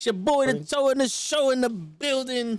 [0.00, 2.58] It's your boy, the toe in the show in the building.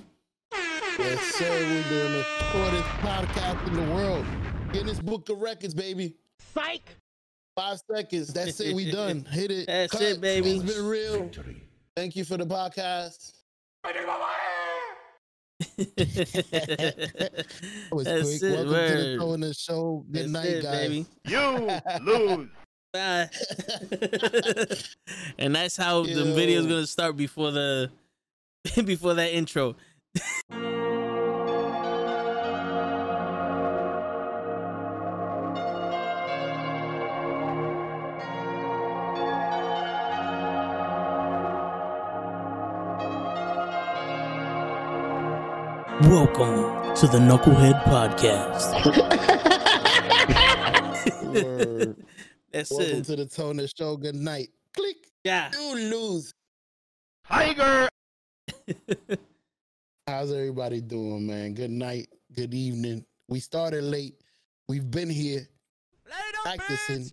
[0.99, 1.49] Yes, sir.
[1.49, 4.23] We're doing the shortest podcast in the world.
[4.71, 6.13] Guinness Book of Records, baby.
[6.53, 6.87] Psych.
[7.55, 8.31] Five seconds.
[8.31, 8.75] That's it.
[8.75, 9.25] We done.
[9.31, 9.65] Hit it.
[9.65, 10.57] That's it, baby.
[10.57, 11.31] It's been real.
[11.95, 13.31] Thank you for the podcast.
[15.77, 17.45] That
[17.91, 18.51] was That's quick.
[18.51, 20.05] it, Welcome to the Toe in the Show.
[20.11, 20.87] Good That's night, it, guys.
[20.89, 21.05] baby.
[21.25, 22.49] You lose.
[22.93, 23.29] Bye.
[25.37, 27.89] and that's how the video is gonna start before the
[28.83, 29.77] before that intro.
[46.01, 48.75] Welcome to the Knucklehead Podcast.
[52.53, 52.59] Word.
[52.59, 53.05] That's Welcome it.
[53.05, 53.97] to the Toe in the Show.
[53.97, 54.49] Good night.
[54.73, 55.07] Click.
[55.23, 55.51] Yeah.
[55.53, 56.33] You lose.
[57.27, 57.89] Tiger.
[60.07, 61.53] How's everybody doing, man?
[61.53, 62.09] Good night.
[62.35, 63.05] Good evening.
[63.27, 64.15] We started late.
[64.67, 65.47] We've been here
[66.43, 67.09] practicing,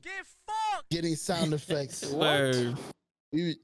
[0.90, 2.04] getting sound effects.
[2.12, 2.76] Word.
[3.32, 3.56] We-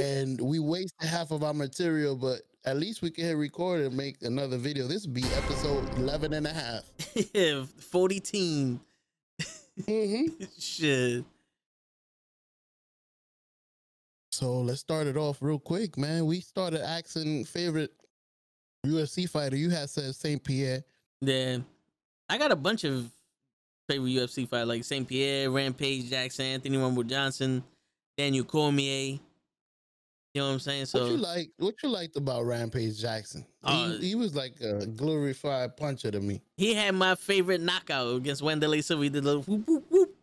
[0.00, 3.96] and we wasted half of our material, but at least we can hit record and
[3.96, 4.86] make another video.
[4.88, 6.82] This will be episode 11 and a half.
[7.34, 8.80] Yeah, 40 team.
[9.80, 10.48] Mhm.
[10.58, 11.24] Shit.
[14.30, 16.26] So let's start it off real quick, man.
[16.26, 17.92] We started asking favorite
[18.86, 19.56] UFC fighter.
[19.56, 20.42] You had said St.
[20.42, 20.82] Pierre.
[21.20, 21.58] Yeah.
[22.28, 23.10] I got a bunch of
[23.88, 25.06] favorite UFC fighters like St.
[25.06, 27.62] Pierre, Rampage Jackson, Anthony Rumble Johnson,
[28.16, 29.18] Daniel Cormier.
[30.34, 30.86] You know what I'm saying?
[30.86, 31.50] So what you like?
[31.58, 33.44] What you liked about Rampage Jackson?
[33.62, 36.40] Uh, he, he was like a glorified puncher to me.
[36.56, 39.02] he had my favorite knockout against Wanderlei Silva.
[39.04, 40.16] He did a little whoop, whoop, whoop.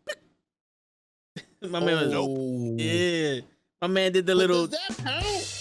[1.70, 2.74] My man was, Oh.
[2.78, 3.40] yeah.
[3.82, 5.56] My man did the But little, Does that count?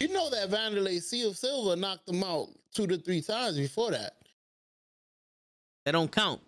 [0.00, 4.14] You know that Vanderlei Seal Silva knocked him out two to three times before that.
[5.84, 6.40] that don't count.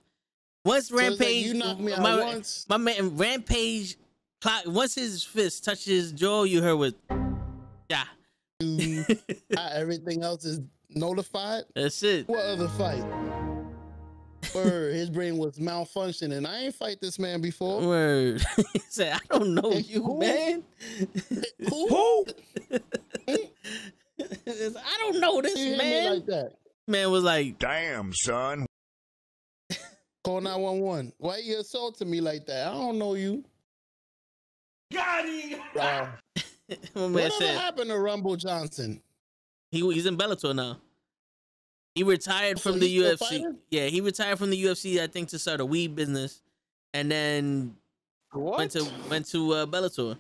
[0.64, 2.66] Once So like Rampage, you knocked me out my, once.
[2.68, 3.96] my man Rampage,
[4.40, 6.94] clock, once his fist touches his jaw, you heard with,
[7.90, 8.04] yeah.
[8.62, 9.18] Mm,
[9.72, 10.60] everything else is
[10.90, 11.64] notified.
[11.74, 12.28] That's it.
[12.28, 13.04] What other fight?
[14.54, 16.46] Word, his brain was malfunctioning.
[16.46, 17.80] I ain't fight this man before.
[17.86, 18.40] Word.
[18.72, 20.18] he said, I don't know Hey, you, who?
[20.20, 20.62] man.
[21.68, 22.24] Who?
[23.28, 23.34] Hmm?
[24.18, 26.14] I don't know this hit man.
[26.14, 26.52] like that.
[26.86, 28.66] man was like, Damn, son.
[30.24, 31.12] Call 911.
[31.18, 32.68] Why you assaulting me like that?
[32.68, 33.44] I don't know you.
[34.92, 35.60] Got him.
[35.78, 36.06] Uh,
[36.94, 39.00] my whatever said, happened to Rumble Johnson?
[39.70, 40.78] he, he's in Bellator now.
[41.94, 43.18] He retired So from the UFC.
[43.18, 43.58] fighting?
[43.70, 46.42] Yeah, he retired from the UFC, I think, to start a weed business.
[46.94, 47.76] And then
[48.32, 48.58] What?
[48.58, 50.16] went to went to uh, Bellator.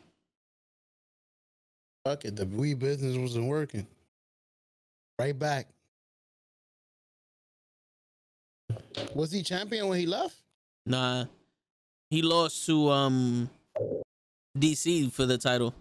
[2.04, 2.36] Fuck it.
[2.36, 3.86] The weed business wasn't working.
[5.18, 5.66] Right back.
[9.14, 10.36] Was he champion when he left?
[10.86, 11.24] Nah.
[12.10, 13.50] He lost to um
[14.58, 15.74] DC for the title.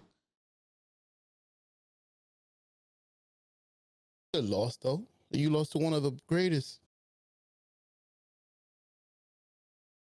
[4.34, 5.02] You lost though.
[5.30, 6.80] You lost to one of the greatest.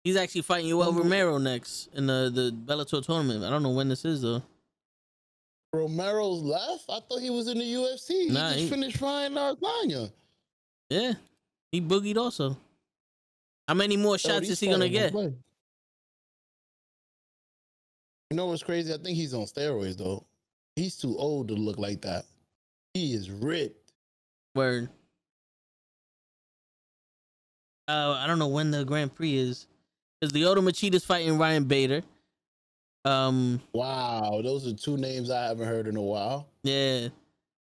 [0.03, 3.43] He's actually fighting Yoel Romero next in the, the Bellator tournament.
[3.43, 4.41] I don't know when this is though.
[5.73, 6.85] Romero's left.
[6.89, 8.29] I thought he was in the UFC.
[8.29, 10.11] Nah, he just he- finished fighting Lasagna.
[10.89, 11.13] Yeah.
[11.71, 12.57] He boogied also.
[13.67, 15.13] How many more oh, shots is he gonna get?
[18.31, 18.93] You know what's crazy?
[18.93, 20.25] I think he's on steroids though.
[20.77, 22.23] He's too old to look like that.
[22.93, 23.91] He is ripped.
[24.55, 24.87] Word.
[27.89, 29.67] Uh, I don't know when the Grand Prix is.
[30.21, 32.03] Because Lyoto Machida's fighting Ryan Bader.
[33.03, 36.47] Um, Wow, those are two names I haven't heard in a while.
[36.63, 37.09] yeah.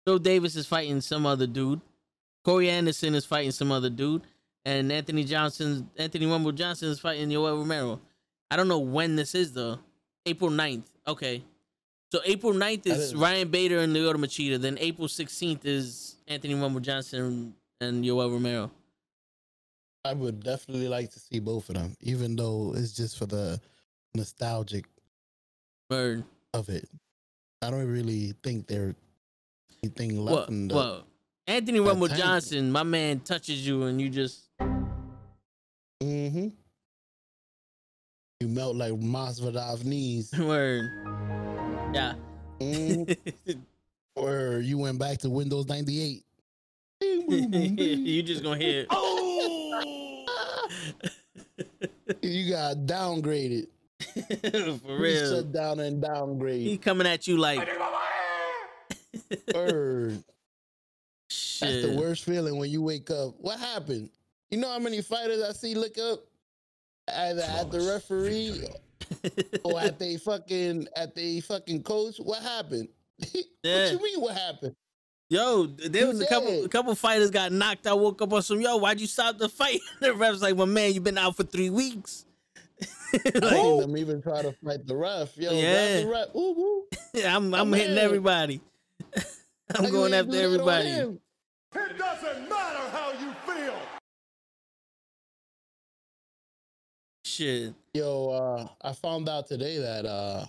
[0.08, 1.82] Joe Davis is fighting some other dude.
[2.44, 4.22] Corey Anderson is fighting some other dude.
[4.64, 8.00] And Anthony Johnson, Anthony Rumble Johnson is fighting Yoel Romero.
[8.50, 9.78] I don't know when this is though.
[10.26, 10.84] April 9th.
[11.06, 11.42] Okay.
[12.12, 14.60] So April 9th is Ryan Bader and Lyoto Machida.
[14.60, 18.70] Then April 16th is Anthony Rumble Johnson and Yoel Romero.
[20.04, 23.60] I would definitely like to see both of them, even though it's just for the
[24.14, 24.86] nostalgic
[25.90, 26.24] Word.
[26.54, 26.88] of it.
[27.60, 28.94] I don't really think there's
[29.82, 31.04] anything left Well, in the well,
[31.46, 32.08] Anthony Rumble.
[32.08, 34.48] Johnson, my man, touches you and you just
[36.00, 36.48] hmm
[38.40, 40.32] You melt like Masvidal knees.
[40.38, 40.88] word.
[41.92, 42.14] Yeah.
[42.60, 43.16] Mhm.
[44.16, 46.24] or you went back to Windows 98.
[47.00, 47.78] Boom, boom, boom, boom.
[47.78, 48.82] you just gonna hear.
[52.22, 53.66] you got downgraded.
[54.00, 55.30] For We real.
[55.36, 56.62] shut down and downgrade.
[56.62, 57.68] He coming at you like
[59.54, 60.22] Word.
[61.30, 61.60] Shit.
[61.60, 63.34] That's the worst feeling when you wake up.
[63.38, 64.10] What happened?
[64.50, 66.24] You know how many fighters I see look up
[67.16, 68.66] either at the referee
[69.64, 72.16] or at they fucking at they fucking coach?
[72.18, 72.88] What happened?
[73.18, 73.42] Yeah.
[73.84, 74.20] what you mean?
[74.20, 74.74] What happened?
[75.30, 78.60] Yo, there was a couple a couple fighters got knocked I woke up on some,
[78.62, 79.80] yo, why'd you stop the fight?
[80.00, 82.24] the ref's like, well, man, you've been out for three weeks.
[83.12, 85.36] I Like, seen them even try to fight the ref.
[85.36, 85.58] Yo, Yeah.
[85.58, 86.00] yeah.
[86.02, 86.34] the ref.
[86.34, 86.84] Ooh, ooh.
[87.26, 88.04] I'm I'm Oh, hitting man.
[88.04, 88.60] everybody.
[89.74, 90.88] I'm How going after do that on everybody.
[90.88, 92.87] It doesn't matter
[97.38, 97.72] Shit.
[97.94, 100.44] Yo, uh, I found out today that uh,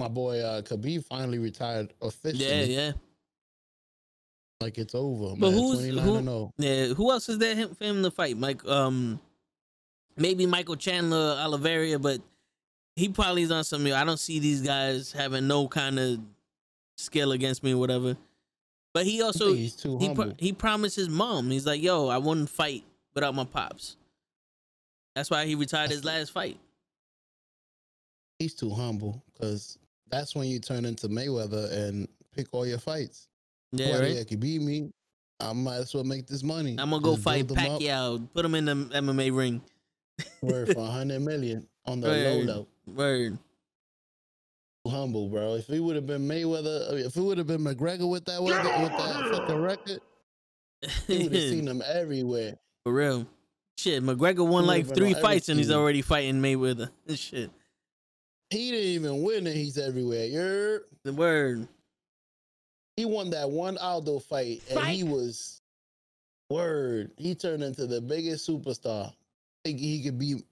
[0.00, 2.46] my boy uh, Khabib finally retired officially.
[2.46, 2.92] Yeah, yeah.
[4.62, 5.36] Like it's over.
[5.38, 5.52] But man.
[5.52, 6.30] who's who?
[6.30, 6.52] oh.
[6.56, 8.38] Yeah, who else is there him- for him to fight?
[8.38, 9.20] Mike, um,
[10.16, 12.22] maybe Michael Chandler, Oliveira, but
[12.94, 13.84] he probably is on some.
[13.84, 16.18] I don't see these guys having no kind of
[16.96, 18.16] skill against me or whatever.
[18.94, 21.50] But he also he pro- he promised his mom.
[21.50, 22.84] He's like, "Yo, I wouldn't fight
[23.14, 23.98] without my pops."
[25.16, 26.60] That's why he retired his last fight.
[28.38, 29.78] he's too humble because
[30.10, 33.28] that's when you turn into Mayweather and pick all your fights.
[33.72, 34.16] Yeah, Whether right.
[34.18, 34.92] you can beat me,
[35.40, 36.76] I might as well make this money.
[36.78, 38.28] I'm gonna go Just fight 'em up, Pacquiao.
[38.34, 39.62] Put him in the MMA ring.
[40.42, 42.46] Worth for a hundred million on the low Word.
[42.46, 42.66] low.
[42.86, 43.38] Word.
[44.84, 45.54] Too humble, bro.
[45.54, 48.42] If he would have been Mayweather, uh, if it would have been McGregor with that
[48.42, 50.00] with that, with that fucking record,
[51.06, 52.58] he would have seen them everywhere.
[52.84, 53.26] For real.
[53.78, 56.90] Shit, McGregor won He like three fights and he's already fighting Mayweather.
[57.14, 57.50] Shit.
[58.50, 60.24] He didn't even win, and he's everywhere.
[60.26, 61.66] You're The word.
[62.96, 65.60] he won that one Aldo fight, and he was
[66.48, 67.10] word.
[67.16, 69.12] He turned into the biggest superstar.
[69.64, 70.44] Think he could beat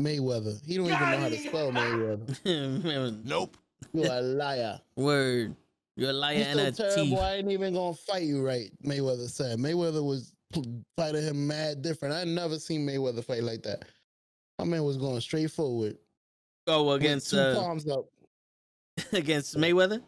[0.00, 0.58] Mayweather.
[0.66, 3.24] He don't even know how to spell Mayweather.
[3.24, 3.56] Nope.
[3.92, 4.80] You're a liar.
[4.96, 5.54] word.
[5.96, 7.04] You're a liar He's and so a terrible.
[7.16, 7.18] thief.
[7.18, 8.70] I ain't even gonna fight you right.
[8.82, 9.58] Mayweather said.
[9.58, 10.31] Mayweather was
[10.96, 12.14] fighting him mad different.
[12.14, 13.84] I never seen Mayweather fight like that.
[14.58, 15.96] My man was going straight forward.
[16.66, 18.06] Oh, against two uh, palms up.
[19.12, 20.02] against Mayweather.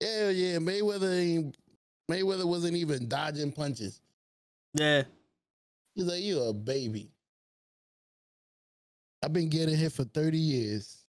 [0.00, 0.58] Yeah, yeah.
[0.58, 1.56] Mayweather ain't
[2.10, 4.00] Mayweather wasn't even dodging punches.
[4.74, 5.04] Yeah.
[5.94, 7.10] He's like, you a baby.
[9.22, 11.04] I've been getting hit for 30 years.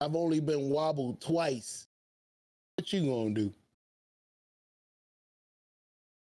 [0.00, 1.86] I've only been wobbled twice.
[2.76, 3.54] What you gonna do?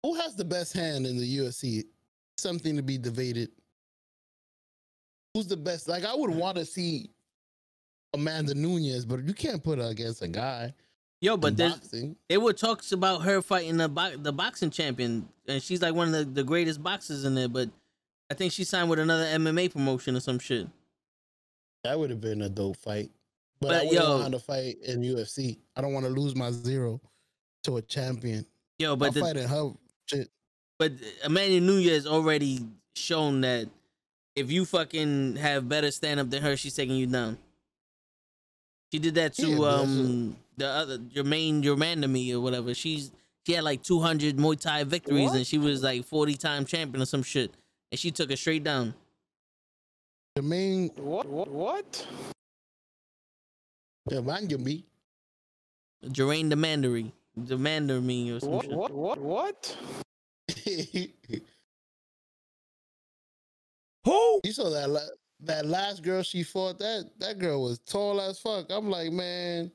[0.02, 1.84] Who has the best hand in the UFC?
[2.36, 3.50] Something to be debated.
[5.34, 5.88] Who's the best?
[5.88, 7.10] Like I would want to see
[8.14, 10.72] Amanda Nunes, but you can't put her against a guy.
[11.20, 12.16] Yo, but boxing.
[12.30, 16.14] were talks about her fighting the bo- the boxing champion, and she's like one of
[16.14, 17.48] the, the greatest boxers in there.
[17.48, 17.70] But
[18.30, 20.68] I think she signed with another MMA promotion or some shit.
[21.82, 23.10] That would have been a dope fight.
[23.60, 25.58] But, But, I wouldn't yo- want to fight in UFC.
[25.74, 27.00] I don't want to lose my zero
[27.64, 28.46] to a champion.
[28.78, 29.72] Yo, but I'm the, fighting her
[30.08, 30.28] shit.
[30.78, 30.92] but
[31.24, 32.66] Amanda Nunes already
[32.96, 33.68] shown that
[34.34, 37.38] if you fucking have better stand up than her, she's taking you down.
[38.92, 42.74] She did that to Yeah, um the other Jermaine Jermaine or whatever.
[42.74, 43.10] She's
[43.46, 47.06] she had like 200 Muay Thai victories and she was like 40 time champion or
[47.06, 47.50] some shit,
[47.90, 48.94] and she took her straight down.
[50.36, 51.26] The main What?
[51.26, 51.48] What?
[51.48, 52.06] What?
[54.10, 54.84] yeah, man can be.
[57.44, 58.64] Jermaine Demandery, Demander me or some What?
[58.64, 58.72] shit.
[58.74, 58.92] What?
[58.92, 59.18] What?
[59.20, 59.76] What?
[64.04, 64.40] Who?
[64.44, 65.00] you saw that la-
[65.40, 66.78] that last girl she fought.
[66.78, 68.66] That that girl was tall as fuck.
[68.70, 69.70] I'm like, man,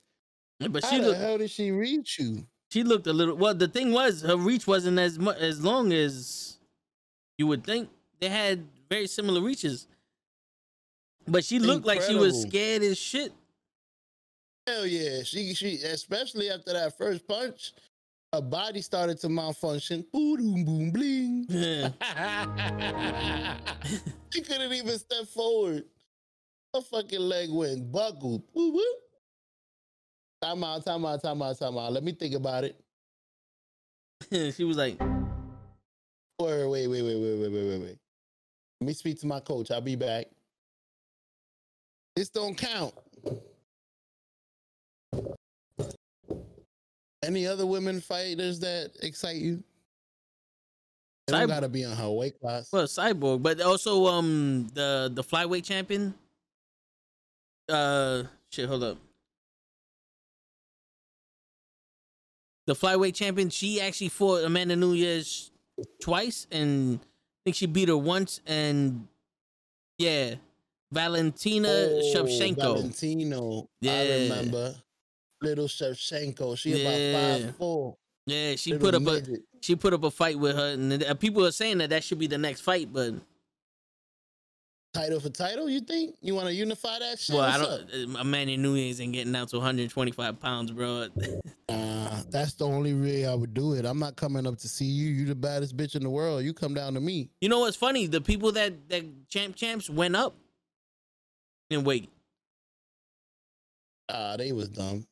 [0.60, 2.46] But how she the looked hell did she reach you?
[2.72, 3.36] she looked a little.
[3.36, 6.58] Well, the thing was her reach wasn't as much as long as
[7.38, 7.90] you would think.
[8.20, 9.88] They had very similar reaches,
[11.28, 13.34] but she looked like she was scared as shit.
[14.68, 17.74] Hell yeah, she she especially after that first punch,
[18.34, 20.06] her body started to malfunction.
[20.12, 21.46] Boom, boom, bling.
[21.50, 21.90] Yeah.
[24.30, 25.84] she couldn't even step forward.
[26.74, 28.44] Her fucking leg went buckled.
[28.54, 28.84] Woo woo.
[30.42, 31.94] Time out, time out, time out, time out.
[31.94, 32.80] Let me think about it.
[34.56, 35.00] she was like,
[36.40, 37.98] Wait, wait, wait, wait, wait, wait, wait, wait, wait.
[38.82, 39.72] Let me speak to my coach.
[39.72, 40.26] I'll be back.
[42.16, 42.94] This don't count.
[47.24, 49.64] Any other women fighters that excite you?
[51.28, 52.70] They don't gotta be on her weight class.
[52.72, 56.14] well, cyborg, but also um the the flyweight champion.
[57.70, 58.98] Uh, shit, hold up.
[62.66, 65.52] The flyweight champion, she actually fought Amanda Nunes
[66.02, 68.40] twice, and I think she beat her once.
[68.46, 69.08] And
[69.98, 70.36] yeah,
[70.92, 72.56] Valentina Oh, Shevchenko.
[72.76, 73.62] Valentino.
[73.84, 74.04] I Yeah.
[74.24, 74.76] remember.
[75.44, 76.58] Little Shevchenko.
[76.58, 76.90] She Yeah.
[76.90, 77.98] about five four.
[78.26, 79.22] Yeah, she put up a
[79.62, 82.18] she put up a fight with her, and uh, people are saying that that should
[82.20, 83.14] be the next fight, but
[84.94, 85.70] title for title.
[85.70, 87.36] You think you want to unify that shit?
[87.36, 87.92] well, I What's up?
[87.92, 88.16] don't.
[88.16, 91.08] Uh, Amanda Nunes ain't getting down to 125 pounds, bro.
[91.70, 93.84] Uh, that's the only way I would do it.
[93.86, 95.10] I'm not coming up to see you.
[95.10, 96.44] You the baddest bitch in the world.
[96.44, 97.30] You come down to me.
[97.42, 98.06] you know what's funny?
[98.06, 100.36] The people that that champ champs went up
[101.72, 102.12] in weight.
[104.10, 105.08] Ah, they was dumb.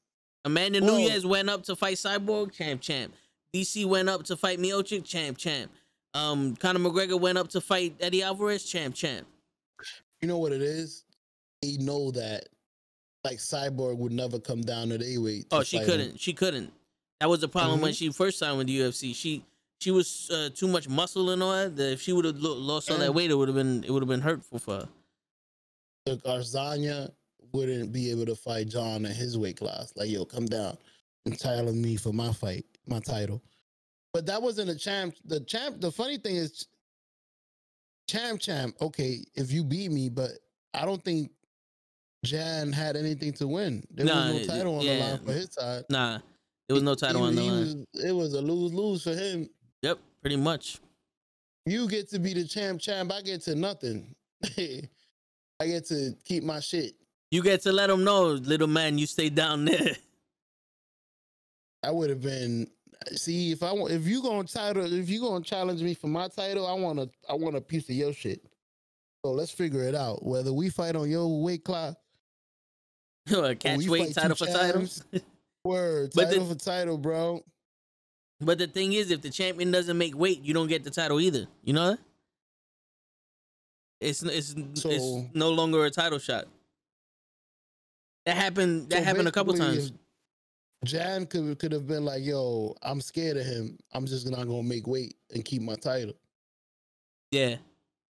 [0.45, 3.13] Amanda Well- Nunes went up to fight Cyborg, champ champ.
[3.53, 5.71] DC went up to fight Miocic, champ champ.
[6.13, 9.27] Um, Conor McGregor went up to fight Eddie Alvarez, champ champ.
[10.21, 11.03] You know what it is?
[11.61, 12.47] They know that
[13.23, 15.45] like Cyborg would never come down to their weight.
[15.51, 16.19] Oh, she couldn't.
[16.19, 16.73] She couldn't.
[17.19, 17.97] That was the problem when Mhm.
[17.97, 19.13] she first signed with the UFC.
[19.13, 19.43] She
[19.79, 21.75] she was uh, too much muscle and all that.
[21.75, 24.01] that if she would have lost all that weight, it would have been it would
[24.01, 24.89] have been hurtful for her.
[26.07, 27.11] Look, Adesanya
[27.53, 29.93] wouldn't be able to fight John in his weight class.
[29.95, 30.77] Like, yo, come down
[31.25, 33.41] and challenge me for my fight, my title.
[34.13, 35.15] But that wasn't a champ.
[35.25, 35.79] The champ.
[35.81, 36.67] The funny thing is,
[38.09, 38.75] champ, champ.
[38.81, 40.31] Okay, if you beat me, but
[40.73, 41.31] I don't think
[42.25, 43.85] Jan had anything to win.
[43.91, 45.83] There Nah, was no title on the line for his side.
[45.89, 46.19] Nah,
[46.67, 47.59] there was no title He- on the line.
[47.93, 49.49] was- it was a lose lose for him.
[49.81, 50.79] Yep, pretty much.
[51.65, 53.11] You get to be the champ, champ.
[53.11, 54.15] I get to nothing.
[54.57, 56.95] I get to keep my shit.
[57.31, 59.95] You get to let them know, little man, you stay down there.
[61.83, 62.67] I would have been.
[63.13, 66.27] See, if I want, if you gonna title, if you gonna challenge me for my
[66.27, 68.43] title, I want to, I want a piece of your shit.
[69.25, 70.23] So let's figure it out.
[70.23, 71.95] Whether we fight on your weight class,
[73.33, 75.03] A Catch we weight title for titles.
[75.63, 77.43] word But the- title for title, bro.
[78.43, 81.19] But the thing is, if the champion doesn't make weight, you don't get the title
[81.21, 81.45] either.
[81.63, 81.97] You know?
[83.99, 86.45] It's it's So- it's no longer a title shot.
[88.25, 88.89] That happened.
[88.89, 89.91] That So happened a couple times.
[90.83, 93.77] Jan could could have been like, "Yo, I'm scared of him.
[93.93, 96.15] I'm just not gonna make weight and keep my title
[97.31, 97.57] Yeah,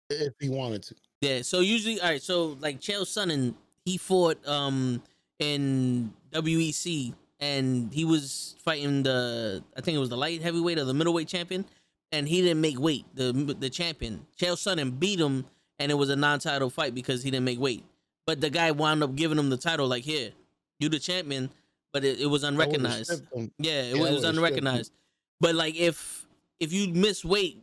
[0.09, 1.41] if he wanted to." yeah.
[1.43, 2.21] So usually, all right.
[2.21, 5.03] So like Chael Sonnen, he fought um
[5.37, 10.85] in WEC, and he was fighting the I think it was the light heavyweight or
[10.85, 11.65] the middleweight champion,
[12.11, 13.05] and he didn't make weight.
[13.13, 15.45] The the champion Chael Sonnen beat him,
[15.77, 17.83] and it was a non-title fight because he didn't make weight.
[18.25, 20.31] But the guy wound up giving him the title, like here,
[20.79, 21.49] you the champion,
[21.93, 23.21] but it, it was unrecognized.
[23.35, 24.37] Yeah, it Yeah, I was would've stripped him.
[24.37, 24.91] unrecognized.
[25.39, 26.25] But like if
[26.59, 27.61] if you miss weight,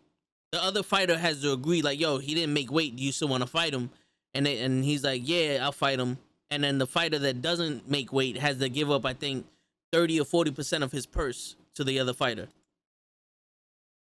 [0.52, 2.96] the other fighter has to agree, like, yo, he didn't make weight.
[2.96, 3.90] Do you still want to fight him?
[4.34, 6.18] And they, and he's like, yeah, I'll fight him.
[6.50, 9.46] And then the fighter that doesn't make weight has to give up, I think,
[9.90, 12.48] thirty or forty percent of his purse to the other fighter.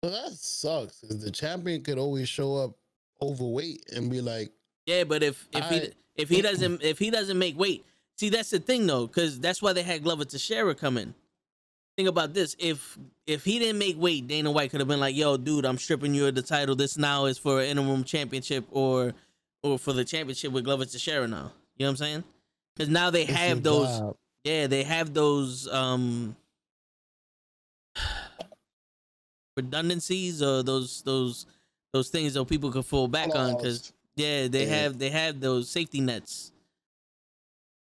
[0.03, 2.71] Well, that sucks because the champion could always show up
[3.21, 4.51] overweight and be like,
[4.91, 7.85] Yeah, but if if he if he doesn't if he doesn't make weight,
[8.17, 11.13] see that's the thing though, because that's why they had Glover Teixeira come in.
[11.95, 15.15] Think about this: if if he didn't make weight, Dana White could have been like,
[15.15, 16.75] "Yo, dude, I'm stripping you of the title.
[16.75, 19.13] This now is for an interim championship or
[19.63, 22.23] or for the championship with Glover Teixeira now." You know what I'm saying?
[22.75, 23.87] Because now they have those.
[23.99, 26.35] job." Yeah, they have those um
[29.55, 31.45] redundancies or those those
[31.93, 33.93] those things that people could fall back on because.
[34.15, 34.75] Yeah, they Yeah.
[34.75, 36.51] have they have those safety nets.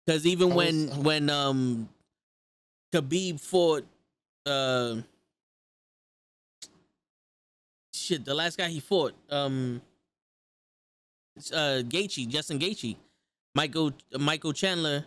[0.06, 1.88] Because even I when was- when um
[2.92, 3.84] Khabib fought
[4.46, 4.96] uh
[7.94, 9.80] shit, the last guy he fought um
[11.52, 12.96] uh Gaethje, Justin Gaethje,
[13.54, 15.04] Michael Michael Chandler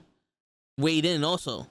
[0.78, 1.68] weighed in also.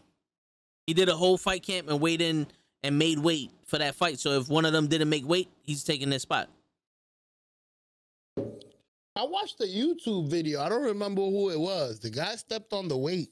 [0.87, 2.47] He did a whole fight camp and weighed in
[2.83, 4.19] and made weight for that fight.
[4.21, 6.49] So if one of them didn't make weight, he's taking their spot.
[9.17, 10.61] I watched a YouTube video.
[10.61, 12.01] I don't remember who it was.
[12.01, 13.31] The guy stepped on the weight,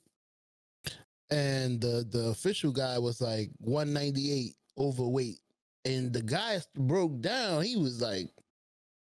[1.30, 5.38] and the the official guy was like 198 overweight,
[5.84, 7.62] and the guy broke down.
[7.64, 8.28] He was like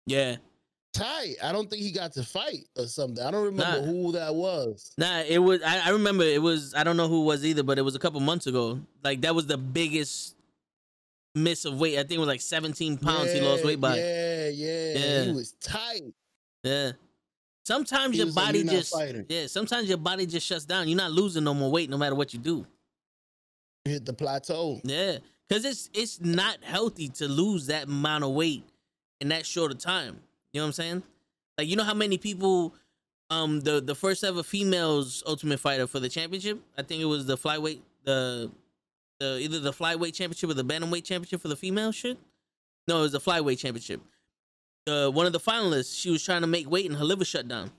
[0.06, 0.36] Yeah.
[0.94, 1.36] tight.
[1.42, 3.22] I don't think he got to fight or something.
[3.24, 3.86] I don't remember Nah.
[3.86, 4.92] who that was.
[4.96, 5.60] Nah, it was.
[5.62, 6.74] I, I remember it was.
[6.74, 8.80] I don't know who it was either, but it was a couple months ago.
[9.04, 10.34] Like that was the biggest
[11.34, 11.94] miss of weight.
[11.98, 13.96] I think it was like 17 pounds he lost weight by.
[13.98, 15.24] Yeah, yeah, Yeah.
[15.24, 16.14] He was tight.
[16.62, 16.92] Yeah.
[17.64, 19.46] Sometimes your body just fighting." yeah.
[19.46, 20.88] Sometimes your body just shuts down.
[20.88, 22.66] You're not losing no more weight no matter what you do.
[23.84, 24.80] You Hit the plateau.
[24.84, 28.64] Yeah, because it's it's not healthy to lose that amount of weight
[29.20, 30.20] in that short of time.
[30.52, 31.02] You know what I'm saying?
[31.58, 32.74] Like you know how many people,
[33.30, 36.60] um, the the first ever females Ultimate Fighter for the championship.
[36.76, 38.50] I think it was the flyweight, the
[39.18, 42.18] the either the flyweight championship or the bantamweight championship for the female shit.
[42.88, 44.00] No, it was the flyweight championship.
[44.86, 47.46] Uh, one of the finalists, she was trying to make weight and her liver shut
[47.48, 47.70] down.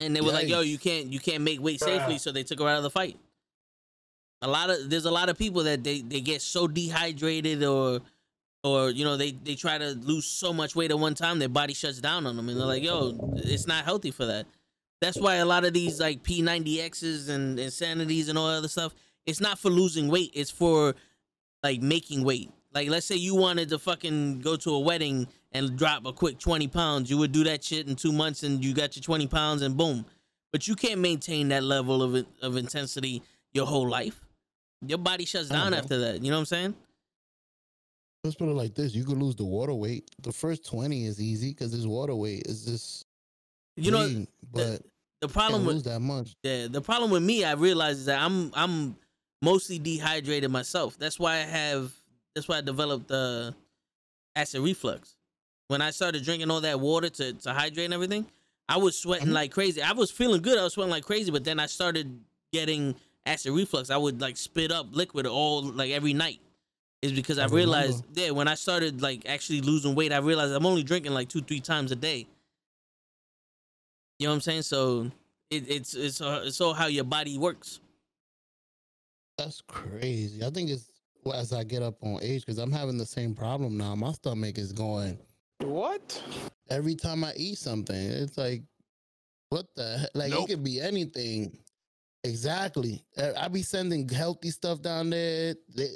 [0.00, 2.60] and they were like, "Yo, you can't you can't make weight safely," so they took
[2.60, 3.18] her out of the fight.
[4.42, 8.00] A lot of there's a lot of people that they they get so dehydrated or
[8.62, 11.48] or you know they they try to lose so much weight at one time their
[11.48, 14.46] body shuts down on them and they're like, "Yo, it's not healthy for that."
[15.00, 18.94] That's why a lot of these like P90Xs and insanities and all that other stuff,
[19.26, 20.94] it's not for losing weight, it's for
[21.62, 22.52] like making weight.
[22.72, 26.38] Like let's say you wanted to fucking go to a wedding and drop a quick
[26.38, 29.26] 20 pounds, you would do that shit in two months and you got your 20
[29.26, 30.04] pounds and boom.
[30.52, 34.20] But you can't maintain that level of of intensity your whole life.
[34.86, 36.22] Your body shuts down after that.
[36.22, 36.74] You know what I'm saying?
[38.24, 40.10] Let's put it like this: you could lose the water weight.
[40.22, 43.06] The first twenty is easy because this water weight is just
[43.76, 44.82] You know lean, but
[45.20, 46.34] the can't problem with lose that much.
[46.42, 48.96] Yeah, the problem with me, I realize is that I'm I'm
[49.42, 50.98] mostly dehydrated myself.
[50.98, 51.92] That's why I have.
[52.34, 53.54] That's why I developed the
[54.34, 55.17] acid reflux.
[55.68, 58.26] When I started drinking all that water to to hydrate and everything,
[58.68, 59.32] I was sweating Mhm.
[59.32, 59.80] like crazy.
[59.82, 60.58] I was feeling good.
[60.58, 62.20] I was sweating like crazy, but then I started
[62.52, 62.94] getting
[63.26, 63.90] acid reflux.
[63.90, 66.40] I would like spit up liquid all like every night.
[67.00, 70.52] Is because I, I realized, yeah, when I started like actually losing weight, I realized
[70.52, 72.26] I'm only drinking like two, three times a day.
[74.18, 74.62] You know what I'm saying?
[74.62, 75.10] So
[75.50, 77.78] it, it's it's uh, it's all how your body works.
[79.36, 80.42] That's crazy.
[80.44, 80.90] I think it's
[81.24, 83.94] well, as I get up on age because I'm having the same problem now.
[83.94, 85.18] My stomach is going
[85.60, 86.22] What?
[86.70, 87.96] every time I eat something.
[87.96, 88.62] It's like,
[89.48, 90.10] what the heck?
[90.14, 90.44] Like Nope.
[90.44, 91.58] it could be anything.
[92.24, 93.02] Exactly.
[93.38, 95.54] I be sending healthy stuff down there.
[95.74, 95.88] They,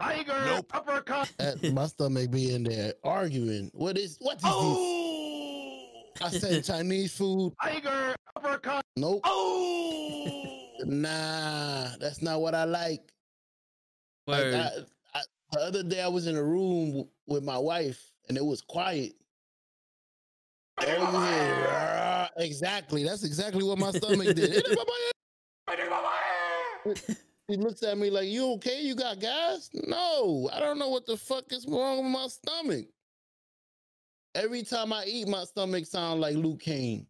[0.00, 0.70] Tiger Nope.
[0.74, 1.32] uppercut.
[1.38, 3.70] that, my stomach be in there arguing.
[3.74, 5.90] What is what is Oh!
[6.20, 6.34] this?
[6.34, 7.52] I said Chinese food.
[7.62, 8.84] Tiger uppercut.
[8.96, 9.20] Nope.
[9.24, 10.54] Oh!
[10.84, 13.02] Nah, that's not what I like.
[14.28, 14.70] Like, I,
[15.12, 18.44] I, the other day I was in a room w- with my wife and it
[18.44, 19.14] was quiet.
[20.80, 23.04] All you hear, exactly.
[23.04, 24.64] That's exactly what my stomach did.
[27.48, 28.80] he looks at me like, "You okay?
[28.82, 32.86] You got gas?" No, I don't know what the fuck is wrong with my stomach.
[34.34, 37.06] Every time I eat, my stomach sound like Luke Kane.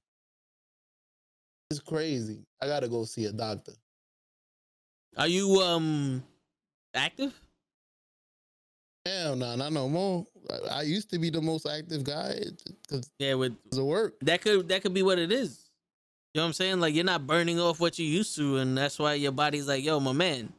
[1.70, 2.46] It's crazy.
[2.62, 3.72] I gotta go see a doctor.
[5.16, 6.22] Are you um
[6.94, 7.38] active?
[9.08, 10.26] Hell no, not no more.
[10.50, 12.40] I, I used to be the most active guy
[12.82, 14.14] because Yeah, with of work.
[14.20, 15.70] that could that could be what it is.
[16.34, 16.80] You know what I'm saying?
[16.80, 19.82] Like you're not burning off what you used to, and that's why your body's like,
[19.84, 20.52] "Yo, my man."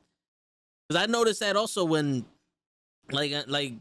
[0.87, 2.25] Because I noticed that also when,
[3.11, 3.73] like, uh, like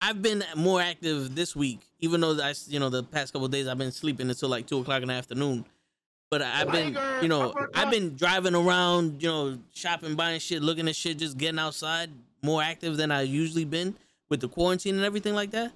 [0.00, 3.52] I've been more active this week, even though I, you know, the past couple of
[3.52, 5.64] days I've been sleeping until like two o'clock in the afternoon.
[6.30, 7.54] But I've been, you know.
[7.74, 12.10] I've been driving around, you know, shopping, buying shit, looking at shit, just getting outside,
[12.44, 13.96] more active than I usually been
[14.28, 15.72] with the quarantine and everything like that.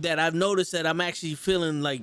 [0.00, 2.02] That I've noticed that I'm actually feeling like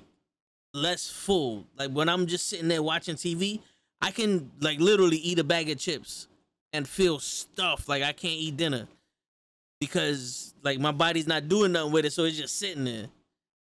[0.73, 1.65] less full.
[1.77, 3.61] Like when I'm just sitting there watching TV,
[4.01, 6.27] I can like literally eat a bag of chips
[6.73, 7.89] and feel stuffed.
[7.89, 8.87] Like I can't eat dinner
[9.81, 13.07] because like my body's not doing nothing with it, so it's just sitting there.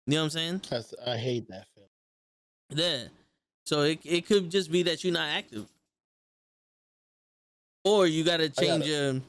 [0.07, 0.61] You know what I'm saying?
[1.07, 1.89] I hate that feeling.
[2.85, 3.09] Yeah.
[3.65, 5.67] So it it could just be that you're not active,
[7.85, 9.21] or you gotta change gotta- your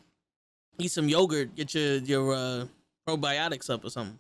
[0.79, 2.65] eat some yogurt, get your your uh,
[3.07, 4.17] probiotics up or something.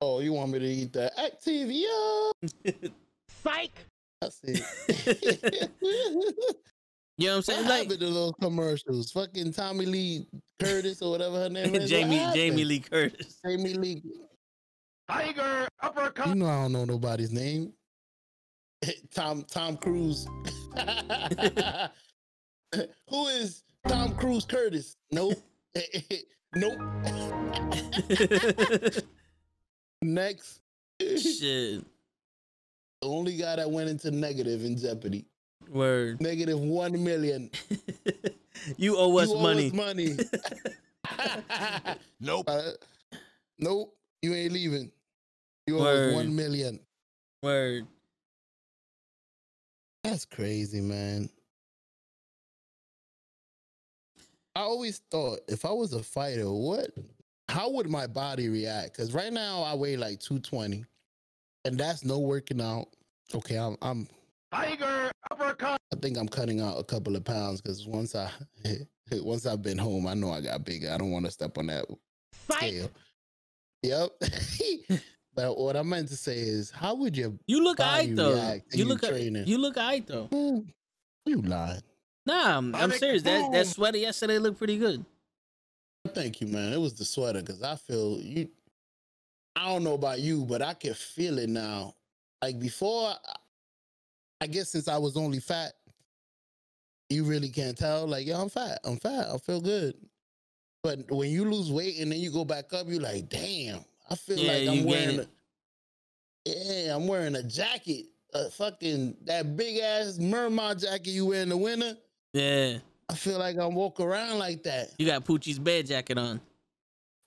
[0.00, 2.32] Oh, you want me to eat that Activia?
[3.42, 3.72] Psych.
[4.22, 4.60] I see.
[7.16, 7.68] You know what I'm what saying?
[7.68, 9.12] Like happened to those commercials?
[9.12, 10.26] Fucking Tommy Lee
[10.58, 11.88] Curtis or whatever her name is.
[11.88, 12.18] Jamie?
[12.34, 13.38] Jamie Lee Curtis.
[13.44, 14.02] Jamie Lee.
[15.08, 16.28] Tiger uppercut.
[16.28, 17.72] You know I don't know nobody's name.
[19.14, 20.26] Tom Tom Cruise.
[23.08, 24.96] Who is Tom Cruise Curtis?
[25.10, 25.34] Nope.
[26.54, 26.78] nope.
[30.02, 30.60] Next.
[30.98, 31.84] the Shit.
[33.02, 35.26] only guy that went into negative in Jeopardy.
[35.70, 36.20] Word.
[36.20, 37.50] Negative one million.
[38.76, 39.66] you owe us You owe money.
[39.68, 40.16] us money.
[42.20, 42.44] Nope.
[42.48, 42.62] Uh,
[43.58, 43.94] nope.
[44.22, 44.90] You ain't leaving.
[45.66, 46.08] You owe Word.
[46.10, 46.80] us one million.
[47.42, 47.86] Word.
[50.02, 51.30] That's crazy, man.
[54.56, 56.90] I always thought if I was a fighter, what
[57.48, 58.92] how would my body react?
[58.92, 60.84] Because right now I weigh like 220.
[61.66, 62.86] And that's no working out.
[63.34, 64.06] Okay, I'm I'm
[64.52, 65.80] Tiger uppercut.
[65.92, 68.30] I think I'm cutting out a couple of pounds because once I
[69.12, 70.90] once I've been home, I know I got bigger.
[70.92, 71.86] I don't want to step on that
[72.48, 72.58] Psych.
[72.58, 72.90] scale.
[73.82, 75.00] Yep.
[75.34, 77.38] but what I meant to say is, how would you?
[77.46, 78.34] You look Body alright though.
[78.34, 79.46] react to You you look training.
[79.46, 80.28] you look alright though.
[81.26, 81.82] You lying?
[82.26, 83.22] Nah, I'm, I'm serious.
[83.22, 85.04] That that sweater yesterday looked pretty good.
[86.08, 86.72] Thank you, man.
[86.72, 88.48] It was the sweater because I feel you.
[89.56, 91.94] I don't know about you, but I can feel it now.
[92.42, 93.14] Like before,
[94.40, 95.72] I- guess since I was only fat,
[97.08, 98.06] you really can't tell.
[98.06, 98.78] Like, yo, I'm fat.
[98.84, 99.28] I'm fat.
[99.32, 99.94] I feel good.
[100.82, 103.80] But when you lose weight and then you go back up, you're like, damn.
[104.10, 105.20] I feel Yeah, like I'm wearing.
[105.20, 105.26] A,
[106.44, 108.06] yeah, I'm wearing a jacket.
[108.34, 111.96] A fucking that big ass mermaid jacket you wear in the winter.
[112.34, 112.78] Yeah.
[113.08, 114.88] I feel like I'm walking around like that.
[114.98, 116.40] You got Poochie's bed jacket on.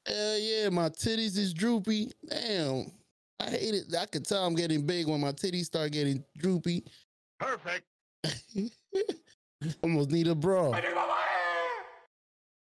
[0.05, 2.11] Hell yeah, my titties is droopy.
[2.27, 2.91] Damn.
[3.39, 3.95] I hate it.
[3.97, 6.83] I can tell I'm getting big when my titties start getting droopy.
[7.39, 7.85] Perfect.
[9.83, 10.71] Almost need a bra.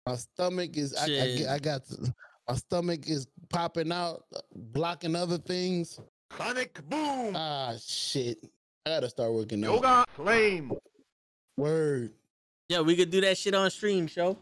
[0.06, 1.48] My stomach is I, I, Shit.
[1.48, 1.82] I got
[2.48, 5.98] my stomach is popping out, blocking other things.
[6.36, 7.34] Sonic boom.
[7.36, 8.38] Ah shit.
[8.84, 9.74] I gotta start working out.
[9.74, 10.72] Yoga flame.
[11.56, 12.12] Word.
[12.68, 14.38] Yeah, we could do that shit on stream, show.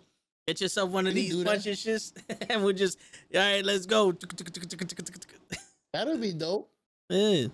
[0.47, 2.13] Get yourself one of these of shits,
[2.51, 2.99] and we'll just,
[3.35, 4.13] all right, let's go.
[5.93, 6.69] That'll be dope.
[7.09, 7.29] Yeah.
[7.31, 7.51] You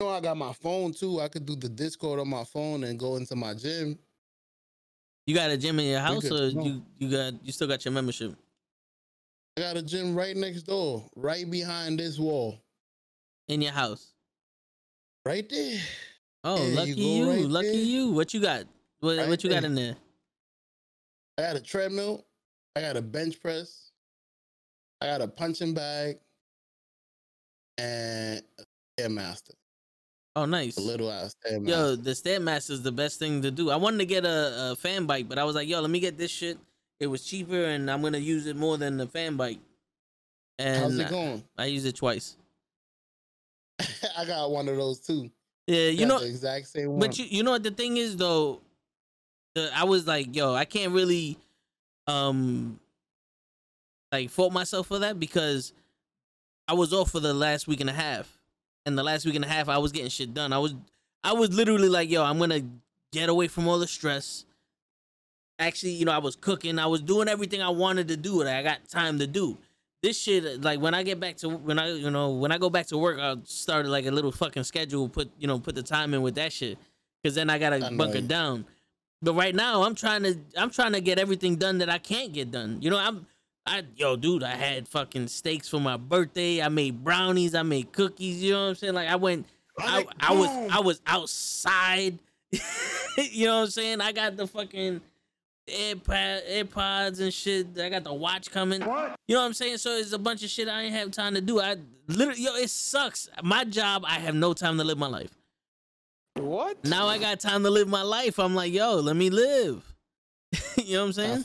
[0.00, 1.20] know, I got my phone too.
[1.20, 3.98] I could do the Discord on my phone and go into my gym.
[5.26, 7.92] You got a gym in your house, or you you got you still got your
[7.92, 8.34] membership?
[9.56, 12.60] I got a gym right next door, right behind this wall.
[13.48, 14.12] in your house?
[15.26, 15.80] Right there.
[16.44, 17.76] Oh, Yeah, lucky you you, right lucky there.
[17.76, 18.12] you.
[18.12, 18.64] What you got?
[19.00, 19.96] What Right what you got in there?
[21.38, 22.24] I got a treadmill.
[22.74, 23.90] I got a bench press.
[25.00, 26.18] I got a punching bag.
[27.78, 29.52] And a Stairmaster.
[30.34, 30.76] Oh, nice.
[30.76, 31.68] A little ass Stairmaster.
[31.68, 33.70] Yo, the Stairmaster is the best thing to do.
[33.70, 36.00] I wanted to get a, a fan bike, but I was like, yo, let me
[36.00, 36.58] get this shit.
[37.00, 39.60] It was cheaper, and I'm gonna use it more than the fan bike.
[40.58, 41.44] And How's it I- going?
[41.56, 42.36] I used it twice.
[44.16, 45.30] I got one of those too.
[45.68, 46.98] Yeah, you Got know, the exact same one.
[46.98, 48.60] But you you know what the thing is though,
[49.54, 51.38] the, I was like, yo, I can't really
[52.06, 52.80] um
[54.10, 55.72] like fault myself for that because
[56.66, 58.38] I was off for the last week and a half.
[58.86, 60.52] And the last week and a half I was getting shit done.
[60.52, 60.74] I was
[61.22, 62.62] I was literally like, yo, I'm gonna
[63.12, 64.44] get away from all the stress.
[65.58, 68.56] Actually, you know, I was cooking, I was doing everything I wanted to do that
[68.56, 69.58] I got time to do.
[70.02, 72.70] This shit, like when I get back to when I, you know, when I go
[72.70, 75.08] back to work, I'll start like a little fucking schedule.
[75.08, 76.78] Put, you know, put the time in with that shit,
[77.20, 78.64] because then I gotta bunker down.
[79.20, 82.32] But right now, I'm trying to, I'm trying to get everything done that I can't
[82.32, 82.78] get done.
[82.80, 83.26] You know, I'm,
[83.66, 86.62] I, yo, dude, I had fucking steaks for my birthday.
[86.62, 87.54] I made brownies.
[87.54, 88.42] I made cookies.
[88.42, 88.94] You know what I'm saying?
[88.94, 89.46] Like I went,
[89.78, 90.48] I, I was.
[90.70, 92.18] I was outside.
[93.16, 94.00] you know what I'm saying?
[94.00, 95.00] I got the fucking
[95.68, 97.78] AirPod, AirPods and shit.
[97.78, 98.82] I got the watch coming.
[98.82, 99.16] What?
[99.26, 99.78] You know what I'm saying?
[99.78, 101.60] So it's a bunch of shit I ain't have time to do.
[101.60, 101.76] I
[102.06, 103.28] literally, yo, it sucks.
[103.42, 105.37] My job, I have no time to live my life.
[106.40, 106.84] What?
[106.84, 108.38] Now I got time to live my life.
[108.38, 109.84] I'm like, yo, let me live.
[110.76, 111.44] you know what I'm saying?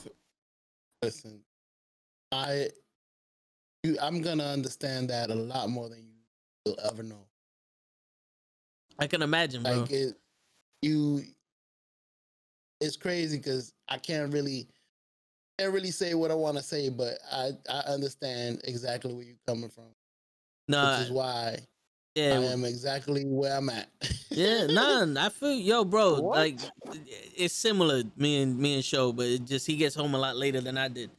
[1.01, 1.41] Listen,
[2.32, 2.69] I,
[3.84, 6.13] you, I'm gonna understand that a lot more than you
[6.65, 7.25] will ever know.
[8.99, 9.82] I can imagine, bro.
[9.82, 10.15] Like it,
[10.82, 11.23] you,
[12.79, 14.67] it's crazy because I can't really,
[15.60, 19.36] can't really say what I want to say, but I, I understand exactly where you're
[19.47, 19.86] coming from,
[20.67, 21.60] No, which is why
[22.15, 23.88] yeah, I am exactly where I'm at.
[24.30, 25.06] yeah, nah.
[25.26, 26.19] I feel, yo, bro.
[26.21, 26.38] What?
[26.38, 26.60] Like,
[27.36, 28.04] it's similar.
[28.17, 30.78] Me and me and show, but it just he gets home a lot later than
[30.78, 31.10] I did.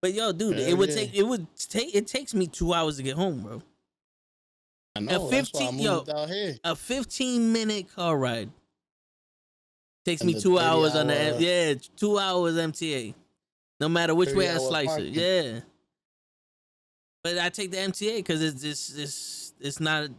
[0.00, 0.94] But yo, dude, Hell it would yeah.
[0.94, 3.62] take it would take it takes me two hours to get home, bro.
[4.96, 5.26] I know.
[5.26, 6.56] I 15 yo, out here.
[6.64, 8.50] a 15 minute car ride
[10.04, 13.14] takes And me two 30 hours on the yeah two hours MTA,
[13.80, 15.14] no matter which way I slice parking.
[15.14, 15.20] it.
[15.54, 15.60] Yeah,
[17.22, 20.10] but I take the MTA because it's it's it's it's not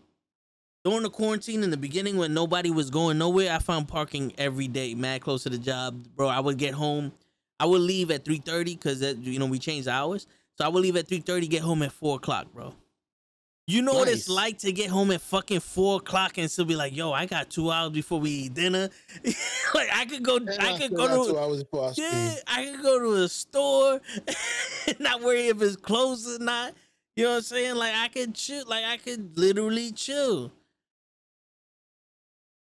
[0.83, 3.51] during the quarantine in the beginning when nobody was going nowhere.
[3.51, 6.27] I found parking every day, mad close to the job, bro.
[6.27, 7.11] I would get home,
[7.59, 10.81] I would leave at 3:30 because that you know we changed hours, so I would
[10.81, 12.73] leave at 3:30, get home at four o'clock, bro.
[13.67, 16.75] You know what it's like to get home at fucking four o'clock and still be
[16.75, 18.89] like, "Yo, I got two hours before we eat dinner."
[19.75, 22.33] like I could go, And I could go to, two hours before I yeah.
[22.47, 24.01] I could go to a store,
[24.99, 26.73] not worry if it's closed or not.
[27.15, 27.75] You know what I'm saying?
[27.75, 30.51] Like I could chill, like I could literally chill.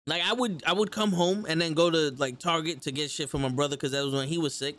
[0.07, 3.11] Like I would, I would come home and then go to like Target to get
[3.11, 4.77] shit for my brother because that was when he was sick.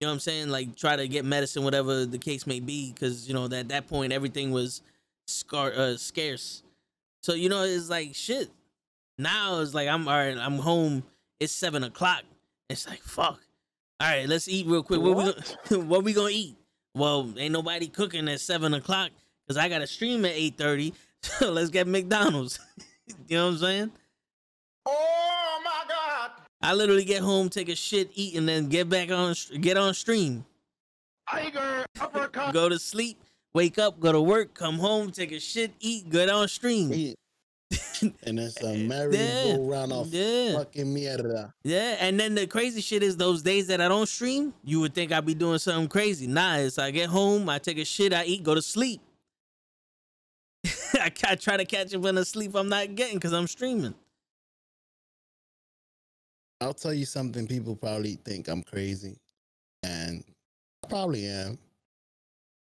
[0.00, 0.48] You know what I'm saying?
[0.48, 3.68] Like try to get medicine, whatever the case may be, because you know that at
[3.68, 4.82] that point everything was
[5.26, 6.62] scar uh, scarce.
[7.22, 8.50] So you know it's like shit.
[9.18, 10.36] Now it's like I'm all right.
[10.36, 11.02] I'm home.
[11.40, 12.22] It's seven o'clock.
[12.68, 13.40] It's like fuck.
[13.98, 15.00] All right, let's eat real quick.
[15.00, 15.56] What, we What?
[15.70, 16.56] gonna, what we gonna eat?
[16.94, 19.10] Well, ain't nobody cooking at seven o'clock
[19.46, 20.92] because I got to stream at eight thirty.
[21.22, 22.60] So let's get McDonald's.
[23.26, 23.92] you know what I'm saying?
[24.86, 26.30] Oh my God!
[26.62, 29.94] I literally get home, take a shit, eat, and then get back on, get on
[29.94, 30.44] stream,
[31.28, 32.54] Tiger uppercut.
[32.54, 33.18] go to sleep,
[33.54, 36.90] wake up, go to work, come home, take a shit, eat, get on stream.
[36.92, 37.14] He-
[38.22, 40.52] and it's a merry-go-round of yeah.
[40.52, 41.52] fucking mierda.
[41.64, 44.94] Yeah, and then the crazy shit is those days that I don't stream, you would
[44.94, 46.26] think I'd be doing something crazy.
[46.28, 49.00] Nah, it's I get home, I take a shit, I eat, go to sleep.
[51.00, 53.94] I, ca- try to catch up on the sleep I'm not getting because I'm streaming.
[56.60, 57.46] I'll tell you something.
[57.46, 59.16] People probably think I'm crazy,
[59.82, 60.24] and
[60.84, 61.58] I probably am.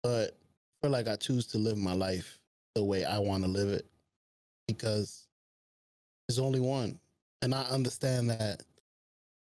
[0.01, 2.39] But I feel like I choose to live my life
[2.75, 3.85] the way I want to live it
[4.67, 5.27] because
[6.27, 6.99] there's only one,
[7.41, 8.63] and I understand that.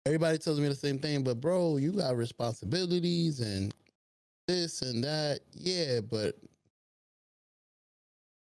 [0.05, 3.73] Everybody tells me the same thing, but bro, you got responsibilities and
[4.47, 5.41] this and that.
[5.53, 6.35] Yeah, but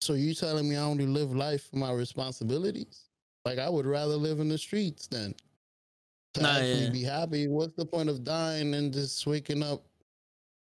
[0.02, 3.04] so you telling me I only live life for my responsibilities?
[3.46, 5.34] Like I would rather live in the streets than
[6.35, 6.90] to Nah, actually yeah.
[6.90, 7.49] be happy.
[7.49, 9.85] What's the point of dying and just waking up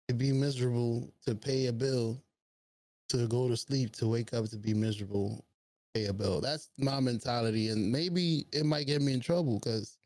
[0.08, 2.22] to be miserable, to pay a bill,
[3.08, 5.44] to go to sleep, to wake up to be miserable,
[5.94, 6.40] pay a bill?
[6.40, 9.98] That's my mentality, and maybe it might get me in trouble because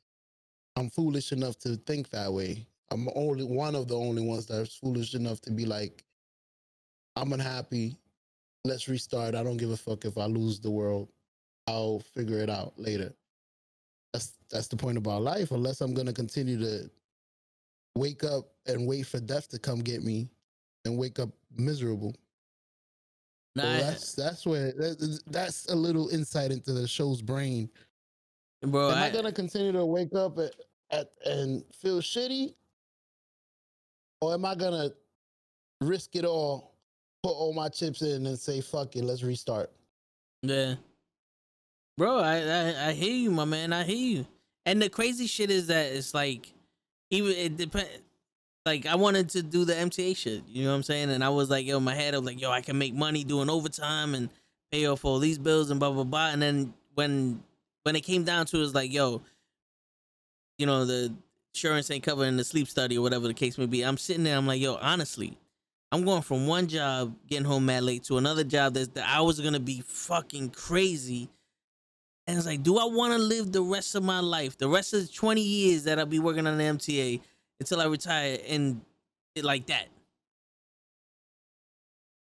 [0.76, 2.66] I'm foolish enough to think that way.
[2.90, 6.04] I'm only one of the only ones that's foolish enough to be like,
[7.16, 7.96] I'm unhappy.
[8.64, 9.34] Let's restart.
[9.34, 11.08] I don't give a fuck if I lose the world.
[11.66, 13.12] I'll figure it out later.
[14.12, 15.50] That's that's the point about life.
[15.50, 16.90] Unless I'm gonna continue to
[17.96, 20.28] wake up and wait for death to come get me,
[20.84, 22.14] and wake up miserable.
[23.54, 27.68] Nah, So that's that's where that, that's a little insight into the show's brain.
[28.62, 30.54] bro, Am I, I, gonna continue to wake up at,
[30.90, 32.54] at and feel shitty,
[34.20, 34.90] or am I gonna
[35.80, 36.74] risk it all,
[37.22, 39.70] put all my chips in, and say fuck it, let's restart?
[40.42, 40.74] yeah,
[41.96, 43.72] bro, I, I I hear you, my man.
[43.72, 44.26] I hear you.
[44.64, 46.52] And the crazy shit is that it's like,
[47.10, 47.88] even it depend.
[48.64, 51.10] Like I wanted to do the MTA shit, you know what I'm saying?
[51.10, 52.94] And I was like, yo, in my head, I was like, yo, I can make
[52.94, 54.28] money doing overtime and
[54.72, 56.30] pay off all these bills and blah blah blah.
[56.30, 57.42] And then when
[57.84, 59.22] when it came down to it, it's like, yo,
[60.58, 61.14] you know, the
[61.54, 63.82] insurance ain't covering the sleep study or whatever the case may be.
[63.82, 65.38] I'm sitting there, I'm like, yo, honestly,
[65.92, 69.38] I'm going from one job getting home mad late to another job that's the hours
[69.38, 71.28] are gonna be fucking crazy.
[72.26, 74.92] And it's like, do I want to live the rest of my life, the rest
[74.94, 77.20] of the 20 years that I'll be working on the MTA
[77.60, 78.80] until I retire and
[79.34, 79.86] it like that?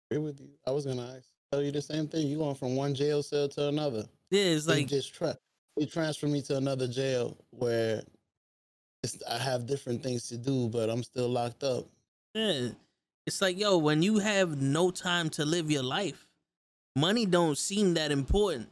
[0.09, 0.49] Agree with you.
[0.65, 2.27] I was gonna ask, tell you the same thing.
[2.27, 4.05] You going from one jail cell to another?
[4.29, 5.37] Yeah, it's They like, just tra-
[5.77, 8.01] they transfer me to another jail where
[9.03, 11.85] it's, I have different things to do, but I'm still locked up.
[12.33, 12.69] yeah,
[13.25, 16.27] it's like, yo, when you have no time to live your life,
[16.95, 18.67] money don't seem that important.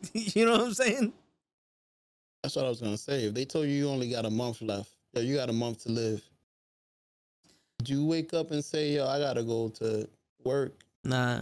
[0.12, 1.12] you know what I'm saying?
[2.42, 3.24] That's what I was gonna say.
[3.24, 5.84] If they told you you only got a month left, yo, you got a month
[5.84, 6.22] to live.
[7.80, 10.08] Would you wake up and say, yo, I gotta go to
[10.44, 10.72] work?
[11.04, 11.40] Nah,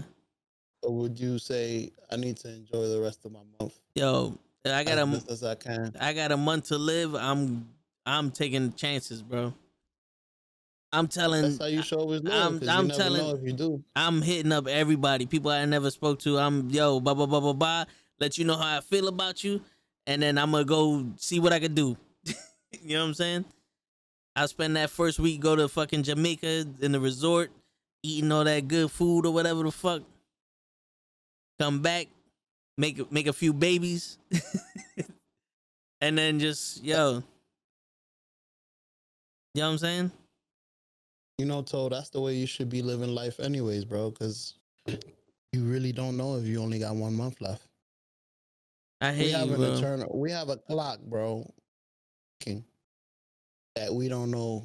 [0.82, 4.82] Or would you say, I need to enjoy the rest of my month yo, I
[4.84, 5.94] got as a, best as I can?
[6.00, 7.14] I got a month to live.
[7.14, 7.68] I'm,
[8.06, 9.54] I'm taking chances, bro.
[10.92, 12.32] I'm telling, That's how you show always live.
[12.32, 13.82] I'm- I'm telling- know if you do.
[13.96, 16.38] I'm hitting up everybody, people I never spoke to.
[16.38, 17.84] I'm yo, blah blah blah blah blah.
[18.22, 19.61] Let you know how I feel about you,
[20.06, 21.96] and then I'm gonna go see what I can do.
[22.24, 23.44] you know what I'm saying?
[24.37, 27.50] I'll spend that first week, go to fucking Jamaica in the resort,
[28.04, 30.02] eating all that good food or whatever the fuck.
[31.58, 32.06] Come back,
[32.78, 34.18] make make a few babies,
[36.00, 37.24] and then just yo.
[39.54, 40.12] You know what I'm saying?
[41.38, 44.11] You know, Toad, that's the way you should be living life, anyways, bro.
[44.11, 44.54] Because
[44.87, 47.66] you really don't know if you only got one month left.
[49.02, 49.72] I we have you, an bro.
[49.74, 50.10] eternal.
[50.18, 51.50] We have a clock, bro.
[53.76, 54.64] That we don't know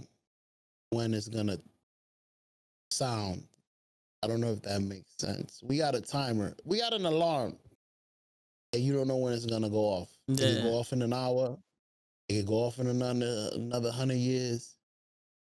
[0.90, 1.58] when it's gonna
[2.92, 3.44] sound.
[4.24, 5.62] I don't know if that makes sense.
[5.64, 6.56] We got a timer.
[6.66, 7.58] We got an alarm.
[8.74, 10.10] And you don't know when it's gonna go off.
[10.28, 10.56] It Yeah.
[10.56, 11.58] could go off in an hour.
[12.28, 14.76] It could go off in another another hundred years.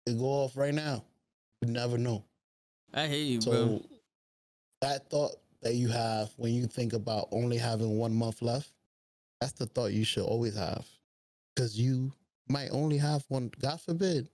[0.06, 1.04] It go off right now.
[1.62, 2.24] You never know.
[2.94, 3.82] I hear you, So bro.
[4.82, 8.70] that thought that you have when you think about only having one month left,
[9.40, 10.86] that's the thought you should always have.
[11.54, 12.12] Because you
[12.48, 14.28] might only have one, God forbid,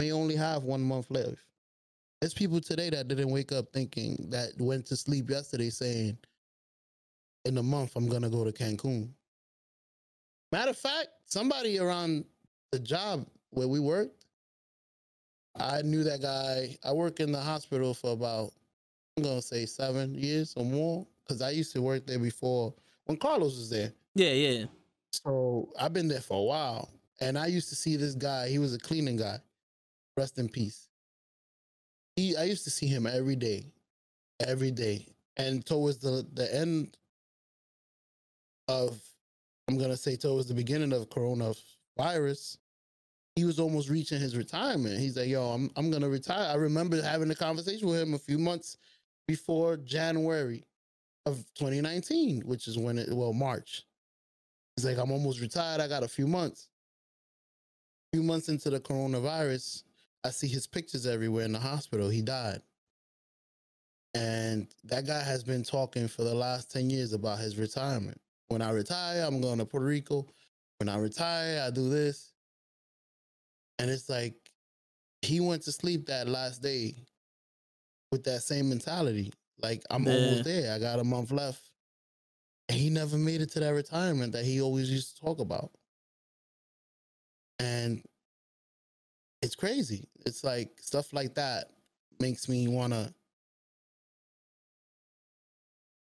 [0.00, 1.38] may only have one month left.
[2.20, 6.16] There's people today that didn't wake up thinking that went to sleep yesterday saying,
[7.44, 9.08] in a month, I'm gonna go to Cancun.
[10.52, 12.24] Matter of fact, somebody around
[12.70, 14.24] the job where we worked,
[15.58, 16.78] I knew that guy.
[16.84, 18.52] I work in the hospital for about,
[19.16, 22.72] I'm gonna say seven years or more, because I used to work there before
[23.06, 23.92] when Carlos was there.
[24.14, 24.64] Yeah, yeah.
[25.12, 26.88] So I've been there for a while,
[27.20, 28.48] and I used to see this guy.
[28.48, 29.38] He was a cleaning guy.
[30.16, 30.88] Rest in peace.
[32.16, 33.72] He, I used to see him every day,
[34.46, 36.96] every day, and towards the the end
[38.68, 39.00] of
[39.68, 42.58] I'm gonna say towards the beginning of coronavirus,
[43.36, 44.98] he was almost reaching his retirement.
[44.98, 48.18] He's like, "Yo, I'm I'm gonna retire." I remember having a conversation with him a
[48.18, 48.76] few months
[49.26, 50.64] before January
[51.26, 53.84] of 2019, which is when it well March.
[54.76, 55.80] He's like, "I'm almost retired.
[55.80, 56.68] I got a few months."
[58.12, 59.84] A few months into the coronavirus,
[60.24, 62.08] I see his pictures everywhere in the hospital.
[62.08, 62.62] He died.
[64.14, 68.20] And that guy has been talking for the last 10 years about his retirement.
[68.48, 70.26] When I retire, I'm going to Puerto Rico.
[70.78, 72.34] When I retire, I do this.
[73.78, 74.34] And it's like
[75.22, 76.94] he went to sleep that last day
[78.10, 79.32] with that same mentality.
[79.58, 80.12] Like, I'm Yeah.
[80.12, 80.74] almost there.
[80.74, 81.70] I got a month left.
[82.68, 85.72] And he never made it to that retirement that he always used to talk about.
[87.58, 88.02] And
[89.42, 90.08] it's crazy.
[90.24, 91.70] It's like stuff like that
[92.20, 93.12] makes me want to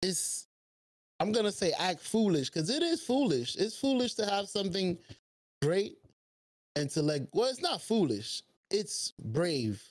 [0.03, 0.47] it's
[1.19, 3.55] I'm gonna say act foolish because it is foolish.
[3.55, 4.97] It's foolish to have something
[5.61, 5.97] great
[6.75, 8.43] and to like well, it's not foolish.
[8.69, 9.81] It's brave.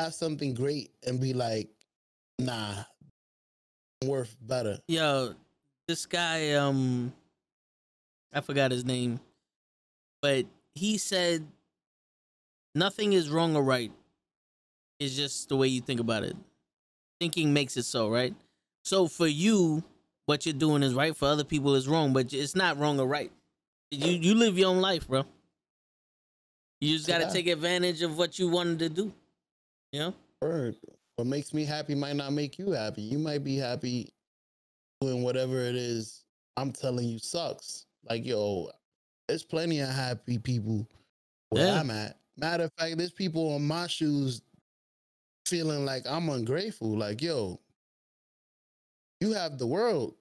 [0.00, 1.70] Have something great and be like,
[2.38, 2.74] nah,
[4.04, 4.78] worth better.
[4.88, 5.34] Yo,
[5.88, 7.12] this guy, um,
[8.32, 9.20] I forgot his name,
[10.22, 11.46] but he said
[12.74, 13.92] nothing is wrong or right.
[14.98, 16.36] It's just the way you think about it.
[17.20, 18.34] Thinking makes it so, right?
[18.84, 19.82] So for you,
[20.26, 21.16] what you're doing is right.
[21.16, 23.30] For other people, it's wrong, but it's not wrong or right.
[23.90, 25.24] You you live your own life, bro.
[26.80, 27.30] You just got to Yeah.
[27.30, 29.12] take advantage of what you wanted to do.
[29.92, 30.14] You know?
[30.42, 30.76] Word.
[31.16, 33.00] What makes me happy might not make you happy.
[33.02, 34.12] You might be happy
[35.00, 36.24] doing whatever it is
[36.58, 37.86] I'm telling you sucks.
[38.08, 38.70] Like, yo,
[39.28, 40.86] there's plenty of happy people
[41.50, 41.80] where Yeah.
[41.80, 42.18] I'm at.
[42.36, 44.42] Matter of fact, there's people on my shoes
[45.46, 46.96] feeling like I'm ungrateful.
[46.98, 47.60] Like, yo,
[49.20, 50.14] you have the world.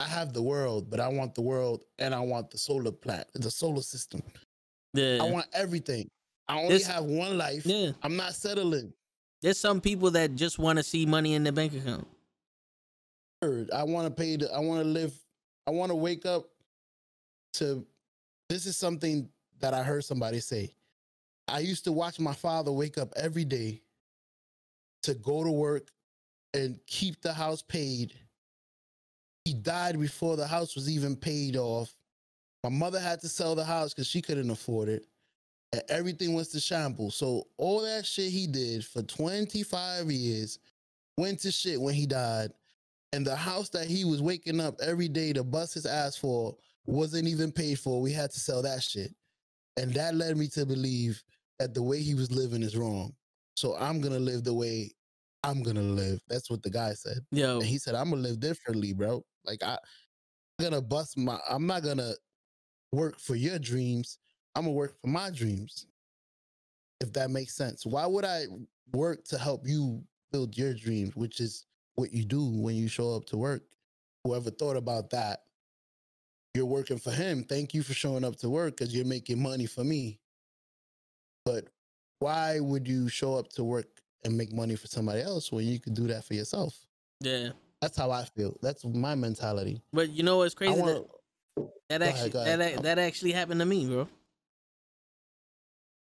[0.00, 3.28] I have the world, but I want the world and I want the solar plant,
[3.34, 4.22] the solar system.
[4.94, 5.18] Yeah.
[5.22, 6.10] I want everything.
[6.48, 7.64] I only have one life.
[7.66, 7.92] yeah.
[8.02, 8.92] I'm not settling.
[9.42, 12.06] There's some people that just want to see money in their bank account.
[13.74, 14.36] I want to pay.
[14.36, 15.12] The, I want to live.
[15.66, 16.48] I want to wake up
[17.54, 17.84] to.
[18.48, 19.28] This is something
[19.60, 20.74] that I heard somebody say.
[21.48, 23.82] I used to watch my father wake up every day
[25.02, 25.90] to go to work
[26.54, 28.14] and keep the house paid.
[29.44, 31.92] He died before the house was even paid off.
[32.62, 35.04] My mother had to sell the house because she couldn't afford it.
[35.72, 37.16] And everything was to shambles.
[37.16, 40.58] So all that shit he did for 25 years
[41.16, 42.52] went to shit when he died
[43.12, 46.56] and the house that he was waking up every day to bust his ass for
[46.86, 48.00] wasn't even paid for.
[48.00, 49.14] We had to sell that shit.
[49.76, 51.22] And that led me to believe
[51.58, 53.14] that the way he was living is wrong.
[53.54, 54.92] So I'm gonna live the way
[55.44, 56.20] I'm gonna live.
[56.28, 57.18] That's what the guy said.
[57.30, 59.22] Yo, And he said, I'm gonna live differently, bro.
[59.44, 59.78] Like I,
[60.58, 62.12] I'm gonna bust my I'm not gonna
[62.92, 64.18] work for your dreams.
[64.54, 65.86] I'm gonna work for my dreams.
[67.00, 67.84] If that makes sense.
[67.84, 68.44] Why would I
[68.92, 73.14] work to help you build your dreams, which is what you do when you show
[73.14, 73.62] up to work?
[74.24, 75.40] Whoever thought about that,
[76.54, 77.44] you're working for him.
[77.44, 80.20] Thank you for showing up to work because you're making money for me.
[81.44, 81.68] But
[82.20, 83.88] why would you show up to work
[84.24, 86.78] and make money for somebody else when you could do that for yourself?
[87.20, 87.50] yeah.
[87.82, 88.56] That's how I feel.
[88.62, 89.82] That's my mentality.
[89.92, 90.80] But you know what's crazy?
[90.80, 91.04] want
[91.56, 94.08] that, that Go ahead, actually that that actually happened to me, bro.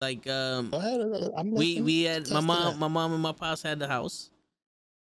[0.01, 0.73] Like um.
[0.75, 4.31] I'm we we had my mom my mom and my pops had the house.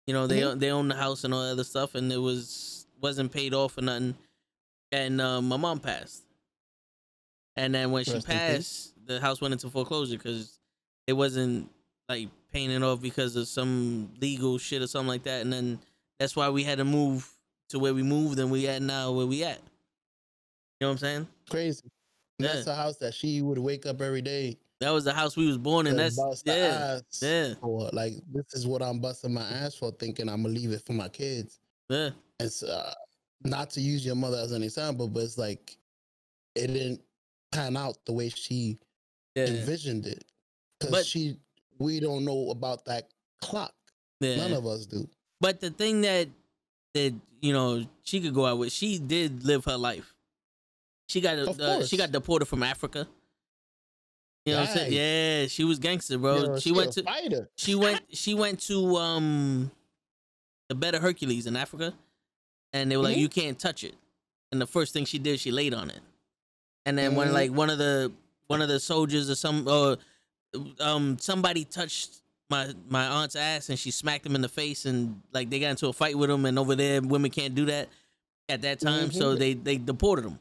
[0.06, 0.59] You know, they Mhm.
[0.61, 3.76] they owned the house and all that other stuff and it was wasn't paid off
[3.76, 4.16] or nothing.
[4.92, 6.22] And uh, my mom passed.
[7.56, 10.59] And then when she Rest in passed, the house went into foreclosure because
[11.06, 11.70] it wasn't
[12.09, 15.42] like paying it off because of some legal shit or something like that.
[15.42, 15.80] And then
[16.18, 17.28] that's why we had to move
[17.70, 19.59] to where we moved and we at now where we at.
[19.59, 21.28] You know what I'm saying?
[21.50, 21.82] crazy.
[22.38, 22.74] And That's Yeah.
[22.74, 25.56] a house that she would wake up every day That was the house we was
[25.58, 25.96] born in.
[25.96, 27.88] That's yeah, ass yeah, for.
[27.92, 30.92] Like this is what I'm busting my ass for, thinking I'm gonna leave it for
[30.92, 31.60] my kids.
[31.88, 32.10] yeah.
[32.40, 32.92] It's uh,
[33.44, 35.77] not to use your mother as an example, but it's like
[36.54, 37.00] it didn't
[37.52, 38.79] pan out the way she
[39.35, 40.24] Yeah, envisioned it
[40.79, 41.38] because she
[41.79, 43.10] we don't know about that
[43.40, 43.74] clock.
[44.20, 44.37] yeah.
[44.37, 45.08] None of us do.
[45.40, 46.29] But the thing that
[46.92, 50.14] that you know she could go out with, she did live her life.
[51.08, 53.08] She got uh, she got deported from Africa.
[54.47, 54.92] You know what I'm saying?
[54.92, 56.59] Yeah, she was gangster, bro.
[56.59, 57.49] She went to fighter.
[57.57, 59.71] she went she went to um
[60.69, 61.92] the Better Hercules in Africa,
[62.73, 63.21] and they were like, Mhm.
[63.21, 63.94] you can't touch it.
[64.53, 66.01] And the first thing she did, she laid on it.
[66.85, 67.33] And then when Mhm.
[67.33, 68.13] like one of the
[68.47, 69.97] one of the soldiers or some or
[70.81, 75.21] um somebody touched my my aunt's ass and she smacked him in the face and
[75.33, 77.88] like they got into a fight with him and over there women can't do that.
[78.49, 79.38] at that time, so Mhm.
[79.40, 80.38] they they deported him.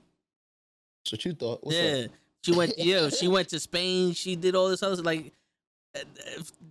[1.03, 1.64] That's what you thought.
[1.64, 2.12] What's yeah, up?
[2.45, 2.73] She went.
[2.77, 4.13] Yeah, she went to Spain.
[4.13, 5.05] She did all this other stuff.
[5.05, 5.33] like.
[5.97, 5.99] uh,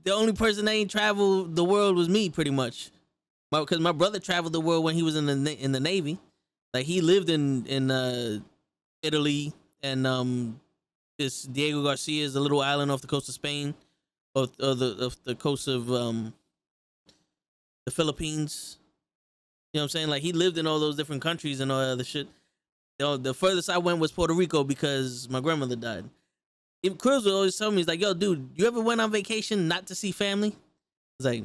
[0.04, 2.90] The only person that ain't traveled the world was me, pretty much.
[3.50, 6.18] Because my brother traveled the world when he was in the in the navy.
[6.72, 8.40] Like he lived in in uh,
[9.02, 9.52] Italy
[9.82, 10.60] and um,
[11.18, 13.74] this Diego Garcia is a little island off the coast of Spain,
[14.34, 16.32] or, or the of the coast of um,
[17.86, 18.78] the Philippines.
[19.72, 20.08] You know what I'm saying?
[20.08, 22.26] Like he lived in all those different countries and all that other shit.
[23.00, 26.04] Know, the furthest I went was Puerto Rico because my grandmother died.
[26.82, 29.66] If Cruz would always tell me, he's like, "Yo, dude, you ever went on vacation
[29.68, 30.56] not to see family?" I
[31.18, 31.44] was like,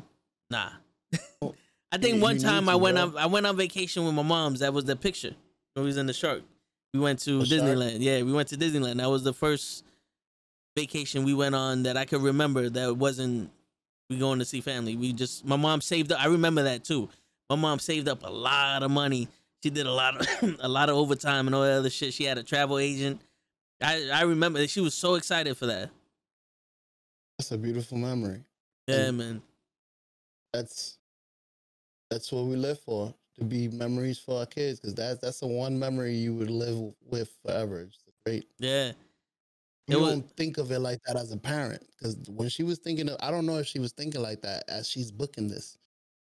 [0.52, 0.70] "Nah."
[1.92, 3.06] I think You- one time I went bro.
[3.06, 4.60] on I went on vacation with my mom's.
[4.60, 5.34] That was the picture.
[5.76, 6.44] We was in the shark.
[6.94, 7.62] We went to The shark?
[7.62, 7.98] Disneyland.
[8.02, 8.98] Yeah, we went to Disneyland.
[8.98, 9.86] That was the first
[10.78, 13.50] vacation we went on that I could remember that wasn't
[14.10, 14.96] we going to see family.
[14.96, 16.22] We just my mom saved up.
[16.22, 17.10] I remember that too.
[17.50, 19.28] My mom saved up a lot of money.
[19.64, 22.14] She did a lot of a lot of overtime and all that other shit.
[22.14, 23.22] She had a travel agent.
[23.82, 25.90] I I remember that she was so excited for that.
[27.38, 28.44] That's a beautiful memory.
[28.88, 29.42] Yeah, And- man.
[30.54, 30.98] That's
[32.10, 33.14] that's what we live for.
[33.38, 36.94] To be memories for our kids, because that's that's the one memory you would live
[37.10, 37.82] with forever.
[37.82, 38.48] It's great.
[38.58, 38.92] Yeah.
[39.88, 42.80] You was- don't think of it like that as a parent, because when she was
[42.80, 45.78] thinking of, I don't know if she was thinking like that as she's booking this.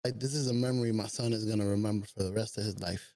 [0.04, 2.78] Like this is a memory my son is gonna remember for the rest of his
[2.80, 3.12] life.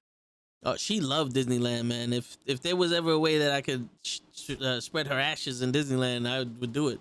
[0.67, 2.13] Oh, she loved Disneyland, man.
[2.13, 5.19] If if there was ever a way that I could sh- sh- uh, spread her
[5.19, 7.01] ashes in Disneyland, I would do it.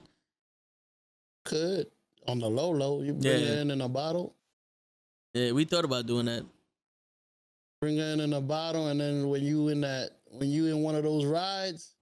[1.46, 1.88] Could
[2.28, 3.48] on the low low, you bring Yeah.
[3.48, 4.36] her in in a bottle,
[5.34, 6.46] Yeah, we thought about doing that.
[7.82, 10.82] bring her in in a bottle, and then when you in that when you in
[10.84, 11.96] one of those rides,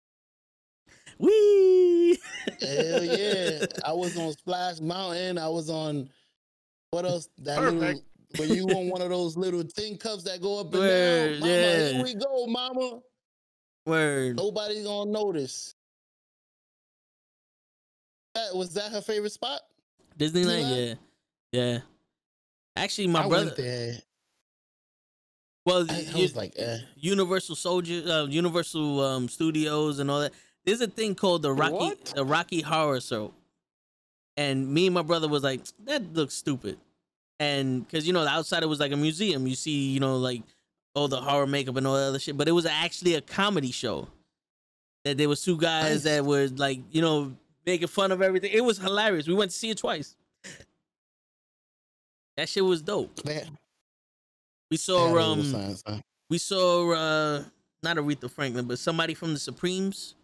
[1.19, 2.17] Wee.
[2.59, 3.65] hell yeah!
[3.85, 5.37] I was on Splash Mountain.
[5.37, 6.09] I was on
[6.91, 7.29] what else?
[7.39, 8.01] That little Perfect.
[8.37, 11.39] When you want one of those little tin cups that go up and Word, down.
[11.39, 11.89] Mama, yeah.
[11.89, 12.99] here we go, mama.
[13.85, 14.37] Word.
[14.37, 15.75] Nobody's gonna notice.
[18.35, 19.61] That, was that her favorite spot?
[20.17, 20.97] Disneyland, Disneyland?
[21.51, 21.79] yeah, yeah.
[22.75, 23.95] Actually, my I brother.
[25.65, 26.77] Well, I, I was like, eh.
[26.95, 30.33] Universal Soldier, uh, Universal um, Studios, and all that.
[30.65, 32.05] There's a thing called the Rocky, What?
[32.15, 33.33] the Rocky Horror Show,
[34.37, 36.77] and me and my brother was like, that looks stupid,
[37.41, 39.47] and because you know the outside it was like a museum.
[39.47, 40.43] You see, you know, like
[40.93, 43.71] all the horror makeup and all that other shit, but it was actually a comedy
[43.71, 44.07] show.
[45.03, 47.35] That there was two guys that were like, you know,
[47.65, 48.51] making fun of everything.
[48.53, 49.27] It was hilarious.
[49.27, 50.15] We went to see it twice.
[52.37, 53.19] That shit was dope.
[53.47, 53.57] Had-
[54.69, 55.07] We saw
[55.41, 55.51] um
[56.29, 57.43] we saw uh
[57.83, 60.15] not Aretha Franklin, but somebody from the Supremes.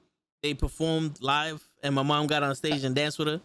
[0.43, 3.41] They performed live, and my mom got on stage and danced with her.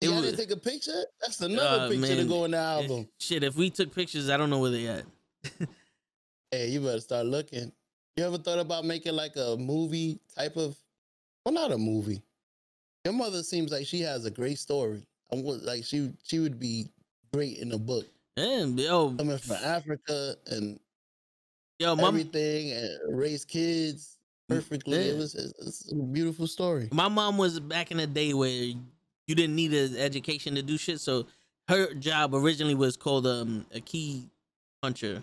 [0.00, 1.04] It Y'all was- take a picture?
[1.20, 3.08] That's another Uh, picture to go in the album.
[3.18, 5.04] Shit, if we took pictures, I don't know where they at.
[6.52, 7.70] Hey, you better start looking.
[8.16, 10.76] You ever thought about making like a movie type of?
[11.44, 12.22] Well, not a movie.
[13.04, 15.00] Your mother seems like she has a great story.
[15.32, 16.90] I would like she she would be
[17.32, 18.04] great in a book.
[18.36, 20.80] And yo, Coming from Africa and
[21.78, 24.98] yo, mom, everything and raise kids perfectly.
[24.98, 25.12] Yeah.
[25.12, 26.88] It was it's a beautiful story.
[26.90, 28.72] my mom was back in the day where
[29.30, 31.00] you didn't need an education to do shit.
[31.00, 31.26] So
[31.68, 34.28] her job originally was called um, a key
[34.82, 35.22] puncher.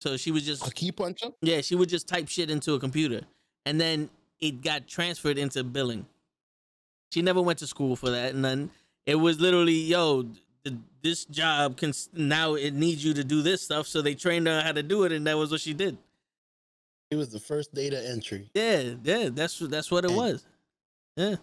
[0.00, 1.28] So she was just A key puncher.
[1.42, 3.22] Yeah, she would just type shit into a computer,
[3.66, 6.06] and then it got transferred into billing.
[7.12, 8.70] She never went to school for that, and then
[9.06, 10.26] it was literally, yo,
[11.02, 14.60] this job can now it needs you to do this stuff, so they trained her
[14.60, 15.96] how to do it, and that was what she did.
[17.10, 18.50] It was the first data entry.
[18.54, 20.44] Yeah, yeah, that's that's what it And- was.
[21.16, 21.36] Yeah,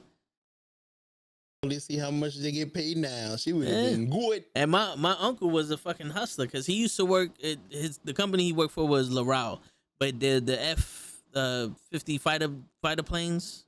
[1.63, 3.35] Let's see how much they get paid now.
[3.35, 3.89] She would have Yeah.
[3.91, 4.45] been good.
[4.55, 7.29] and my my uncle was a fucking hustler because he used to work.
[7.43, 9.59] At his the company he worked for was Loral,
[9.99, 12.49] but the the F uh, fifty fighter
[12.81, 13.65] fighter planes,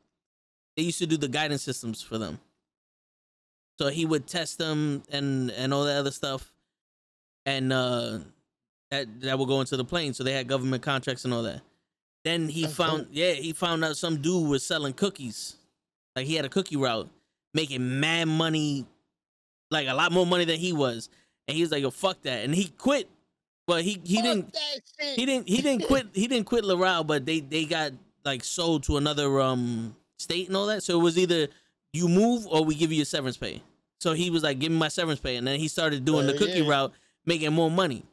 [0.76, 2.40] they used to do the guidance systems for them.
[3.78, 6.52] So he would test them and and all that other stuff,
[7.46, 8.20] and uh,
[8.90, 10.16] that that would go into the plane.
[10.16, 11.62] So they had government contracts and all that.
[12.24, 13.10] Then he That's found dope.
[13.12, 15.58] yeah he found out some dude was selling cookies,
[16.16, 17.08] like he had a cookie route,
[17.54, 18.86] making mad money,
[19.72, 21.10] like a lot more money than he was,
[21.48, 23.10] and he was like, "Yo, fuck that," and he quit.
[23.66, 24.58] But he he Fuck didn't
[25.16, 27.94] he didn't he didn't quit he didn't quit Loral, but they they got
[28.26, 30.84] like sold to another um state and all that.
[30.84, 31.48] So it was either
[31.94, 33.62] you move or we give you your severance pay.
[34.00, 36.34] So he was like, "Give me my severance pay," and then he started doing the
[36.34, 36.70] cookie yeah.
[36.70, 36.94] route,
[37.26, 38.04] making more money.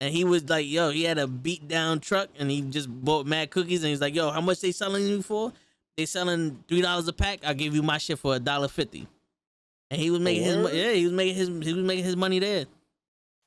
[0.00, 3.26] And he was like, "Yo, he had a beat down truck, and he just bought
[3.26, 5.52] mad cookies, and he's like, "Yo, how much they selling you for?
[5.96, 7.40] They selling three dollars a pack.
[7.44, 9.06] I'll give you my shit for a dollar fifty.
[9.90, 12.38] And he was making his yeah, he was making his he was making his money
[12.38, 12.66] there.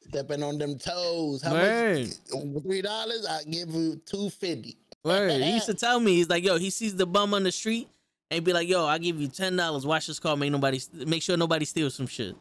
[0.01, 1.41] stepping on them toes.
[1.41, 2.07] How Word.
[2.31, 2.63] much?
[2.63, 3.25] Three dollars.
[3.29, 4.77] I give you two fifty.
[5.03, 5.31] Word.
[5.41, 7.89] He used to tell me, he's like, yo, he sees the bum on the street
[8.29, 9.85] and he'd be like, yo, I'll give you ten dollars.
[9.85, 12.35] Watch this car, make nobody, make sure nobody steals some shit.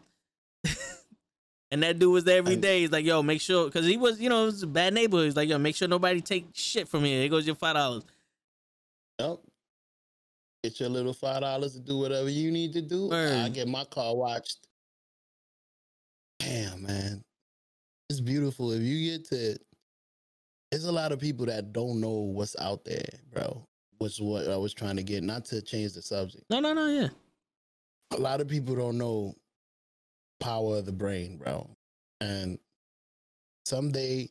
[1.70, 2.80] and that dude was there every day.
[2.80, 5.26] He's like, yo, make sure, because he was, you know, it was a bad neighborhood.
[5.26, 7.20] He's like, yo, make sure nobody take shit from here.
[7.20, 8.04] Here goes your five dollars.
[9.18, 9.40] Yep.
[10.62, 13.12] Get your little five dollars to do whatever you need to do.
[13.12, 14.68] I get my car watched.
[16.38, 17.22] Damn, man.
[18.08, 18.72] It's beautiful.
[18.72, 19.56] If you get to
[20.72, 23.66] there's a lot of people that don't know what's out there, bro.
[23.98, 26.44] Which what I was trying to get, not to change the subject.
[26.48, 27.08] No, no, no, yeah.
[28.12, 29.34] A lot of people don't know
[30.40, 31.68] power of the brain, bro.
[32.20, 32.58] And
[33.66, 34.30] someday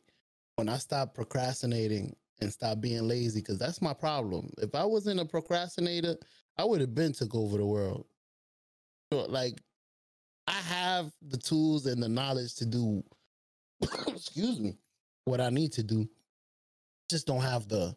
[0.56, 4.50] when I stop procrastinating and stop being lazy, because that's my problem.
[4.58, 6.16] If I wasn't a procrastinator,
[6.58, 8.06] I would have been took over the world.
[9.10, 9.60] Like,
[10.46, 13.02] I have the tools and the knowledge to do,
[14.08, 14.76] excuse me,
[15.24, 16.08] what I need to do.
[17.10, 17.94] Just don't have the,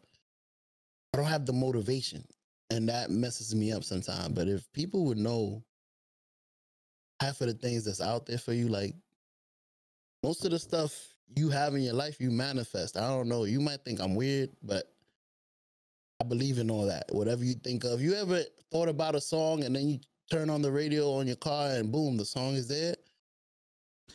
[1.12, 2.24] I don't have the motivation,
[2.70, 4.28] and that messes me up sometimes.
[4.28, 5.64] But if people would know
[7.20, 8.94] half of the things that's out there for you, like
[10.22, 12.96] most of the stuff you have in your life, you manifest.
[12.96, 13.44] I don't know.
[13.44, 14.84] You might think I'm weird, but
[16.20, 17.06] I believe in all that.
[17.10, 18.00] Whatever you think of.
[18.00, 19.98] You ever thought about a song and then you
[20.30, 22.94] turn on the radio on your car and boom, the song is there?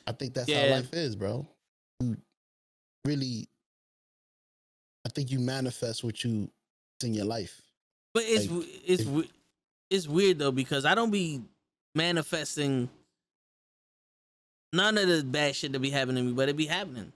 [0.08, 0.68] I think that's Yeah.
[0.68, 1.48] how life is, bro.
[2.00, 2.18] You
[3.06, 3.48] really,
[5.06, 6.50] I think you manifest what you
[7.04, 7.62] in your life.
[8.14, 9.32] But it's Like, it's if-
[9.90, 11.42] it's weird though because I don't be
[11.96, 12.90] manifesting
[14.74, 17.12] none of the bad shit that be happening to me, but it be happening.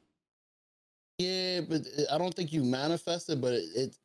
[1.17, 1.81] Yeah, but
[2.11, 3.97] I don't think you manifest it, but it, it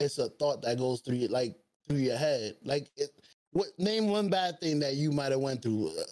[0.00, 1.56] it's a thought that goes through your like
[1.88, 2.56] through your head.
[2.64, 3.10] Like, it,
[3.52, 5.90] what name one bad thing that you might have went through?
[5.98, 6.02] Uh,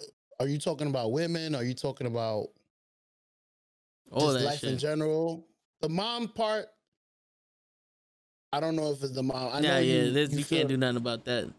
[0.43, 1.55] Are you talking about women?
[1.55, 2.47] Are you talking about
[4.11, 5.47] All just that life in general?
[5.81, 6.67] The mom part,
[8.51, 9.49] I don't know if it's the mom.
[9.53, 10.09] I know Yeah, yeah.
[10.11, 11.51] there's- you you can't do nothing about that.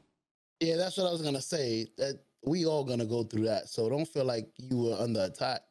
[0.61, 1.87] Yeah, that's what I was gonna say.
[1.99, 3.69] That we all gonna go through that.
[3.69, 5.63] So don't feel like you were under attack.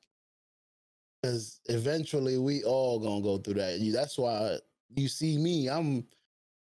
[1.24, 3.80] Cause eventually we all gonna go through that.
[3.80, 4.58] You- That's why
[4.96, 5.70] you see me.
[5.70, 6.06] I'm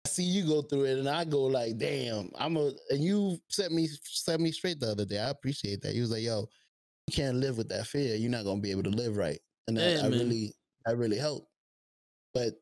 [0.05, 3.39] I see you go through it and I go like, damn, I'm a and you
[3.49, 5.19] set me set me straight the other day.
[5.19, 5.95] I appreciate that.
[5.95, 6.47] You was like, yo,
[7.07, 8.15] you can't live with that fear.
[8.15, 9.39] You're not gonna be able to live right.
[9.67, 10.53] And that I really
[10.85, 11.49] that really helped.
[12.35, 12.53] But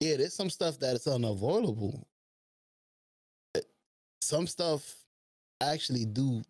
[0.00, 2.08] yeah, there's some stuff that is unavoidable
[3.54, 3.60] eh,
[4.22, 4.96] some stuff
[5.60, 6.42] actually do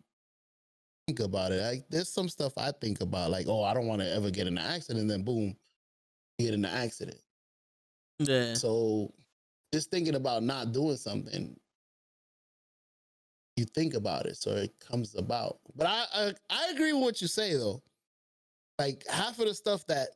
[1.07, 1.61] think about it.
[1.61, 4.47] Like there's some stuff I think about, like, oh, I don't want to ever get
[4.47, 5.55] in an accident, then boom,
[6.39, 7.19] get in an accident.
[8.19, 8.53] Yeah.
[8.53, 9.13] So
[9.73, 11.55] just thinking about not doing something,
[13.57, 15.59] you think about it, so it comes about.
[15.75, 17.81] But I I, I agree with what you say though.
[18.79, 20.09] Like half of the stuff that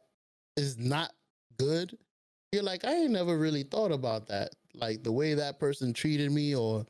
[0.57, 1.11] is not
[1.57, 1.97] good,
[2.51, 4.51] you're like, I ain't never really thought about that.
[4.73, 6.85] Like the way that person treated me, or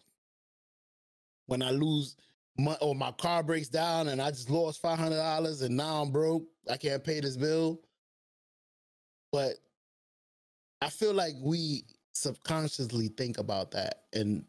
[1.48, 2.16] when I lose
[2.58, 6.02] my or my car breaks down and I just lost five hundred dollars and now
[6.02, 6.43] I'm broke.
[6.70, 7.82] I can't pay this bill.
[9.32, 9.56] But
[10.82, 11.84] I feel like we
[12.14, 14.46] subconsciously think about that and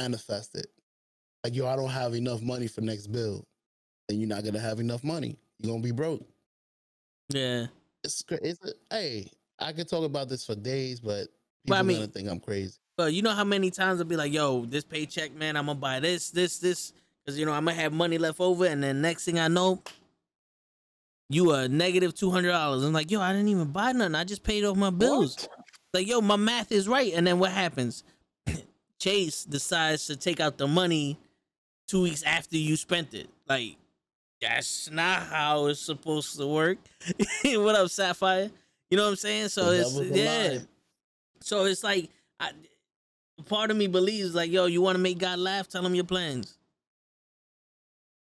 [0.00, 0.68] manifest it.
[1.42, 3.46] Like, yo, I don't have enough money for next bill.
[4.08, 5.36] Then you're not gonna have enough money.
[5.58, 6.26] You're gonna be broke.
[7.30, 7.66] Yeah.
[8.04, 8.60] It's it's
[8.90, 11.30] hey, I could talk about this for days, but people
[11.66, 12.74] But I are mean- gonna think I'm crazy.
[13.00, 15.78] But you know how many times I'll be like, yo, this paycheck, man, I'm gonna
[15.78, 16.92] buy this, this, this.
[17.24, 19.82] Cause you know, I'm gonna have money left over, and then next thing I know,
[21.30, 22.84] you are negative two hundred dollars.
[22.84, 24.14] I'm like, yo, I didn't even buy nothing.
[24.14, 25.34] I just paid off my bills.
[25.40, 25.48] What?
[25.94, 27.10] Like, yo, my math is right.
[27.14, 28.04] And then what happens?
[28.98, 31.16] Chase decides to take out the money
[31.88, 33.30] two weeks after you spent it.
[33.48, 33.78] Like,
[34.42, 36.76] that's not how it's supposed to work.
[37.46, 38.50] what up, Sapphire?
[38.90, 39.48] You know what I'm saying?
[39.48, 40.48] So The it's yeah.
[40.58, 40.60] lie.
[41.40, 42.50] So it's like, I,
[43.40, 45.68] part of me believes like, yo, you want to make God laugh?
[45.68, 46.56] Tell him your plans.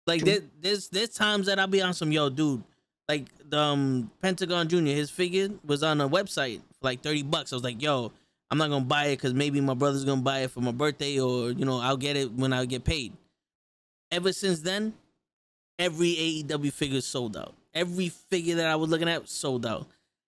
[0.05, 2.63] Like there, there's there's times that I'll be on some yo, dude.
[3.09, 7.51] Like the um, Pentagon Junior, his figure was on a website for like thirty bucks.
[7.51, 8.13] I was like, yo,
[8.49, 11.19] I'm not gonna buy it because maybe my brother's gonna buy it for my birthday,
[11.19, 13.13] or you know, I'll get it when I get paid.
[14.09, 14.93] Ever since then,
[15.77, 17.53] every AEW figure sold out.
[17.73, 19.87] Every figure that I was looking at sold out.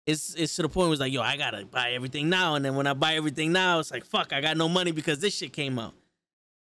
[0.06, 2.54] It's it's to the point where it's like, yo, I gotta buy everything now.
[2.54, 5.18] And then when I buy everything now, it's like, fuck, I got no money because
[5.18, 5.94] this shit came out.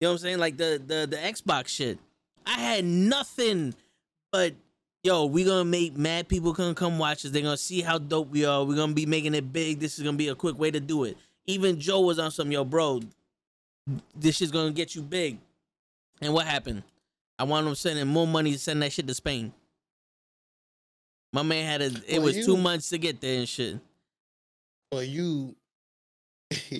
[0.00, 0.38] You know what I'm saying?
[0.38, 1.98] Like the the the Xbox shit.
[2.46, 3.74] I had nothing
[4.32, 4.54] but
[5.02, 7.30] yo, we gonna make mad people gonna come watch us.
[7.30, 8.64] They're gonna see how dope we are.
[8.64, 9.80] We're gonna be making it big.
[9.80, 11.16] This is gonna be a quick way to do it.
[11.46, 13.00] Even Joe was on some yo, bro.
[14.14, 15.38] This shit's gonna get you big.
[16.20, 16.82] And what happened?
[17.38, 19.52] I want them sending more money to send that shit to Spain.
[21.36, 21.86] My man had a.
[22.06, 23.78] It Well, was two months to get there and shit.
[24.90, 25.54] But you,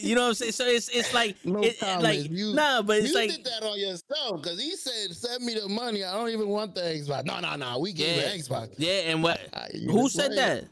[0.00, 0.52] you know what I'm saying?
[0.52, 3.44] So it's it's like No it, it- like You- nah, but it's you like did
[3.46, 6.04] that on yourself because he said, "Send me the money.
[6.04, 7.80] I don't even want the Xbox." No, no, no.
[7.80, 8.30] We gave Yeah.
[8.30, 8.68] the Xbox.
[8.78, 8.92] yeah.
[9.10, 9.40] And what?
[9.52, 10.66] Ah, you Who said player.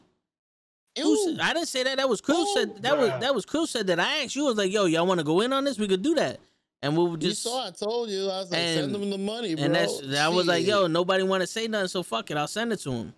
[0.95, 1.03] that?
[1.03, 1.97] Who said, I didn't say that.
[1.97, 2.53] That was Cruz Who?
[2.53, 3.99] said that was that was Cruz said that.
[3.99, 4.45] I asked you.
[4.45, 5.77] I was like, yo, y'all want to go in on this?
[5.77, 6.39] We could do that.
[6.81, 7.43] And we would just.
[7.43, 7.67] You just saw.
[7.67, 8.29] I told you.
[8.29, 10.87] I was like, and- "Send them the money, bro." and that's I was like, yo,
[10.87, 12.37] nobody want to say nothing, so fuck it.
[12.37, 13.13] I'll send it to him.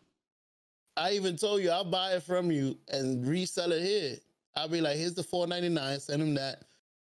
[0.98, 4.18] I even told you I'll buy it from you and resell it here.
[4.56, 6.00] I'll be like, "Here's the four ninety nine.
[6.00, 6.64] Send him that."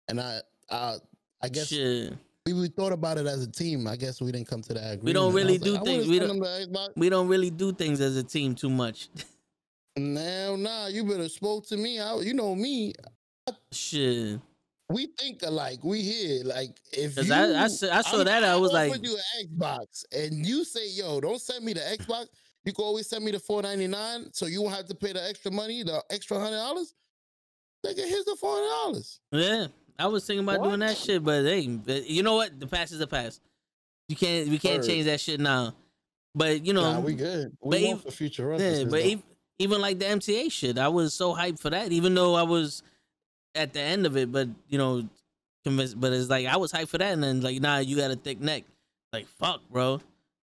[0.09, 0.97] And I, I,
[1.43, 2.13] I guess Shit.
[2.45, 3.87] we, we thought about it as a team.
[3.87, 5.05] I guess we didn't come to that agreement.
[5.05, 6.89] We don't really do like, things- we don't- them the Xbox.
[6.97, 9.09] We don't really do things as a team too much.
[9.97, 11.99] No, nah, you better spoke to me.
[11.99, 12.95] I, you know me.
[13.73, 14.39] Shit.
[14.89, 15.81] We think alike.
[15.83, 16.45] We here.
[16.45, 20.05] Like if you, I- I I saw I'm- that, I was like- you an Xbox,
[20.13, 22.27] and you say, "Yo, don't send me the Xbox.
[22.65, 25.13] You can always send me the four ninety nine, so you won't have to pay
[25.13, 26.95] the extra money, the extra hundred dollars."
[27.87, 29.21] Nigga, here's the four hundred dollars.
[29.33, 29.67] Yeah,
[29.99, 32.59] I was thinking about doing that shit, but hey, but you know what?
[32.61, 33.41] The past is the past.
[34.09, 34.87] You can't we can't Word.
[34.89, 35.75] change that shit now.
[36.35, 37.57] But you know, Nah, we good.
[37.61, 38.97] but We want ev- for future yeah, but though.
[38.97, 39.23] ev-
[39.59, 41.91] even like the MTA shit, I was so hyped for that.
[41.93, 42.83] Even though I was
[43.55, 45.09] at the end of it, but you know,
[45.65, 45.99] convinced.
[45.99, 48.17] But it's like I was hyped for that, and then like, nah, you got a
[48.17, 48.65] thick neck.
[49.13, 50.01] Like fuck, bro.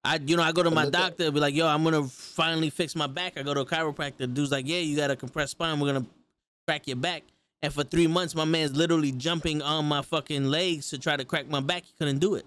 [0.08, 2.04] I you know I go to my look at- doctor, be like, yo, I'm gonna
[2.06, 3.38] finally fix my back.
[3.38, 4.34] I go to a chiropractor.
[4.34, 5.80] Dude's like, yeah, you got a compressed spine.
[5.80, 6.06] We're gonna
[6.68, 7.24] crack your back.
[7.62, 11.26] And for three months, my man's literally jumping on my fucking legs to try to
[11.26, 11.84] crack my back.
[11.86, 12.46] He couldn't do it.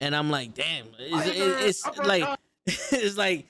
[0.00, 3.46] And I'm like, damn, it's, it- it's like, it's like,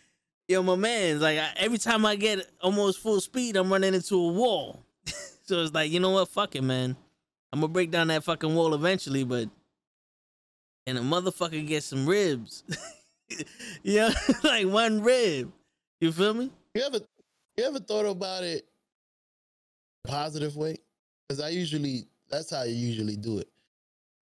[0.49, 4.17] yo, my man's like, I, every time I get almost full speed, I'm running into
[4.17, 4.81] a wall.
[5.45, 6.29] so it's like, you know what?
[6.29, 6.97] Fuck it, man.
[7.53, 9.49] I'm gonna break down that fucking wall eventually, but
[10.89, 12.65] and a motherfucker get some ribs.
[13.83, 14.11] yeah,
[14.43, 15.53] like one rib.
[16.01, 16.51] You feel me?
[16.75, 17.01] You ever
[17.59, 18.67] you ever thought about it
[20.07, 20.77] positive way?
[21.29, 23.49] Because I usually that's how you usually do it.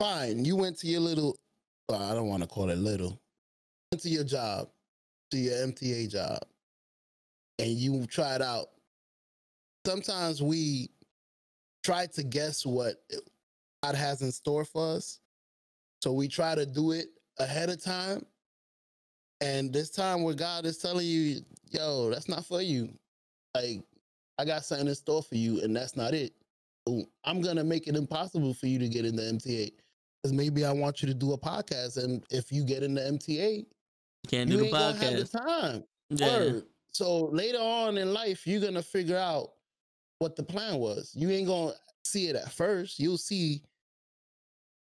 [0.00, 1.36] Fine, you went to your little
[1.88, 3.20] well, I don't want to call it little.
[3.92, 4.68] Went to your job,
[5.30, 6.40] to your MTA job,
[7.60, 8.70] and you tried out.
[9.86, 10.90] Sometimes we
[11.84, 13.00] try to guess what
[13.84, 15.20] God has in store for us.
[16.02, 18.24] So we try to do it ahead of time.
[19.40, 22.88] And this time where God is telling you, yo, that's not for you.
[23.54, 23.82] Like,
[24.38, 26.32] I got something in store for you, and that's not it.
[26.86, 29.72] So I'm gonna make it impossible for you to get into MTA.
[30.22, 32.02] Because maybe I want you to do a podcast.
[32.02, 33.66] And if you get into MTA, you
[34.28, 35.84] Can't you do the gonna have the time.
[36.10, 36.38] Yeah.
[36.38, 36.64] Word.
[36.92, 39.52] So later on in life, you're gonna figure out
[40.18, 41.12] what the plan was.
[41.14, 41.74] You ain't gonna
[42.04, 42.98] see it at first.
[42.98, 43.62] You'll see,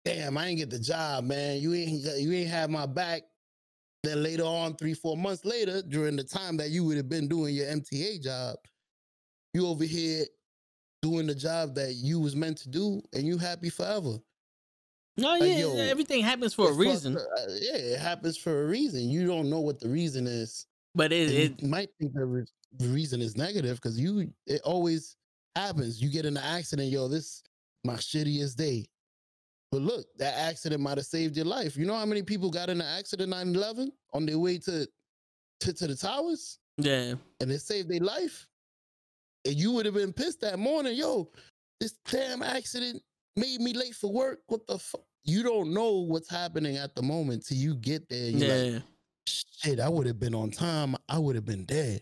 [0.05, 1.59] damn, I ain't get the job, man.
[1.59, 3.23] You ain't you ain't have my back.
[4.03, 7.27] Then later on, three, four months later, during the time that you would have been
[7.27, 8.55] doing your MTA job,
[9.55, 10.25] you over here
[11.01, 14.17] doing the job that you was meant to do, and you happy forever.
[15.17, 17.15] No, Like, yeah, yo, everything happens for a reason.
[17.15, 17.23] up.
[17.37, 19.09] Uh, yeah, it happens for a reason.
[19.09, 20.67] You don't know what the reason is.
[20.93, 22.45] But it, it might think the, re-
[22.77, 25.15] the reason is negative because you it always
[25.55, 26.01] happens.
[26.01, 27.41] You get in an accident, yo, this
[27.83, 28.85] my shittiest day.
[29.71, 31.75] But look, that accident might have saved your life.
[31.75, 34.87] You know how many people got in an accident 9-11 on their way to,
[35.61, 37.15] to to the towers yeah.
[37.41, 38.47] and it saved their life?
[39.45, 41.29] And you would have been pissed that morning, yo,
[41.79, 43.01] this damn accident
[43.35, 44.39] made me late for work.
[44.47, 45.01] What the fuck?
[45.23, 48.29] You don't know what's happening at the moment till you get there.
[48.29, 48.79] you're like, Yeah.
[49.27, 50.95] shit, I would have been on time.
[51.09, 52.01] I would have been dead.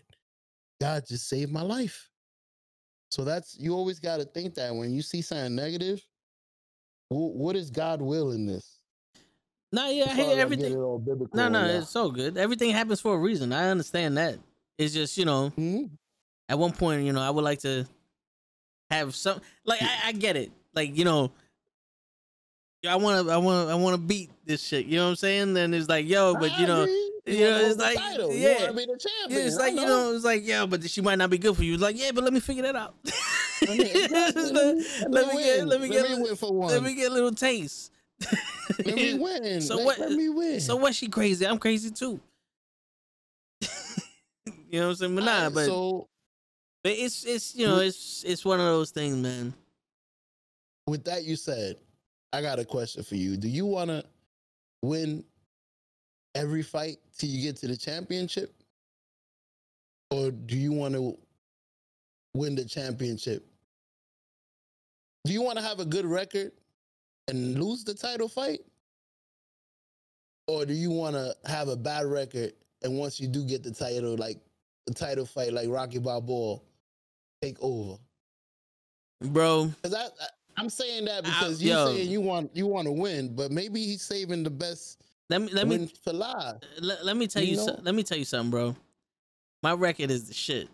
[0.80, 2.10] God just saved my life.
[3.10, 6.04] So that's you always got to think that when you see something negative,
[7.18, 8.78] what is God will in this?
[9.72, 10.72] No, yeah, I hear everything.
[11.32, 12.36] No, no, it's so good.
[12.36, 13.52] Everything happens for a reason.
[13.52, 14.38] I understand that.
[14.78, 15.90] It's just, you know, Mhm.
[16.48, 17.86] at one point, you know, I would like to
[18.90, 20.52] have some like I, I get it.
[20.74, 21.32] Like, you know,
[22.86, 24.86] I wanna I wanna I wanna beat this shit.
[24.86, 25.54] You know what I'm saying?
[25.54, 26.86] Then it's like, yo, but you know.
[27.26, 28.32] You wanna know, it's like, title.
[28.32, 28.48] you yeah.
[28.58, 28.96] want to be the yeah,
[29.28, 29.46] champion.
[29.46, 31.74] it's like, you know, it's like, yeah, but she might not be good for you.
[31.74, 32.94] It's like, yeah, but let me figure that out.
[33.66, 36.94] Let me- let, let let me me get let me Let get me let me
[36.94, 37.92] get a little taste.
[38.84, 39.60] Let me win.
[39.62, 40.60] So what- Let me win.
[40.60, 40.94] So what?
[40.94, 41.46] She crazy?
[41.46, 42.20] I'm crazy too.
[44.70, 45.14] you know what I'm saying?
[45.14, 46.08] But nah, but, so
[46.82, 49.54] but it's it's you know it's it's one of those things, man.
[50.86, 51.76] with that you said,
[52.32, 53.36] I got a question for you.
[53.38, 54.04] Do you want to
[54.82, 55.24] win
[56.34, 58.54] every fight till you get to the championship?
[60.10, 61.16] Or do you want to
[62.34, 63.46] win the championship?
[65.24, 66.52] Do you want to have a good record
[67.28, 68.60] and lose the title fight?
[70.46, 73.70] Or do you want to have a bad record and once you do get the
[73.72, 74.38] title, like
[74.86, 76.58] the title fight, like Rocky Balboa,
[77.40, 77.96] take over.
[79.22, 79.66] bro.
[79.82, 80.26] Because I, I,
[80.58, 81.86] I'm saying that I- because you yo.
[81.94, 85.00] saying you want you want to win, but maybe he's saving the best
[85.30, 86.60] Let me let me for live.
[86.80, 87.66] let, let me tell You you, know?
[87.66, 88.76] so, let me tell you something, bro.
[89.62, 90.68] My record is the shit.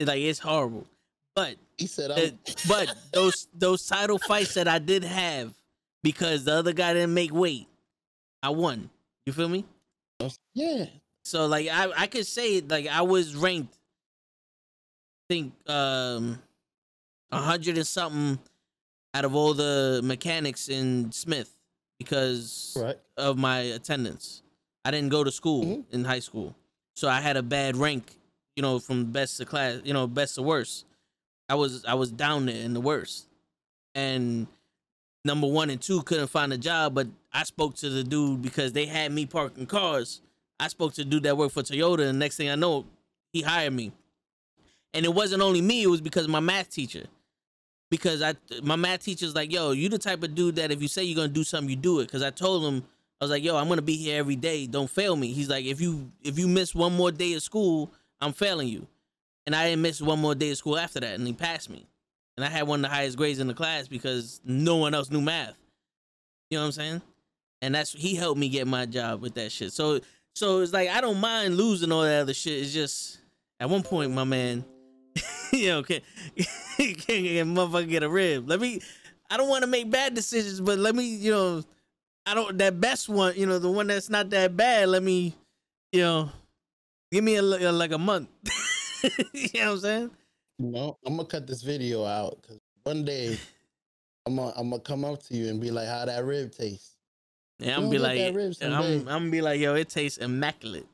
[0.00, 0.86] It's like it's horrible,
[1.36, 5.54] but He said, it, I'm, but those those title fights that I did have
[6.02, 7.68] because the other guy didn't make weight,
[8.42, 8.90] I won.
[9.26, 9.64] You feel me?
[10.54, 10.86] yeah,
[11.24, 16.42] So like I I could say like I was ranked, I think um,
[17.30, 18.38] a hundred and something
[19.14, 21.54] out of all the mechanics in Smith
[22.00, 22.98] because right.
[23.18, 24.42] of my attendance.
[24.86, 25.84] I didn't go to school Mhm.
[25.90, 26.56] in high school,
[26.96, 28.16] so I had a bad rank.
[28.56, 30.86] You know, from best to class, you know, best to worst.
[31.48, 33.26] I was I was down there in the worst,
[33.94, 34.46] and
[35.24, 36.94] number one and two couldn't find a job.
[36.94, 40.22] But I spoke to the dude because they had me parking cars.
[40.58, 42.86] I spoke to the dude that worked for Toyota, and next thing I know,
[43.32, 43.92] he hired me.
[44.94, 47.06] And it wasn't only me; it was because of my math teacher
[47.90, 50.88] because I my math teacher's like, yo, you the type of dude that if you
[50.88, 52.06] say you're gonna do something, you do it.
[52.06, 52.84] Because I told him
[53.20, 54.66] I was like, yo, I'm gonna be here every day.
[54.66, 55.32] Don't fail me.
[55.32, 58.86] He's like, if you if you miss one more day of school, I'm failing you.
[59.46, 61.86] And I didn't miss one more day of school after that, and he passed me.
[62.36, 65.10] And I had one of the highest grades in the class because no one else
[65.10, 65.58] knew math.
[66.48, 67.02] You know what I'm saying?
[67.62, 69.72] And that's he helped me get my job with that shit.
[69.72, 70.00] So
[70.34, 72.62] so it's like I don't mind losing all that other shit.
[72.62, 73.18] It's just
[73.58, 74.64] at one point, my man,
[75.58, 76.00] you know, can
[76.36, 78.48] can get motherfucker get a rib.
[78.48, 78.80] Let me.
[79.30, 81.62] I don't want to make bad decisions, but let me, you know,
[82.26, 84.88] I don't that best one, you know, the one that's not that bad.
[84.88, 85.34] Let me,
[85.92, 86.30] you know,
[87.12, 88.28] give me a, li- like a month.
[89.32, 90.10] you know what I'm saying?
[90.58, 93.38] No, I'm gonna cut this video out because one day
[94.26, 96.96] I'm gonna I'm gonna come up to you and be like, "How that rib taste?"
[97.58, 98.82] Yeah, I'm You be like, get that rib I'm.
[98.82, 100.86] I'm gonna be like, yo, it tastes immaculate.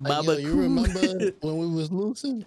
[0.00, 0.60] Like, yo, Baba you Cool.
[0.60, 2.44] remember when we was losing?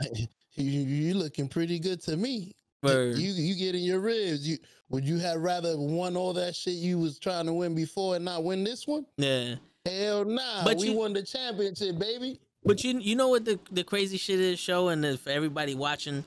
[0.14, 0.26] you,
[0.64, 2.52] you looking pretty good to me.
[2.82, 3.16] Word.
[3.16, 4.46] You you getting your ribs.
[4.46, 4.58] You
[4.90, 8.24] would you have rather won all that shit you was trying to win before and
[8.24, 9.06] not win this one?
[9.16, 9.54] yeah.
[9.86, 10.64] Hell nah.
[10.64, 12.40] But we you- won the championship, baby.
[12.64, 16.24] But you you know what the the crazy shit is, show, and if everybody watching,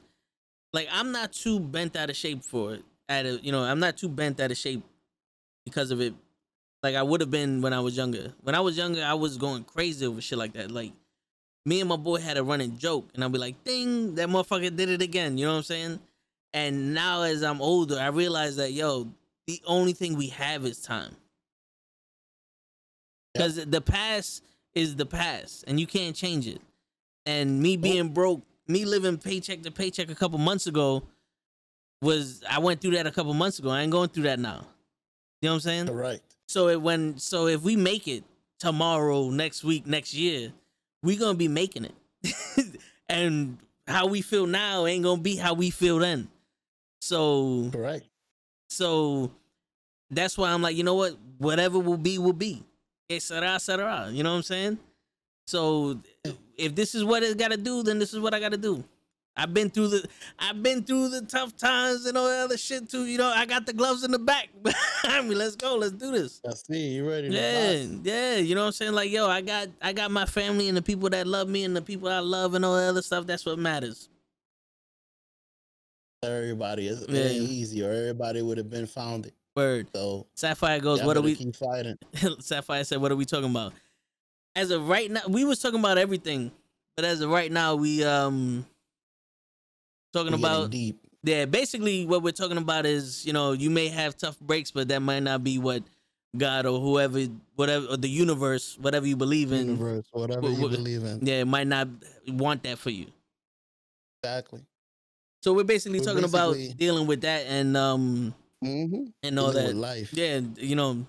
[0.74, 2.84] like I'm not too bent out of shape for it.
[3.10, 4.84] Out of you know, I'm not too bent out of shape
[5.66, 6.14] because of it.
[6.84, 8.34] Like I would have been when I was younger.
[8.42, 10.70] When I was younger, I was going crazy over shit like that.
[10.70, 10.94] Like
[11.68, 14.74] me and my boy had a running joke, and I'd be like, "Ding, that motherfucker
[14.74, 16.00] did it again." You know what I'm saying?
[16.54, 19.10] And now as I'm older, I realize that yo,
[19.48, 21.14] the only thing we have is time.
[23.34, 24.44] Because the past
[24.76, 26.62] is the past, and you can't change it.
[27.26, 31.04] And me being broke, me living paycheck to paycheck a couple months ago,
[32.02, 33.72] was I went through that a couple months ago.
[33.72, 34.66] I ain't going through that now.
[35.42, 35.88] You know what I'm saying?
[35.88, 36.24] Correct.
[36.48, 38.24] So it when so if we make it
[38.58, 40.54] tomorrow, next week, next year,
[41.08, 42.76] we gonna be making it.
[43.10, 46.28] and how we feel now ain't gonna be how we feel then.
[47.00, 48.06] So Correct.
[48.70, 49.32] so
[50.12, 51.18] that's why I'm like, you know what?
[51.38, 52.64] Whatever will be, will be.
[53.10, 54.10] Et cetera, et cetera.
[54.12, 54.80] You know what I'm saying?
[55.46, 56.00] So
[56.58, 58.84] if this is what it gotta do, then this is what I gotta do.
[59.38, 60.10] I've been through the
[60.40, 63.06] I've been through the tough times and all that other shit too.
[63.06, 65.36] You know, I got the gloves in the back behind me.
[65.36, 66.42] Let's go, let's do this.
[66.46, 67.72] I see you ready Yeah,
[68.04, 68.36] yeah.
[68.38, 68.94] You know what I'm saying?
[68.94, 71.76] Like, yo, I got I got my family and the people that love me and
[71.76, 73.28] the people I love and all that other stuff.
[73.28, 74.10] That's what matters.
[76.24, 77.30] Everybody is Yeah.
[77.30, 79.34] easy, or everybody would have been founded.
[79.56, 79.88] Word.
[79.94, 81.98] So Sapphire goes, what are we keep fighting?
[82.40, 83.74] Sapphire said, "What are we talking about?"
[84.56, 86.52] As of right now, we was talking about everything,
[86.96, 88.66] but as of right now, we um
[90.14, 91.00] talking getting about deep.
[91.24, 91.46] yeah.
[91.46, 95.02] Basically, what we're talking about is you know you may have tough breaks, but that
[95.02, 95.84] might not be what
[96.36, 97.20] God or whoever,
[97.56, 101.20] whatever, or the universe, whatever you believe in, Universe, whatever Wh- you believe in.
[101.26, 101.88] yeah, it might not
[102.28, 103.08] want that for you.
[104.24, 104.62] Exactly.
[105.44, 108.34] So we're basically We're talking about dealing with that and um
[108.64, 109.04] Mm-hmm.
[109.22, 109.76] and all that.
[109.76, 110.12] life.
[110.14, 111.06] Yeah, you know,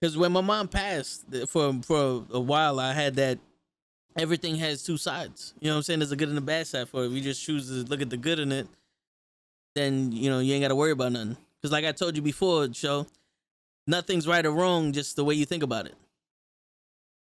[0.00, 3.38] because when my mom passed for for a while, I had that.
[4.16, 5.54] Everything has two sides.
[5.60, 5.98] You know what I'm saying?
[6.00, 7.06] There's a good and a bad side for it.
[7.08, 8.68] If you just choose to look at the good in it,
[9.74, 11.36] then you know you ain't got to worry about nothing.
[11.60, 13.06] Because like I told you before, show,
[13.86, 15.94] nothing's right or wrong, just the way you think about it.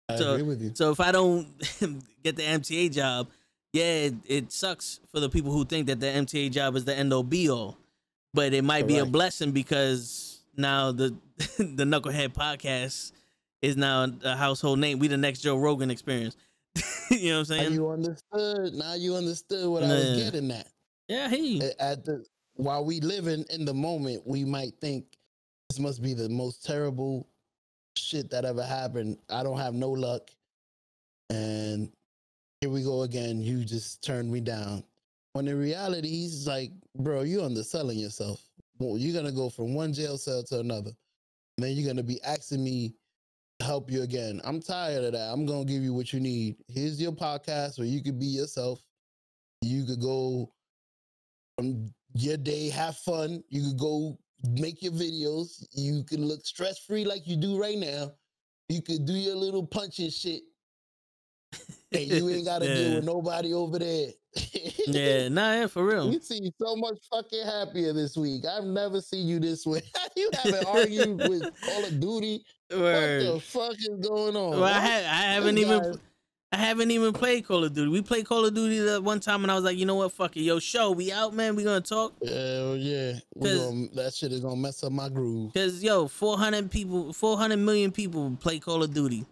[0.09, 0.72] I So- agree with you.
[0.74, 1.47] So if I don't
[2.22, 3.28] get the MTA job,
[3.72, 6.95] yeah, it, it sucks for the people who think that the MTA job is the
[6.95, 7.78] end all be all.
[8.35, 11.14] But it might be a blessing because now the
[11.59, 13.12] the Knucklehead podcast
[13.62, 14.99] is now a household name.
[14.99, 16.37] We the next Joe Rogan experience.
[17.11, 17.72] you know what I'm Now saying?
[17.72, 18.75] you understood.
[18.75, 20.68] Now you understood what I was getting at.
[21.09, 21.62] yeah, you.
[21.62, 25.05] A- At the while we living in the moment, we might think
[25.68, 27.29] this must be the most terrible
[27.97, 29.18] shit that ever happened.
[29.31, 30.31] I don't have no luck.
[31.31, 31.91] And
[32.61, 33.41] here we go again.
[33.41, 34.85] You just turned me down.
[35.33, 38.41] When in reality, he's like, bro, you're underselling yourself.
[38.79, 40.93] Well, you're gonna go from one jail cell to another.
[41.57, 42.95] And then you're gonna be asking me
[43.61, 44.41] help you again.
[44.45, 45.31] I'm tired of that.
[45.33, 46.57] I'm gonna give you what you need.
[46.69, 48.81] Here's your podcast where you could be yourself.
[49.63, 50.53] You could go
[51.57, 53.43] from your day, have fun.
[53.49, 54.19] You could go
[54.59, 55.65] make your videos.
[55.73, 58.13] You can look stress free like you do right now.
[58.69, 60.43] You could do your little punching shit.
[61.93, 62.75] And you ain't gotta Yeah.
[62.75, 64.09] deal with nobody over there.
[64.87, 66.13] Yeah, nah, yeah, for real.
[66.13, 68.45] You seem so much fucking happier this week.
[68.45, 69.81] I've never seen you this way.
[70.17, 72.45] you haven't argued with Call of Duty.
[72.71, 74.59] What the fuck is going on?
[74.59, 75.99] Well, I, ha- I haven't even guy-
[76.53, 77.91] I haven't even played Call of Duty.
[77.91, 80.13] We played Call of Duty that one time and I was like, you know what,
[80.13, 80.43] fuck it.
[80.43, 81.57] Yo, show, we out, man.
[81.57, 82.13] We gonna talk.
[82.25, 83.15] Hell yeah.
[83.43, 85.53] Gonna, that shit is gonna mess up my groove.
[85.53, 89.25] Cause yo, four hundred people, four hundred million people play Call of Duty,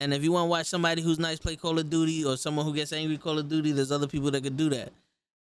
[0.00, 2.66] and if you want to watch somebody who's nice play Call of Duty, or someone
[2.66, 4.92] who gets angry Call of Duty, there's other people that could do that.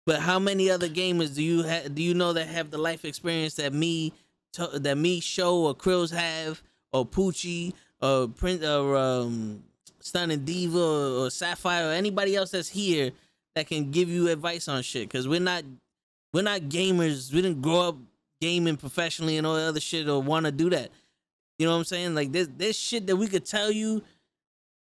[0.05, 3.05] But how many other gamers do you ha- do you know that have the life
[3.05, 4.13] experience that me,
[4.57, 6.61] that me, show or Krills have,
[6.93, 9.63] or Poochie, or Prince, or um,
[10.01, 13.13] Stunning Diva, or, or Sapphire, or anybody else that's here
[13.55, 15.09] that can give you advice on shit?
[15.09, 15.63] Cause we're not,
[16.33, 17.33] we're not gamers.
[17.33, 17.97] We didn't grow up
[18.41, 20.91] gaming professionally and all that other shit or want to do that.
[21.61, 22.17] You know what I'm saying?
[22.17, 24.03] Like this this shit that we could tell you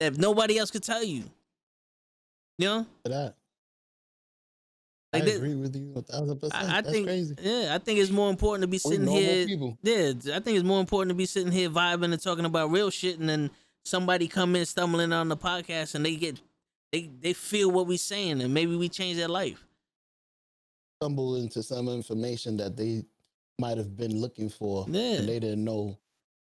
[0.03, 1.23] that nobody else could tell you.
[2.57, 2.85] You know?
[3.05, 3.35] That.
[5.11, 6.63] Like I this- agree with you a thousand percent.
[6.63, 7.35] I, I That's think crazy.
[7.41, 9.45] yeah, I think it's more important to be sitting here.
[9.45, 9.77] people.
[9.83, 12.89] Yeah, I think it's more important to be sitting here vibing and talking about real
[12.89, 13.51] shit and then
[13.85, 16.41] somebody come in stumbling on the podcast and they get
[16.91, 19.63] they they feel what we saying and maybe we change their life.
[21.01, 23.03] Stumble into some information that they
[23.59, 24.85] might have been looking for.
[24.89, 25.17] Yeah.
[25.17, 25.97] And they didn't know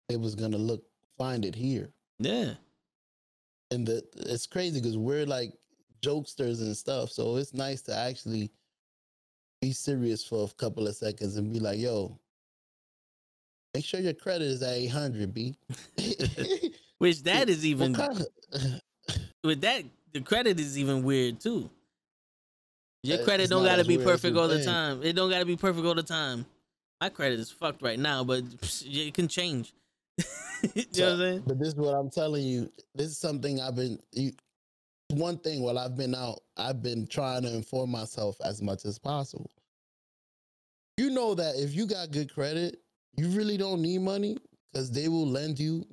[0.08, 0.82] they was gonna look
[1.18, 1.90] find it here.
[2.18, 2.54] Yeah.
[3.73, 5.53] And the it's crazy because we're like
[6.03, 7.11] jokesters and stuff.
[7.11, 8.51] So it's nice to actually
[9.61, 12.18] be serious for a couple of seconds and be like, "Yo,
[13.75, 15.57] make sure your credit is at eight hundred, b."
[16.99, 17.93] Which that is even
[19.45, 21.70] with that the credit is even weird too.
[23.03, 25.03] Your credit it's don't gotta be perfect all the time.
[25.03, 26.47] It don't gotta be perfect all the time.
[27.01, 28.45] My credit is fucked right now, but
[28.85, 29.73] it can change.
[30.75, 31.43] you know what I'm saying?
[31.47, 32.70] But this is what I'm telling you.
[32.95, 33.99] This is something I've been.
[34.12, 34.33] You,
[35.11, 38.99] one thing while I've been out, I've been trying to inform myself as much as
[38.99, 39.51] possible.
[40.97, 42.79] You know that if you got good credit,
[43.16, 44.39] you really don't need money
[44.73, 45.85] because they will lend you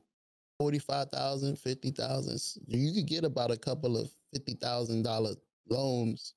[0.60, 2.40] 45,000, 50,000.
[2.68, 5.36] You could get about a couple of $50,000
[5.70, 6.34] loans.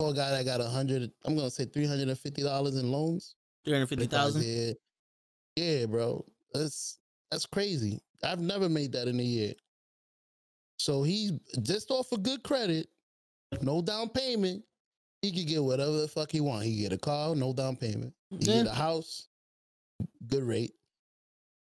[0.00, 2.76] For a guy that got a hundred, I'm gonna say three hundred and fifty dollars
[2.76, 3.36] in loans.
[3.64, 4.44] Three hundred fifty Because.
[4.44, 4.72] Yeah,
[5.54, 6.24] yeah, bro.
[6.52, 6.98] That's
[7.34, 8.00] that's crazy.
[8.22, 9.54] I've never made that in a year.
[10.78, 12.86] So he just off of good credit,
[13.60, 14.62] no down payment.
[15.20, 16.62] He could get whatever the fuck he want.
[16.64, 18.14] He get a car, no down payment.
[18.30, 18.62] He Yeah.
[18.62, 19.26] get a house,
[20.28, 20.74] good rate.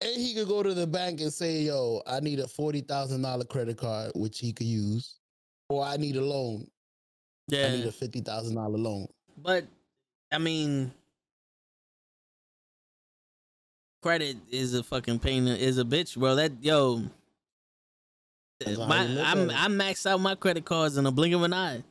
[0.00, 3.22] And he could go to the bank and say, yo, I need a forty thousand
[3.22, 5.20] dollar credit card, which he could use.
[5.68, 6.66] Or I need a loan.
[7.46, 9.06] Yeah, I need a fifty thousand dollar loan.
[9.36, 9.64] but
[10.32, 10.92] I mean,
[14.02, 15.46] credit is a fucking pain.
[15.48, 16.34] Is a bitch, bro.
[16.34, 17.02] That yo.
[18.76, 19.50] My, I'm.
[19.50, 21.82] I maxed out my credit cards in a blink of an eye.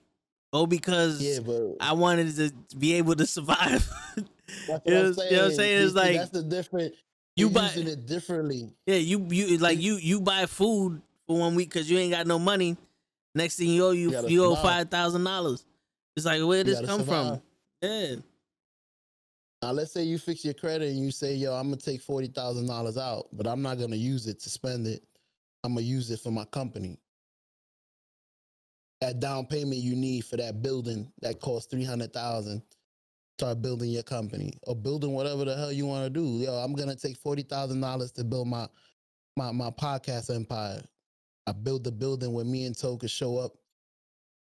[0.53, 3.89] Oh, because Yeah, but I wanted to be able to survive.
[4.15, 4.25] That's You
[4.67, 5.51] know I'm you know what I'm saying.
[5.55, 5.85] saying?
[5.85, 6.93] It's like, that's the different.
[7.35, 8.69] you buy- using it differently.
[8.85, 12.27] yeah, you you like you you buy food for one week because you ain't got
[12.27, 12.77] no money.
[13.35, 15.65] Next thing you owe you You you owe five thousand dollars.
[16.15, 17.05] It's like where did this come from?
[17.05, 17.41] survive.
[17.81, 18.15] Yeah,
[19.61, 22.27] Now, let's say you fix your credit and you say, "Yo, I'm gonna take forty
[22.27, 25.03] thousand dollars out, but I'm not gonna use it to spend it.
[25.63, 26.97] I'm gonna use it for my company."
[29.01, 32.63] That down payment you need for that building that costs three hundred thousand.
[33.37, 36.25] Start building your company or building whatever the hell you want to do.
[36.43, 38.67] Yo, I'm gonna take forty thousand dollars to build my
[39.37, 40.81] my my podcast empire.
[41.45, 43.53] I build the building where me and Toe could show up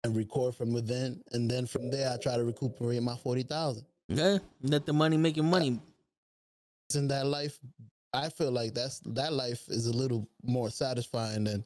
[0.03, 3.85] and record from within, and then from there I try to recuperate my forty thousand.
[4.07, 4.37] Yeah.
[4.61, 5.79] Let the money make your money.
[6.93, 7.59] in that life,
[8.13, 11.65] I feel like that's that life is a little more satisfying than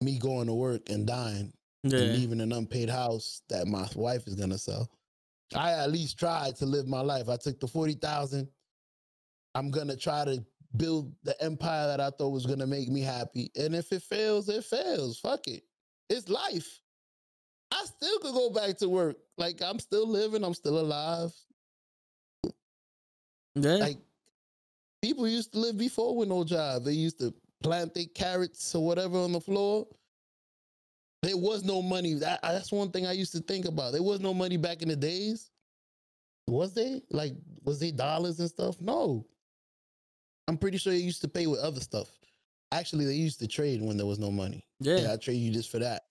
[0.00, 1.52] me going to work and dying
[1.82, 4.90] and leaving an unpaid house that my wife is gonna sell.
[5.54, 7.28] I at least tried to live my life.
[7.28, 8.48] I took the forty thousand.
[9.54, 10.44] I'm gonna try to
[10.76, 13.50] build the empire that I thought was gonna make me happy.
[13.56, 15.18] And if it fails, it fails.
[15.18, 15.62] Fuck it.
[16.10, 16.80] It's life.
[17.72, 19.16] I still could go back to work.
[19.38, 20.44] Like I'm still living.
[20.44, 21.32] I'm still alive.
[23.56, 23.76] Yeah.
[23.76, 23.98] like
[25.02, 26.84] people used to live before with no job.
[26.84, 29.86] They used to plant their carrots or whatever on the floor.
[31.22, 32.14] There was no money.
[32.14, 33.92] That, that's one thing I used to think about.
[33.92, 35.50] There was no money back in the days.
[36.46, 37.32] Was they like
[37.64, 38.80] was they dollars and stuff?
[38.80, 39.26] No.
[40.46, 42.08] I'm pretty sure they used to pay with other stuff.
[42.70, 44.64] Actually, they used to trade when there was no money.
[44.78, 46.02] Yeah, Yeah, I trade you this for that.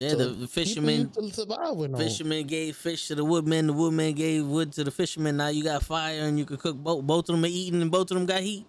[0.00, 0.08] Yeah.
[0.10, 1.98] So the, the fishermen fisherman, used to survive with no.
[1.98, 3.68] fisherman gave fish to the woodman.
[3.68, 5.36] The woodman gave wood to the fisherman.
[5.36, 7.04] Now you got fire, and you can cook both.
[7.04, 8.66] Both of them are eating, and both of them got heat.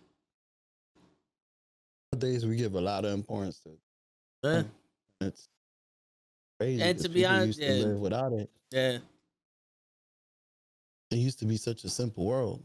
[2.13, 3.77] Nowadays, we give a lot of importance to
[4.43, 4.63] Yeah,
[5.21, 5.49] it's
[6.59, 6.81] crazy.
[6.81, 8.49] And to be honest, used to without it.
[8.71, 8.99] yeah.
[11.11, 12.63] It used to be such a simple world.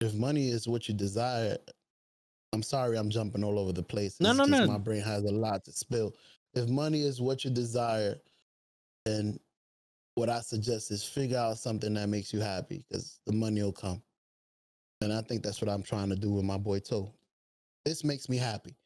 [0.00, 1.58] If money is what you desire,
[2.52, 4.20] I'm sorry I'm jumping all over the place.
[4.20, 4.66] No, It's no, no.
[4.66, 6.14] My brain has a lot to spill.
[6.54, 8.16] If money is what you desire,
[9.04, 9.38] then
[10.16, 13.72] what I suggest is figure out something that makes you happy because the money will
[13.72, 14.02] come.
[15.00, 17.14] And I think that's what I'm trying to do with my boy Toe.
[17.84, 18.76] This makes me happy.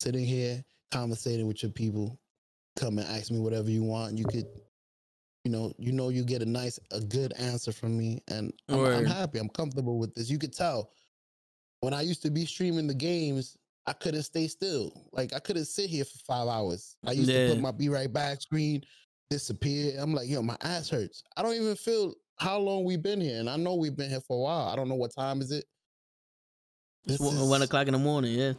[0.00, 0.62] Sitting here,
[0.92, 2.20] conversating with your people,
[2.76, 4.18] come and ask me whatever you want.
[4.18, 4.46] You could,
[5.44, 8.84] you know, you know, you get a nice, a good answer from me, and I'm,
[8.84, 9.38] I'm happy.
[9.38, 10.30] I'm comfortable with this.
[10.30, 10.90] You could tell
[11.80, 13.56] when I used to be streaming the games,
[13.86, 15.08] I couldn't stay still.
[15.12, 16.96] Like I couldn't sit here for five hours.
[17.06, 18.82] I used to put my be right back screen,
[19.30, 19.94] disappear.
[19.98, 21.22] I'm like, yo, my ass hurts.
[21.36, 24.20] I don't even feel how long we've been here, and I know we've been here
[24.20, 24.68] for a while.
[24.68, 25.64] I don't know what time is it.
[27.04, 28.34] It's This one, one is- o'clock in the morning.
[28.38, 28.52] Yeah,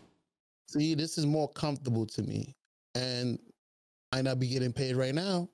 [0.70, 2.56] See, this is more comfortable to me,
[2.96, 3.38] and
[4.12, 5.50] I not be getting paid right now.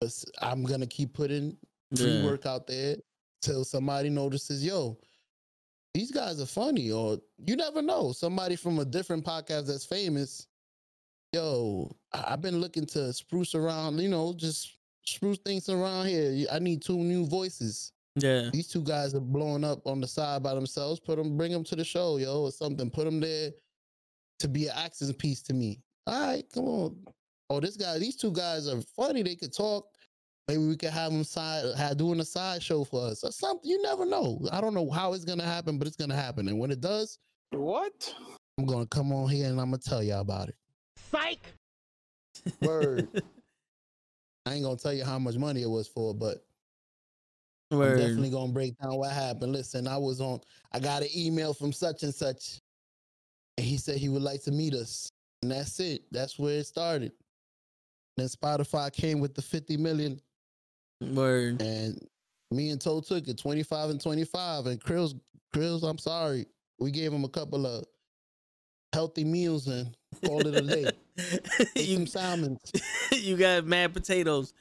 [0.00, 1.56] But I'm gonna keep putting
[1.94, 2.24] free yeah.
[2.24, 2.96] work out there
[3.42, 4.98] till somebody notices, yo,
[5.94, 8.12] these guys are funny, or you never know.
[8.12, 10.46] Somebody from a different podcast that's famous,
[11.32, 14.70] yo, I- I've been looking to spruce around, you know, just
[15.04, 16.46] spruce things around here.
[16.50, 17.92] I need two new voices.
[18.16, 18.50] yeah.
[18.52, 21.00] These two guys are blowing up on the side by themselves.
[21.00, 22.90] Put them, bring them to the show, yo, or something.
[22.90, 23.52] Put them there
[24.40, 25.80] to be an accent piece to me.
[26.06, 27.04] All right, come on.
[27.50, 29.22] Oh, this guy, these two guys are funny.
[29.22, 29.86] They could talk.
[30.50, 33.70] Maybe we could have them side, have doing a side show for us or something.
[33.70, 34.40] You never know.
[34.50, 36.48] I don't know how it's gonna happen, but it's gonna happen.
[36.48, 37.20] And when it does,
[37.52, 38.12] What?
[38.58, 40.56] I'm gonna come on here and I'm gonna tell y'all about it.
[41.12, 41.46] Psych.
[42.62, 43.06] Word.
[44.46, 46.44] I ain't gonna tell you how much money it was for, but
[47.70, 49.52] I'm definitely gonna break down what happened.
[49.52, 50.40] Listen, I was on.
[50.72, 52.58] I got an email from such and such,
[53.56, 56.02] and he said he would like to meet us, and that's it.
[56.10, 57.12] That's where it started.
[58.16, 60.20] Then Spotify came with the 50 million,
[61.00, 61.62] Word.
[61.62, 61.98] and
[62.50, 64.66] me and Toe took it 25 and 25.
[64.66, 65.18] And Krills,
[65.54, 66.46] Krills, I'm sorry,
[66.78, 67.84] we gave him a couple of
[68.92, 69.94] healthy meals and
[70.24, 70.90] called it a day.
[71.76, 72.60] You, some salmons.
[73.12, 74.54] you got mad potatoes.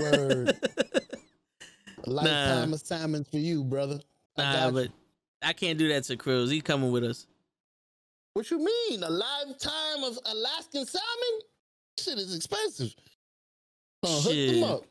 [0.00, 0.56] Word.
[2.04, 4.00] A lifetime of salmons for you, brother.
[4.36, 4.72] I Nah, got you.
[4.72, 6.50] but I can't do that to Krills.
[6.50, 7.26] He coming with us.
[8.34, 9.02] What you mean?
[9.04, 11.40] A lifetime of Alaskan salmon?
[11.98, 12.94] Shit is expensive.
[14.04, 14.84] Hook them up.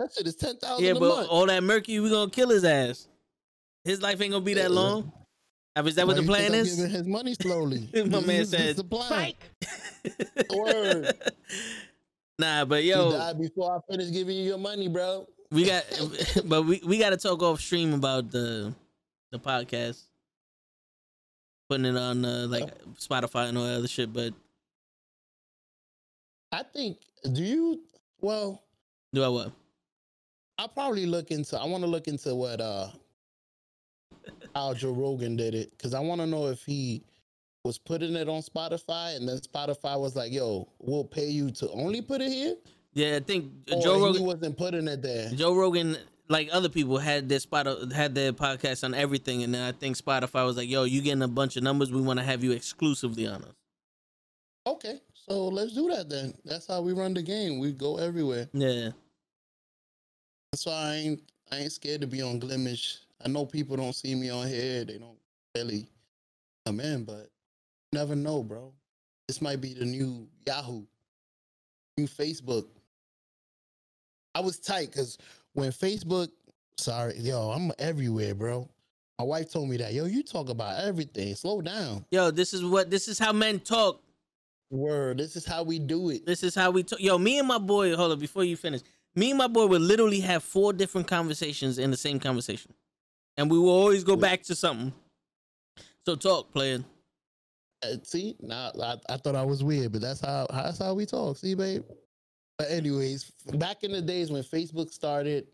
[0.00, 1.28] That shit is ten thousand Yeah, a but month.
[1.28, 3.06] all that mercury, we gonna kill his ass.
[3.84, 4.76] His life ain't gonna be that Yeah.
[4.80, 5.12] long.
[5.84, 6.74] Is that what the plan I'm is?
[6.76, 7.88] Giving his money slowly.
[7.94, 9.32] My This man is- this is said, the plan.
[10.56, 11.14] Word.
[12.38, 15.26] nah, but yo, died before I finish giving you your money, bro.
[15.50, 15.84] we got,
[16.46, 18.72] but we we got to talk off stream about the
[19.32, 20.00] the podcast,
[21.68, 24.12] putting it on uh, like Spotify and all that other shit.
[24.14, 24.32] But
[26.52, 26.98] I think.
[27.32, 27.80] Do you?
[28.20, 28.62] Well,
[29.12, 29.52] do I what?
[30.60, 31.58] I'll probably look into.
[31.58, 32.88] I want to look into what uh
[34.54, 37.02] how Joe Rogan did it because I want to know if he
[37.64, 41.70] was putting it on Spotify and then Spotify was like, "Yo, we'll pay you to
[41.70, 42.56] only put it here."
[42.92, 44.24] Yeah, I think Or Joe Rogan.
[44.24, 45.30] wasn't putting it there.
[45.30, 45.96] Joe Rogan,
[46.28, 49.96] like other people, had their spot had their podcast on everything, and then I think
[49.96, 51.90] Spotify was like, "Yo, you getting a bunch of numbers?
[51.90, 53.54] We want to have you exclusively on us."
[54.66, 56.34] Okay, so let's do that then.
[56.44, 57.60] That's how we run the game.
[57.60, 58.50] We go everywhere.
[58.52, 58.90] Yeah,
[60.52, 61.22] That's why I ain't
[61.52, 62.98] I ain't scared to be on Glimesh.
[63.24, 64.84] I know people don't see me on here.
[64.84, 65.18] They don't
[65.56, 65.86] really
[66.66, 67.30] come in, but
[67.92, 68.72] you never know, bro.
[69.28, 70.82] This might be the new Yahoo,
[71.96, 72.66] new Facebook.
[74.34, 75.18] I was tight because
[75.52, 76.30] when Facebook,
[76.78, 78.68] sorry, yo, I'm everywhere, bro.
[79.18, 81.34] My wife told me that, yo, you talk about everything.
[81.34, 82.04] Slow down.
[82.10, 84.02] yo, this is what this is how men talk.
[84.70, 86.26] Word, this is how we do it.
[86.26, 87.00] This is how we talk.
[87.00, 88.82] Yo, me and my boy, hold up, before you finish.
[89.14, 92.72] Me and my boy would literally have four different conversations in the same conversation.
[93.36, 94.92] And we will always go back to something.
[96.06, 96.84] So talk, player.
[97.82, 101.06] Uh, see, now I, I thought I was weird, but that's how that's how we
[101.06, 101.38] talk.
[101.38, 101.82] See, babe.
[102.58, 105.46] But anyways, back in the days when Facebook started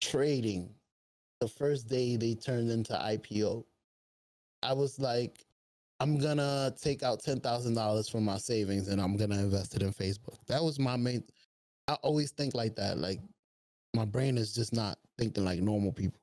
[0.00, 0.70] trading,
[1.40, 3.64] the first day they turned into IPO.
[4.62, 5.44] I was like,
[6.00, 9.82] I'm gonna take out ten thousand dollars from my savings and I'm gonna invest it
[9.82, 10.38] in Facebook.
[10.46, 11.22] That was my main.
[11.88, 12.98] I always think like that.
[12.98, 13.20] Like
[13.94, 16.20] my brain is just not thinking like normal people.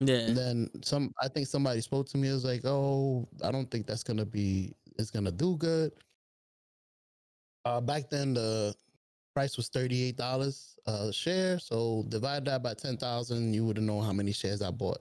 [0.00, 0.18] Yeah.
[0.18, 2.28] And then some, I think somebody spoke to me.
[2.28, 4.74] It was like, "Oh, I don't think that's gonna be.
[4.98, 5.92] It's gonna do good."
[7.64, 8.74] Uh, back then the
[9.34, 11.58] price was thirty eight dollars a share.
[11.58, 15.00] So divide that by ten thousand, you would know how many shares I bought.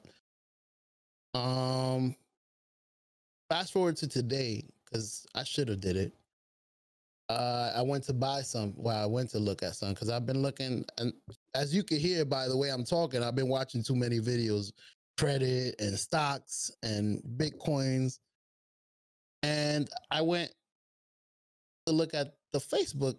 [1.34, 2.16] Um,
[3.50, 6.14] fast forward to today because I should have did it.
[7.30, 8.74] Uh, I went to buy some.
[8.78, 11.12] Well, I went to look at some because I've been looking, and
[11.56, 14.72] as you can hear by the way I'm talking, I've been watching too many videos,
[15.18, 18.20] credit and stocks and bitcoins,
[19.44, 20.52] and I went
[21.86, 23.16] to look at the Facebook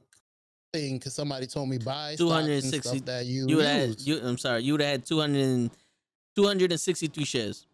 [0.72, 3.98] thing because somebody told me buy and 260 stuff that you, You would have use.
[3.98, 5.70] had, you, I'm sorry, you would have had 200,
[6.34, 7.66] 263 shares.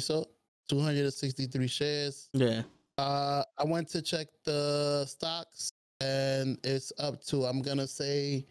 [0.00, 0.26] so
[0.68, 2.28] 263 shares.
[2.34, 2.62] Yeah.
[3.00, 5.72] Uh, I went to check the stocks
[6.02, 8.44] and it's up to I'm gonna say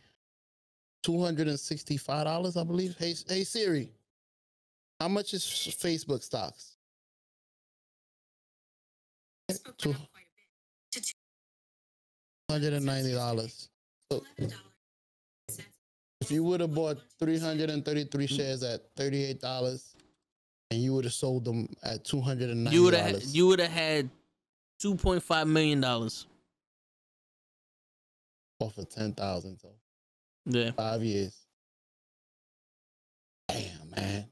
[1.04, 2.96] two hundred and sixty-five dollars, I believe.
[2.98, 3.92] Hey, hey Siri,
[5.00, 6.78] how much is Facebook stocks?
[9.78, 9.94] Two
[12.50, 13.70] hundred and ninety dollars.
[14.12, 14.24] So
[16.22, 19.96] if you would have bought three hundred and thirty-three shares at thirty-eight dollars,
[20.72, 23.36] and you would have sold them at two hundred and ninety You would have dollars,
[23.36, 24.10] you would have had
[24.82, 26.26] 2.5 million dollars.
[28.62, 29.58] off of ten thousand.
[29.60, 29.70] So
[30.46, 30.72] Yeah.
[30.72, 31.34] five years.
[33.48, 34.26] Damn, man.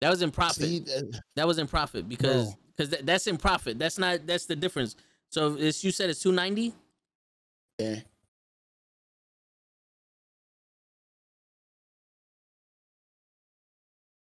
[0.00, 0.56] That was in profit.
[0.64, 3.78] See, that- That was in profit because because that, that's in profit.
[3.78, 4.96] That's not that's the difference.
[5.30, 6.74] So it's, you said it's 290.
[7.78, 8.00] yeah.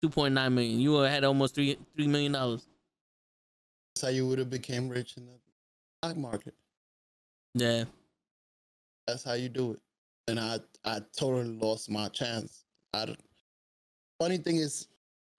[0.02, 0.80] Two point nine million.
[0.80, 2.66] You had almost three three million dollars.
[3.94, 5.32] That's how you would have became rich in the
[6.02, 6.54] stock market.
[7.54, 7.84] Yeah.
[9.06, 9.80] That's how you do it.
[10.28, 12.64] And I, I totally lost my chance.
[12.94, 13.14] I,
[14.20, 14.88] funny thing is,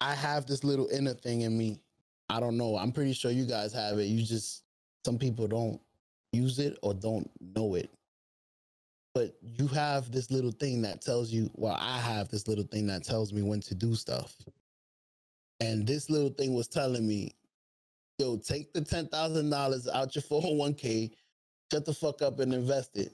[0.02, 1.80] I have this little inner thing in me.
[2.30, 2.78] I don't know.
[2.78, 4.06] I'm pretty sure you guys have it.
[4.06, 4.64] You just,
[5.06, 5.80] some people don't
[6.32, 7.90] use it or don't know it.
[9.16, 12.88] But you have this little thing that tells you, well, I have this little thing
[12.88, 14.36] that tells me when to do stuff.
[15.60, 17.34] And this little thing was telling me,
[18.24, 21.12] yo, take the $10,000 out your 401k,
[21.72, 23.14] shut the fuck up and invest it.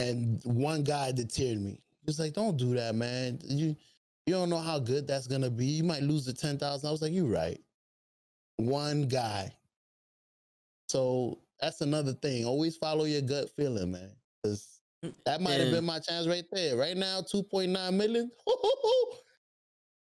[0.00, 1.70] And one guy deterred me.
[1.72, 3.40] He was like, "Don't do that, man.
[3.44, 3.74] You
[4.26, 5.66] you don't know how good that's gonna be.
[5.66, 6.88] You might lose the ten thousand.
[6.88, 7.60] I was like, You're right."
[8.58, 9.52] One guy.
[10.88, 12.44] So that's another thing.
[12.44, 14.10] Always follow your gut feeling, man.
[14.42, 14.80] Because
[15.26, 15.72] that might have mm.
[15.72, 16.76] been my chance right there.
[16.76, 18.30] Right now, two point nine million.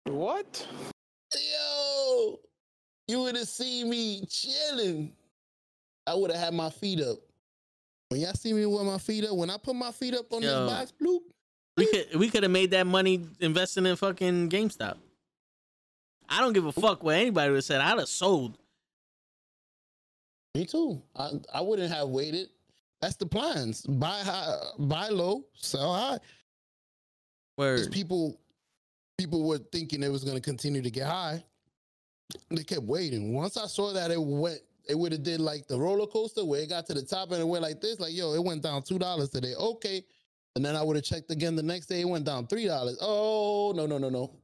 [0.06, 0.68] What?
[1.36, 1.79] Yo,
[3.10, 5.12] you would have seen me chilling.
[6.05, 7.18] I would have had my feet up.
[8.10, 10.43] When y'all see me with my feet up, when I put my feet up on
[10.43, 10.47] Yo.
[10.47, 11.22] this box, bloop,
[11.76, 14.97] We could we could have made that money investing in fucking GameStop.
[16.28, 17.82] I don't give a fuck what anybody would have said.
[17.82, 18.60] I'd have sold.
[20.53, 21.01] Me too.
[21.16, 22.49] I I wouldn't have waited.
[23.01, 23.82] That's the plans.
[23.88, 26.20] Buy high, buy low, sell high.
[27.57, 27.91] Word.
[27.91, 28.40] people
[29.18, 31.44] people were thinking it was going to continue to get high.
[32.49, 33.34] They kept waiting.
[33.34, 36.61] Once I saw that it went, it would have did like the roller coaster where
[36.61, 37.99] it got to the top and it went like this.
[37.99, 39.53] Like yo, it went down two dollars today.
[39.56, 40.03] Okay,
[40.56, 42.01] and then I would have checked again the next day.
[42.01, 42.97] It went down three dollars.
[43.01, 44.35] Oh no no no no,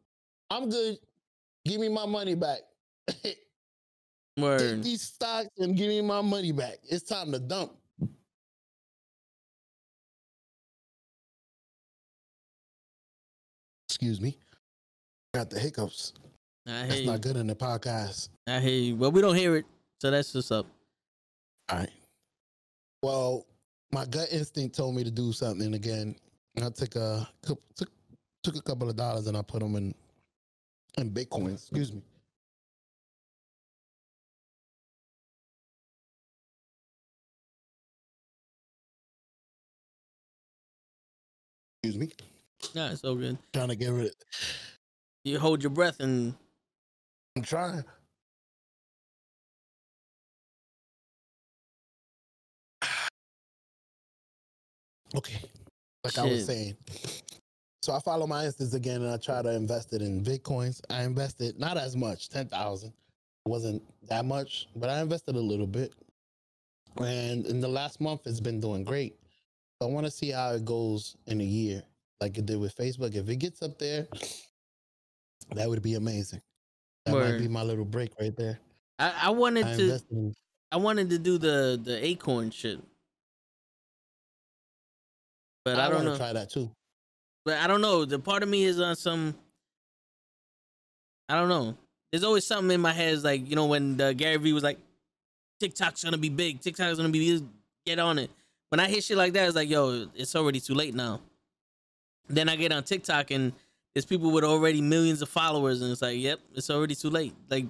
[0.50, 0.98] I'm good.
[1.66, 2.60] Give me my money back.
[4.38, 6.78] Take these stocks and give me my money back.
[6.84, 7.72] It's time to dump.
[13.88, 14.38] Excuse me.
[15.34, 16.14] Got the hiccups.
[16.68, 18.30] I That's not good in the podcast.
[18.48, 18.96] I hear you.
[18.96, 19.66] Well, we don't hear it,
[20.02, 20.66] so that's just up.
[21.70, 21.90] All right.
[23.04, 23.46] Well,
[23.92, 26.16] my gut instinct told me to do something again.
[26.58, 27.62] I took a took
[28.44, 29.94] took a couple of dollars and I put them in
[30.98, 31.54] in Bitcoin.
[31.54, 32.02] Excuse me.
[41.84, 42.12] Excuse me.
[42.74, 43.38] Yeah, it's so good.
[43.54, 44.14] Trying to get rid of
[45.24, 46.34] You hold your breath and
[47.36, 47.84] I'm trying.
[55.16, 55.40] Okay.
[56.04, 56.76] Like I was saying.
[57.82, 60.82] So I follow my instincts again and I try to invest it in Bitcoins.
[60.90, 62.92] I invested not as much, 10,000.
[63.46, 65.94] Wasn't that much, but I invested a little bit.
[66.98, 69.18] And in the last month, it's been doing great.
[69.82, 71.84] I want to see how it goes in a year,
[72.22, 73.14] like it did with Facebook.
[73.14, 74.08] If it gets up there,
[75.54, 76.42] that would be amazing.
[77.06, 78.60] That might be my little break right there.
[78.98, 80.36] I, I wanted I to invested
[80.72, 82.80] I wanted to do the the acorn shit.
[85.64, 86.12] But I, I, don't want know.
[86.14, 86.70] to try that too.
[87.44, 88.06] But I don't know.
[88.06, 89.36] The part of me is on some.
[91.30, 91.76] I don't know.
[92.12, 93.14] There's always something in my head.
[93.14, 94.78] Is like you know when the Gary Vee was like,
[95.60, 96.62] TikTok's gonna be big.
[96.62, 97.48] TikTok's gonna be big.
[97.86, 98.32] Get on it.
[98.70, 101.22] When I hear shit like that, it's like yo, it's already too late now.
[102.28, 103.54] Then I get on TikTok and
[103.96, 107.34] there's people with already millions of followers, and it's like, yep, it's already too late.
[107.50, 107.66] Like,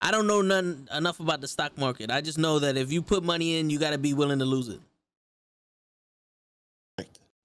[0.00, 2.12] I don't know none enough about the stock market.
[2.12, 4.44] I just know that if you put money in, you got to be willing to
[4.44, 4.80] lose it.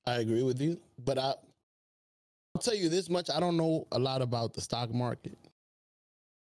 [0.06, 1.34] I agree with you, but I,
[2.56, 5.38] I'll tell you this much: I don't know a lot about the stock market,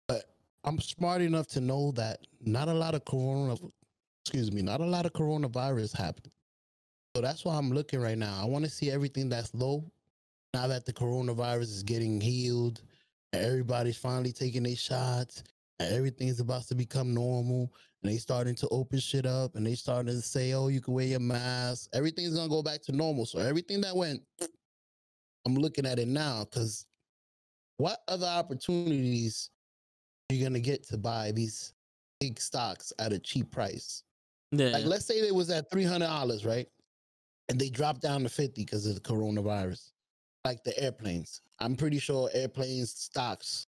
[0.08, 0.26] but
[0.64, 3.56] I'm smart enough to know that not a lot of corona,
[4.26, 6.32] excuse me, not a lot of coronavirus happened.
[7.16, 8.40] So that's why I'm looking right now.
[8.42, 9.84] I want to see everything that's low.
[10.54, 12.82] Now that the coronavirus is getting healed,
[13.34, 15.44] everybody's finally taking their shots,
[15.80, 17.74] and everything's about to become normal,
[18.04, 20.94] and they starting to open shit up and they starting to say, oh, you can
[20.94, 21.90] wear your mask.
[21.94, 23.26] Everything's gonna go back to normal.
[23.26, 24.22] So everything that went,
[25.46, 26.86] I'm looking at it now because
[27.78, 29.50] what other opportunities
[30.30, 31.74] are you gonna get to buy these
[32.20, 34.04] big stocks at a cheap price?
[34.52, 34.70] Yeah.
[34.70, 36.68] Like let's say it was at three hundred dollars, right?
[37.50, 39.92] And they dropped down to fifty because of the coronavirus.
[40.46, 41.42] Like the airplanes.
[41.60, 43.68] I'm pretty sure airplanes stocks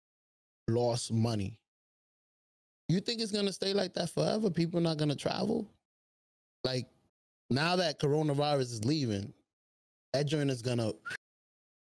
[0.69, 1.57] lost money.
[2.87, 4.49] You think it's gonna stay like that forever?
[4.49, 5.69] People not gonna travel?
[6.63, 6.87] Like
[7.49, 9.33] now that coronavirus is leaving,
[10.13, 10.93] that joint is gonna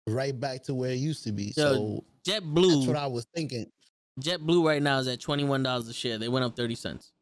[0.07, 1.53] right back to where it used to be.
[1.57, 2.75] Yo, so JetBlue.
[2.75, 3.67] that's what I was thinking.
[4.21, 6.19] JetBlue right now is at twenty one dollars a share.
[6.19, 7.13] They went up thirty cents.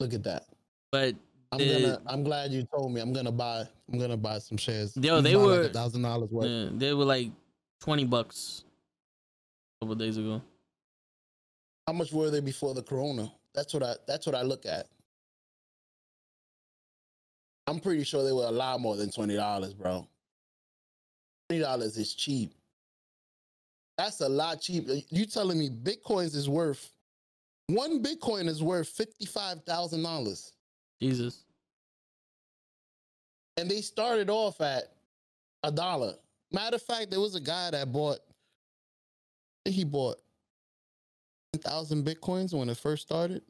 [0.00, 0.44] Look at that.
[0.92, 1.14] But
[1.52, 2.02] I'm The- gonna.
[2.06, 3.00] I'm glad you told me.
[3.00, 3.66] I'm gonna buy.
[3.90, 4.96] I'm gonna buy some shares.
[4.96, 6.48] Yo, they were- like thousand dollars worth.
[6.50, 7.30] yeah, they were like
[7.80, 8.64] twenty bucks
[9.80, 10.42] a couple days ago.
[11.86, 13.32] How much were they before the corona?
[13.54, 13.94] That's what I.
[14.06, 14.88] That's what I look at.
[17.68, 20.06] I'm pretty sure they were a lot more than twenty dollars, bro.
[21.48, 22.52] Twenty dollars is cheap.
[23.98, 24.88] That's a lot cheap.
[24.90, 26.92] Uh, you telling me bitcoins is worth
[27.68, 30.52] one bitcoin is worth fifty five thousand dollars,
[31.00, 31.44] Jesus.
[33.56, 34.92] and they started off at
[35.62, 36.14] a dollar.
[36.52, 38.20] Matter of fact, there was a guy that bought.
[39.64, 40.18] He bought
[41.52, 43.42] ten thousand bitcoins when it first started.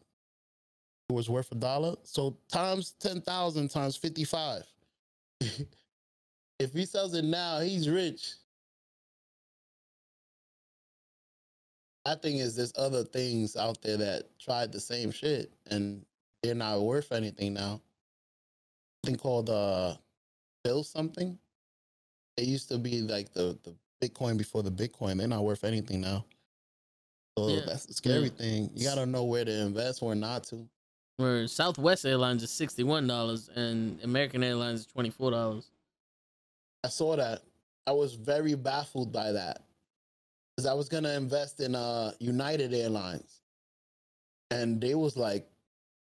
[1.08, 1.96] It was worth a dollar.
[2.04, 4.64] So times ten thousand times fifty five.
[5.40, 8.34] if he sells it now, he's rich.
[12.06, 16.04] I think is there's other things out there that tried the same shit and
[16.46, 17.80] they're not worth anything now.
[19.04, 19.94] Thing called uh
[20.64, 21.38] Bill something.
[22.36, 25.18] It used to be like the the Bitcoin before the Bitcoin.
[25.18, 26.24] They're not worth anything now.
[27.38, 27.60] So Yeah.
[27.66, 28.70] that's the scary thing.
[28.74, 30.68] You gotta know where to invest or not to.
[31.18, 35.70] Where Southwest Airlines is sixty one dollars and American Airlines is twenty four dollars.
[36.84, 37.42] I saw that.
[37.86, 39.62] I was very baffled by that.
[40.56, 43.40] Because I was gonna invest in uh United Airlines.
[44.50, 45.48] And they was like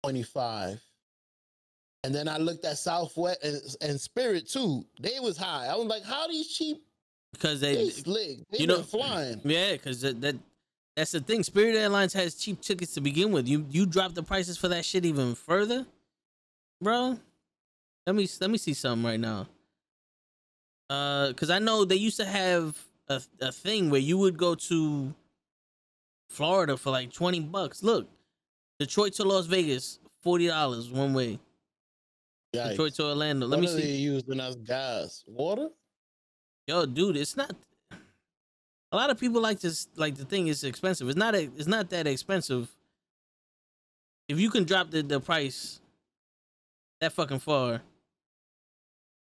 [0.04, 0.82] 25.
[2.06, 4.86] And then I looked at Southwest and, and Spirit too.
[5.00, 5.68] They was high.
[5.68, 6.84] I was like, how these cheap?
[7.32, 8.40] Because They they, slick.
[8.52, 9.42] They you been know- flying.
[9.44, 10.36] yeah, because that, that
[10.96, 11.42] that's the thing.
[11.44, 13.48] Spirit Airlines has cheap tickets to begin with.
[13.48, 15.86] You you drop the prices for that shit even further,
[16.82, 17.18] bro.
[18.06, 19.48] Let me let me see something right now.
[20.90, 22.78] Uh, because I know they used to have
[23.08, 25.14] a a thing where you would go to
[26.30, 27.82] Florida for like twenty bucks.
[27.82, 28.08] Look,
[28.80, 31.40] Detroit to Las Vegas, forty dollars one way.
[32.56, 32.70] Yikes.
[32.72, 33.48] Detroit to Orlando.
[33.48, 33.88] Let what me are see.
[33.88, 35.24] they using as gas?
[35.28, 35.70] Water?
[36.68, 37.56] Yo, dude, it's not.
[38.92, 39.88] A lot of people like this.
[39.96, 41.08] Like the thing is expensive.
[41.10, 41.36] It's not.
[41.36, 42.70] A, it's not that expensive.
[44.30, 45.82] If you can drop the the price
[47.02, 47.82] that fucking far,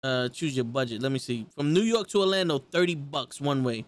[0.04, 1.02] uh, choose your budget.
[1.02, 1.46] Let me see.
[1.56, 3.86] From New York to Orlando, thirty bucks one way.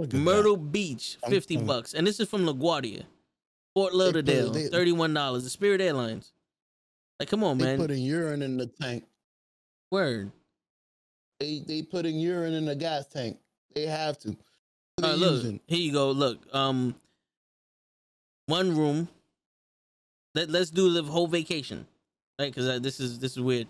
[0.00, 0.16] At that.
[0.16, 3.04] Myrtle Beach, I'm- fifty I'm- bucks, and this is from LaGuardia.
[3.76, 5.44] Fort Lauderdale, they- thirty one dollars.
[5.44, 6.32] The Spirit Airlines.
[7.20, 7.76] Like, come on, They man.
[7.78, 9.04] putting urine in the tank.
[9.90, 10.32] Word.
[11.40, 13.38] They they putting urine in the gas tank.
[13.74, 14.34] They have to.
[14.98, 15.60] Look, using?
[15.66, 16.10] here you go.
[16.10, 16.94] Look, um,
[18.46, 19.08] one room.
[20.34, 21.86] Let Let's do the whole vacation,
[22.38, 22.50] right?
[22.50, 23.66] Because uh, this is this is weird.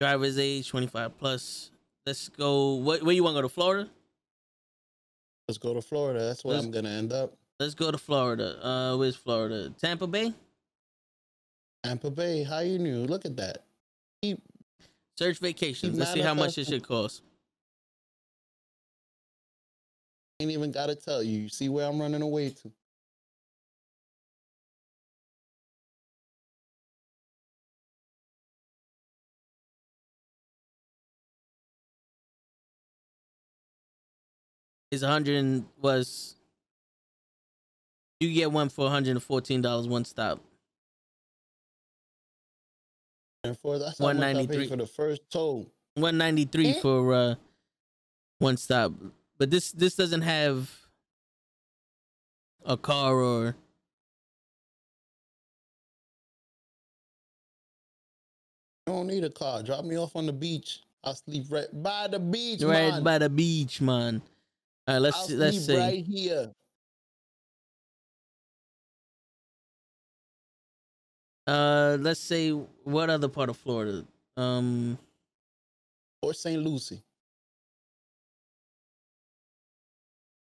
[0.00, 1.72] Driver's age twenty five plus.
[2.06, 2.74] Let's go.
[2.74, 3.90] What, where you want to go to Florida?
[5.48, 6.20] Let's go to Florida.
[6.20, 7.34] That's where Let's- I'm gonna end up.
[7.60, 8.64] Let's go to Florida.
[8.64, 9.70] Uh, where's Florida?
[9.80, 10.32] Tampa Bay.
[11.82, 12.44] Tampa Bay.
[12.44, 13.04] How you new?
[13.04, 13.64] Look at that.
[14.22, 14.36] He,
[15.16, 15.98] Search vacations.
[15.98, 17.22] Let's see how much it should cost.
[20.40, 21.40] Ain't even gotta tell you.
[21.40, 22.72] You see where I'm running away to.
[34.92, 36.37] Is 100 was
[38.20, 40.40] you get one for 114 dollars one stop.
[43.44, 44.56] And for that's how much I 193.
[44.56, 45.70] paid for the first toll.
[45.94, 46.80] 193 Eh?
[46.80, 47.34] for uh
[48.38, 48.92] one stop.
[49.38, 50.70] But this this doesn't have
[52.64, 53.56] a car or
[58.86, 59.62] I don't need a car.
[59.62, 60.80] Drop me off on the beach.
[61.04, 63.02] I'll sleep right by the beach, right man.
[63.04, 64.20] by the beach, man.
[64.86, 65.76] All right, let's I'll let's sleep see.
[65.76, 66.50] right here.
[71.48, 74.04] Uh, let's say what other part of Florida?
[74.36, 74.98] Um,
[76.22, 76.62] Or St.
[76.62, 77.00] Lucie.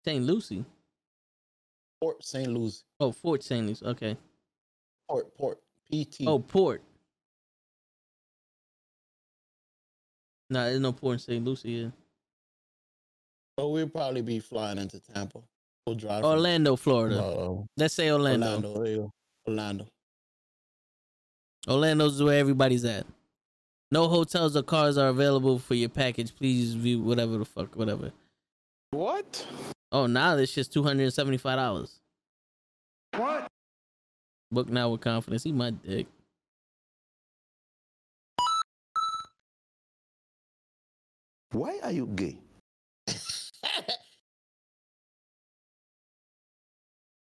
[0.04, 0.22] St.
[0.26, 0.66] Lucie.
[2.02, 2.48] Port St.
[2.52, 2.84] Lucie.
[3.00, 3.66] Oh, Fort St.
[3.66, 3.86] Lucie.
[3.86, 4.18] Okay.
[5.08, 5.60] Port, Port.
[5.90, 6.26] PT.
[6.28, 6.82] Oh, Port.
[10.50, 11.46] No, there's no port in St.
[11.46, 11.70] Lucie.
[11.78, 11.94] Here.
[13.58, 15.40] So we'll probably be flying into Tampa.
[15.86, 16.26] We'll drive.
[16.26, 17.24] Orlando, Florida.
[17.24, 18.48] Uh, Let's say Orlando.
[18.48, 18.74] Orlando.
[18.84, 19.12] There you go.
[19.48, 19.88] Orlando.
[21.68, 23.06] Orlando's is where everybody's at.
[23.92, 26.36] No hotels or cars are available for your package.
[26.36, 28.12] Please view whatever the fuck, whatever.
[28.92, 29.46] What?
[29.92, 32.00] Oh, now this shit's two hundred and seventy-five dollars.
[33.16, 33.48] What?
[34.52, 35.46] Book now with confidence.
[35.46, 36.08] Eat my dick.
[41.52, 42.38] Why are you gay?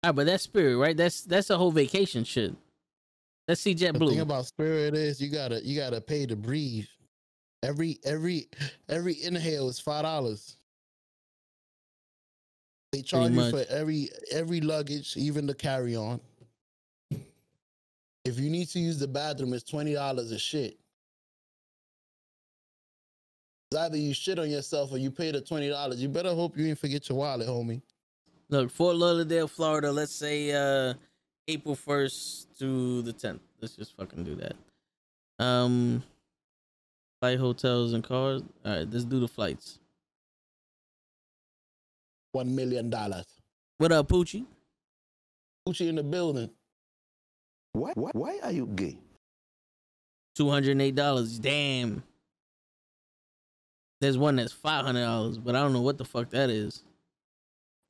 [0.04, 0.96] All right, but that's Spirit, right?
[0.96, 2.56] That's that's a whole vacation shit.
[3.52, 6.86] Let's see The thing about Spirit is you gotta you gotta pay to breathe.
[7.64, 8.48] Every every
[8.88, 10.56] every inhale is five dollars.
[12.94, 16.22] They charge you for every every luggage, even the carry on.
[18.24, 20.80] If you need to use the bathroom, it's twenty dollars a shit.
[23.70, 26.02] It's either you shit on yourself or you pay the twenty dollars.
[26.02, 27.82] You better hope you ain't forget your wallet, homie.
[28.48, 29.92] Look, Fort Lauderdale, Florida.
[29.92, 30.94] Let's say uh
[31.48, 33.42] April first to the tenth.
[33.62, 34.56] Let's just fucking do that.
[35.44, 36.04] Um,
[37.20, 38.44] flight, hotels, and cars.
[38.66, 39.80] All right, let's do the flights.
[42.32, 43.26] One million dollars.
[43.78, 44.46] What up, Poochie?
[45.68, 46.50] Gucci in the building.
[47.74, 48.98] Why, why, why are you gay?
[50.36, 51.40] Two hundred and eight dollars.
[51.40, 52.04] Damn.
[54.00, 56.84] There's one that's five hundred dollars, but I don't know what the fuck that is.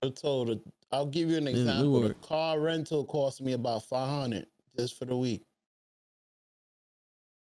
[0.03, 0.55] I told her,
[0.91, 2.01] I'll give you an This is example.
[2.01, 4.45] The car rental cost me about 500
[4.77, 5.43] just for the week.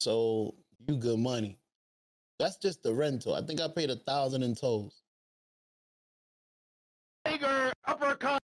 [0.01, 0.55] So
[0.87, 1.59] you good money.
[2.39, 3.35] That's just the rental.
[3.35, 5.03] I think I paid a thousand in tolls.
[7.25, 8.41] Tiger uppercut.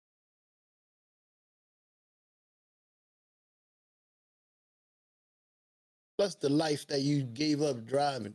[6.19, 8.35] Plus the life that you gave up driving.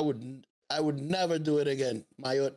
[0.00, 2.04] I would n- I would never do it again.
[2.18, 2.50] My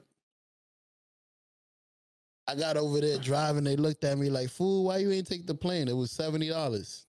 [2.47, 3.63] I got over there driving.
[3.63, 5.87] They looked at me like, "Fool, why you ain't take the plane?
[5.87, 7.05] It was seventy dollars."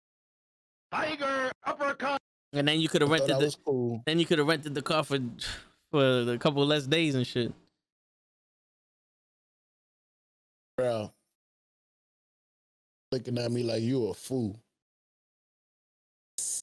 [0.91, 2.21] Tiger uppercut.
[2.53, 4.01] And then you could have rented that the was cool.
[4.05, 5.19] then you could have rented the car for
[5.91, 7.53] for a couple less days and shit.
[10.77, 11.11] bro.
[13.11, 14.59] Looking at me like you a fool.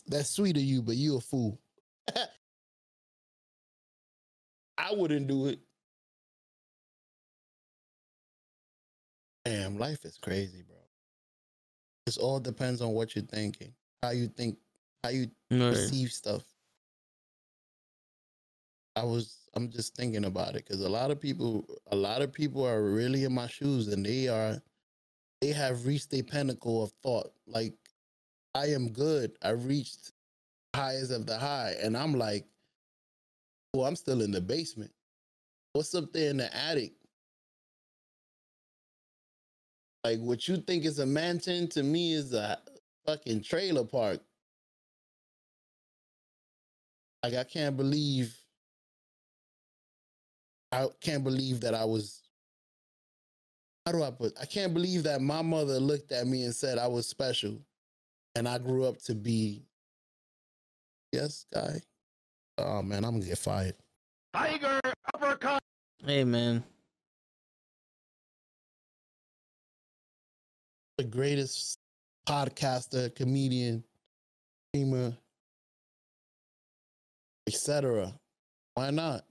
[0.07, 1.59] That's sweet of you, but you a fool.
[4.79, 5.59] I wouldn't do it.
[9.45, 10.77] Damn, life is crazy, bro.
[12.07, 14.59] It all depends on what you're thinking, how you think,
[15.03, 15.71] how you Right.
[15.71, 16.45] perceive stuff.
[18.97, 22.33] I was I'm just thinking about it because a lot of people a lot of
[22.33, 24.63] people are really in my shoes and they are
[25.41, 27.33] they have reached a pinnacle of thought.
[27.47, 27.75] Like
[28.55, 29.37] I am good.
[29.43, 30.13] I reached
[30.75, 31.75] highest of the high.
[31.83, 32.47] And I'm like,
[33.75, 34.93] well, I'm still in the basement.
[35.73, 36.93] What's up there in the attic?
[40.05, 42.59] Like what you think is a mansion to me is a
[43.07, 44.21] fucking trailer park.
[47.23, 48.37] Like I can't believe
[50.71, 52.21] I can't believe that I was
[53.87, 56.77] how do I put I can't believe that my mother looked at me and said
[56.77, 57.59] I was special
[58.35, 59.63] and I grew up to be
[61.13, 61.81] yes guy.
[62.59, 63.75] Oh man, I'm gonna get fired.
[64.35, 64.81] Tiger
[65.15, 65.63] uppercut.
[66.05, 66.63] Hey man.
[70.99, 71.79] The greatest
[72.29, 73.83] podcaster, comedian,
[74.69, 75.13] streamer,
[77.47, 78.13] etc.
[78.75, 79.25] Why not?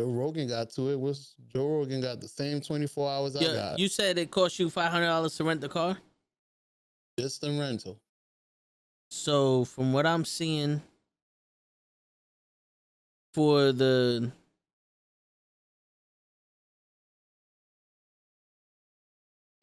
[0.00, 1.00] Joe Rogan got to it.
[1.00, 3.78] Was Joe Rogan got the same 24 hours I got?
[3.78, 5.96] you said it cost you five hundred dollars to rent the car.
[7.18, 7.98] Just in rental.
[9.10, 10.82] So from what I'm seeing,
[13.32, 14.32] for the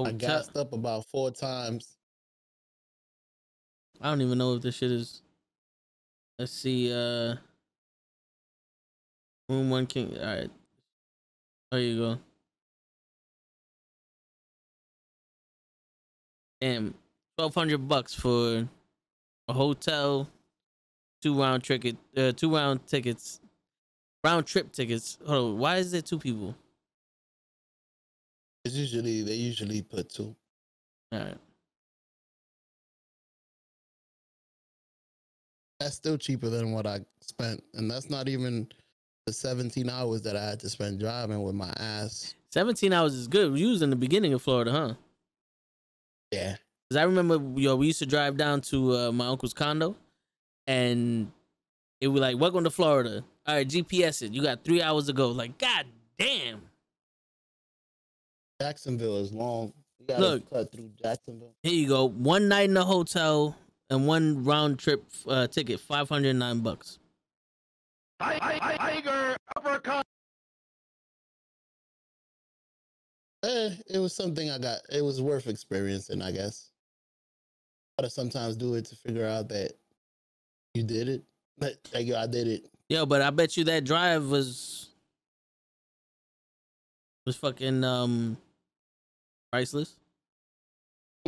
[0.05, 1.97] I gassed up about four times.
[4.01, 5.21] I don't even know if this shit is.
[6.37, 6.91] Let's see.
[6.91, 7.35] Uh,
[9.49, 10.17] room one king.
[10.17, 10.51] All right.
[11.71, 12.19] There you go.
[16.61, 16.93] Damn,
[17.37, 18.67] twelve hundred bucks for
[19.49, 20.29] a hotel,
[21.21, 23.41] two round ticket, uh, two round tickets,
[24.23, 25.17] round trip tickets.
[25.27, 26.55] Hold on, why is there two people?
[28.65, 30.35] It's usually they usually put two.
[31.11, 31.37] All right.
[35.79, 38.67] That's still cheaper than what I spent, and that's not even
[39.25, 42.35] the 17 hours that I had to spend driving with my ass.
[42.51, 43.57] 17 hours is good.
[43.57, 44.93] You was in the beginning of Florida, huh?
[46.31, 46.55] Yeah,
[46.93, 49.95] Cause I remember, yo, we used to drive down to uh, my uncle's condo,
[50.67, 51.31] and
[51.99, 54.31] it was like, "Welcome to Florida." All right, GPS it.
[54.31, 55.29] You got three hours to go.
[55.29, 55.87] Like, god
[56.19, 56.61] damn.
[58.63, 59.73] Jacksonville is long.
[59.99, 60.49] You gotta Look.
[60.49, 61.53] cut through Jacksonville.
[61.63, 62.07] Here you go.
[62.07, 63.57] One night in the hotel
[63.89, 66.97] and one round trip uh, ticket, five hundred nine bucks.
[68.21, 70.05] Ti- ti- Tiger uppercut.
[73.43, 74.79] Eh, it was something I got.
[74.89, 76.69] It was worth experiencing, I guess.
[77.99, 79.73] Gotta sometimes do it to figure out that
[80.73, 81.21] you did it.
[81.57, 82.69] But thank you, I did it.
[82.87, 84.89] Yo, but I bet you that drive was
[87.25, 88.37] was fucking um
[89.53, 89.97] priceless.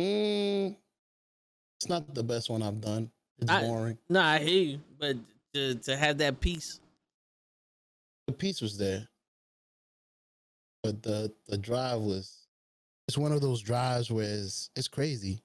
[0.00, 0.74] Mm,
[1.78, 3.08] it's not the best one I've done.
[3.38, 3.96] It's I- boring.
[4.08, 5.16] No, I hear you, but
[5.54, 6.80] to to have that piece,
[8.26, 9.06] The piece was there,
[10.82, 12.42] but the the drive was.
[13.08, 15.40] It's one of those drives where it's, it's crazy.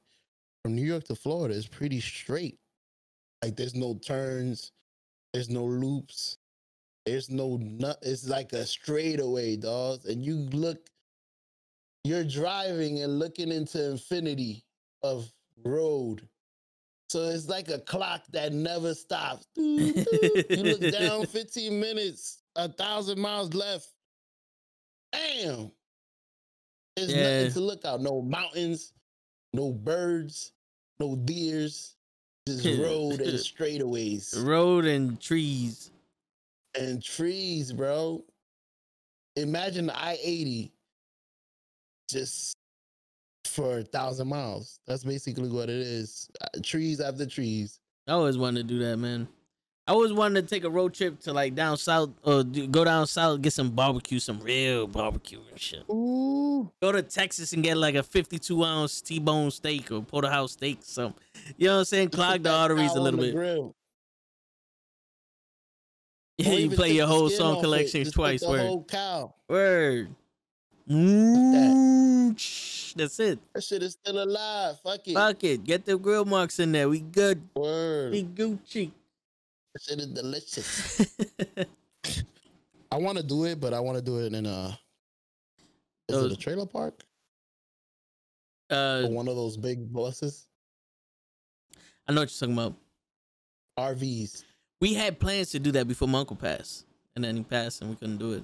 [0.64, 2.58] From New York to Florida, it's pretty straight.
[3.44, 4.72] Like there's no turns,
[5.32, 6.40] there's no loops,
[7.06, 8.00] there's no nut.
[8.02, 10.06] It's like a straightaway, dog.
[10.08, 10.80] And you look,
[12.04, 14.64] you're driving and looking into infinity
[15.04, 15.32] of
[15.64, 16.28] road.
[17.10, 19.46] So it's like a clock that never stops.
[19.56, 20.06] Doo, doo.
[20.50, 23.90] you look down 15 minutes, a thousand miles left.
[25.12, 25.72] Damn.
[26.96, 27.40] There's Yeah.
[27.44, 28.02] nothing to look out.
[28.02, 28.94] No mountains,
[29.54, 30.54] no birds,
[31.00, 31.96] no deers.
[32.48, 35.92] Just road and straightaways road and trees.
[36.80, 38.24] and trees, bro.
[39.36, 40.72] Imagine the I 80
[42.12, 42.54] just
[43.46, 44.80] for a thousand miles.
[44.88, 46.30] That's basically what it is.
[46.42, 47.80] Uh, trees after trees.
[48.08, 49.28] I always wanted to do that, man.
[49.88, 52.84] I always wanted to take a road trip to like down south or do, go
[52.84, 55.84] down south get some barbecue, some real barbecue and shit.
[55.90, 56.72] Ooh.
[56.82, 60.80] Go to Texas and get like a 52 ounce T-bone steak or porterhouse steak.
[60.84, 61.14] So
[61.58, 62.10] you know what I'm saying?
[62.10, 63.34] Clog the arteries a little bit.
[63.34, 63.76] Grill.
[66.38, 68.42] Yeah, you play your whole song off collection twice.
[68.42, 69.34] The Word, whole cow.
[69.50, 70.16] word.
[70.92, 73.40] Mm, That's it.
[73.54, 74.76] That shit is still alive.
[74.84, 75.14] Fuck it.
[75.14, 75.64] Fuck it.
[75.64, 76.90] Get the grill marks in there.
[76.90, 77.42] We good.
[77.56, 78.12] Word.
[78.12, 78.92] We Gucci.
[79.74, 81.16] That shit is delicious.
[82.92, 84.78] I want to do it, but I want to do it in a.
[86.10, 87.02] Is Those- it a trailer park
[88.70, 90.48] uh, or one of those big buses?
[92.08, 92.76] I know what you're talking about.
[93.98, 94.44] RVs.
[94.82, 96.86] We had plans to do that before my uncle passed,
[97.16, 98.44] and then he passed, and we couldn't do it.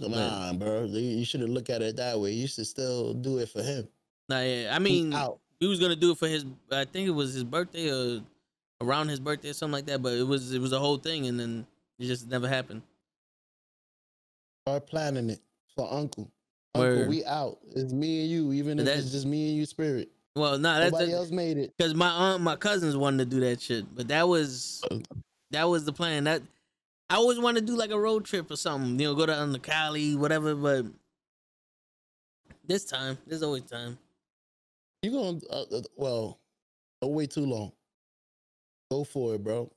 [0.00, 0.84] Fuck Nah, bro.
[0.84, 2.32] You shouldn't look at it that way.
[2.32, 3.88] You should still do it for him.
[4.28, 4.74] Nah, yeah.
[4.74, 5.14] I mean,
[5.60, 6.44] we was gonna do it for his.
[6.70, 8.22] I think it was his birthday or
[8.80, 10.02] around his birthday or something like that.
[10.02, 11.66] But it was it was a whole thing, and then
[11.98, 12.82] it just never happened.
[14.66, 15.40] Start planning it
[15.74, 16.30] for Uncle.
[16.74, 17.08] Uncle, Word.
[17.08, 17.58] we out.
[17.74, 20.10] It's me and you, even if it's just me and you, spirit.
[20.34, 21.72] Well, nah, that's Nobody else made it.
[21.76, 24.82] because my aunt, my cousins wanted to do that shit, but that was
[25.52, 26.24] that was the plan.
[26.24, 26.42] That
[27.10, 29.52] I always want to do like a road trip or something, you know, go down
[29.52, 30.54] to Cali, whatever.
[30.54, 30.86] But
[32.66, 33.98] this time, there's always time.
[35.02, 36.40] You gonna uh, uh, well,
[37.02, 37.72] don't wait too long.
[38.90, 39.70] Go for it, bro.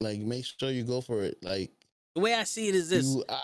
[0.00, 1.38] Like make sure you go for it.
[1.42, 1.70] Like
[2.14, 3.42] The way I see it is this: you, I,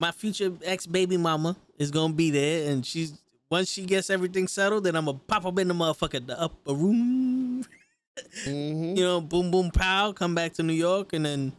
[0.00, 4.48] my future ex baby mama is gonna be there, and she's once she gets everything
[4.48, 7.66] settled, then I'm gonna pop up in the motherfucker the upper room.
[8.46, 8.96] mhm.
[8.96, 11.52] you know, boom boom pow, come back to New York, and then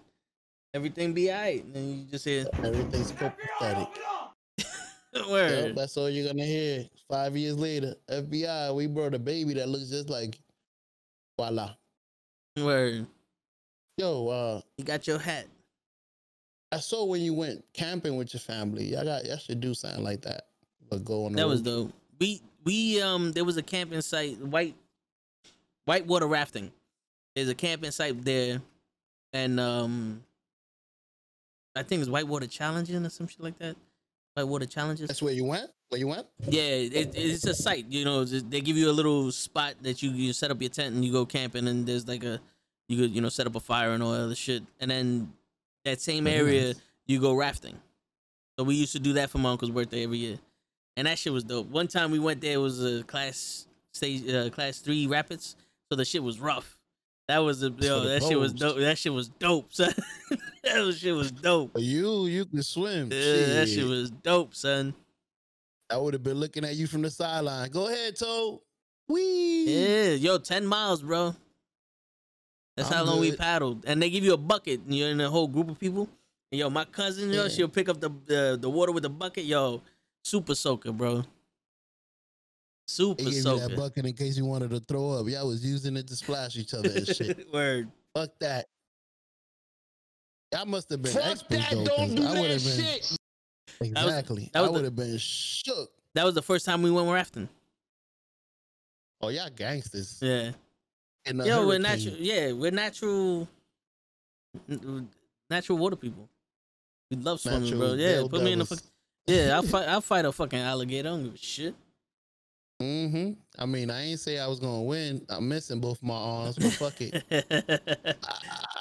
[0.73, 1.63] everything be alright.
[1.63, 3.89] And then you just hear everything's copacetic.
[5.29, 5.67] word.
[5.67, 6.85] Yep, that's all you're gonna hear.
[7.09, 10.39] Five years later, FBI, we brought a baby that looks just like
[11.37, 11.73] voila.
[12.57, 13.07] Word.
[13.97, 15.45] Yo, uh, You got your hat.
[16.71, 18.97] I saw when you went camping with your family.
[18.97, 20.47] I got y'all should do something like that.
[20.89, 21.93] But go on That was dope.
[22.19, 24.75] We we um there was a camping site, white
[25.85, 26.71] whitewater rafting.
[27.35, 28.61] There's a camping site there,
[29.33, 30.23] and um
[31.75, 33.75] I think it's whitewater challenging or some shit like that.
[34.35, 35.07] Whitewater challenges.
[35.07, 35.69] That's where you went?
[35.89, 36.25] Where you went?
[36.47, 37.85] Yeah, it, it's a site.
[37.89, 40.95] You know, they give you a little spot that you you set up your tent
[40.95, 42.39] and you go camping, and there's like a
[42.87, 45.33] you could you know set up a fire and all that other shit, and then
[45.85, 46.81] that same area nice.
[47.05, 47.77] you go rafting.
[48.57, 50.39] So we used to do that for my uncle's birthday every year,
[50.97, 51.67] and that shit was dope.
[51.69, 55.55] One time we went there it was a class stage uh, class three rapids,
[55.89, 56.77] so the shit was rough.
[57.27, 58.77] That was a yo, that shit was dope.
[58.77, 59.93] That shit was dope, son.
[60.63, 61.71] that was, shit was dope.
[61.77, 63.09] You, you can swim.
[63.11, 63.19] Yeah,
[63.55, 63.85] that shit Shit.
[63.87, 64.93] was dope, son.
[65.89, 67.69] I would have been looking at you from the sideline.
[67.69, 68.61] Go ahead, Toe.
[69.07, 69.65] Wee.
[69.67, 71.35] Yeah, yo, ten miles, bro.
[72.75, 75.21] That's I'm how long we paddled, and they give you a bucket, and you're in
[75.21, 76.09] a whole group of people.
[76.51, 77.49] And yo, my cousin, yo, Yeah.
[77.49, 79.81] she'll pick up the, the the water with the bucket, yo,
[80.23, 81.23] super soaker, bro.
[82.87, 83.67] Super They gave you soaker.
[83.69, 85.27] that bucket in case you wanted to throw up.
[85.27, 87.47] Y'all was using it to splash each other and shit.
[87.53, 87.89] Word.
[88.13, 88.65] Fuck that.
[90.55, 91.75] I must have been Fuck experts that!
[91.75, 93.17] though, Don't 'cause do I would that have been shit.
[93.79, 94.49] was- exactly.
[94.53, 95.91] that was I the- would have been shook.
[96.13, 97.49] That was the first time we went rafting.
[99.21, 100.19] Oh, y'all gangsters.
[100.21, 100.51] Yeah.
[101.25, 102.15] In a Yo, we're natural.
[102.19, 103.47] Yeah, we're natural.
[105.49, 106.29] Natural water people.
[107.09, 107.93] We love swimming, Natural bro.
[107.93, 108.65] Yeah, put me in the.
[108.65, 108.79] Fuck,
[109.25, 109.87] yeah, I'll fight.
[109.87, 111.07] I'll fight a fucking alligator.
[111.07, 111.75] I don't give a shit.
[112.83, 113.31] Mm-hmm.
[113.61, 115.25] I mean, I ain't say I was gonna win.
[115.29, 117.23] I'm missing both my arms, but fuck it.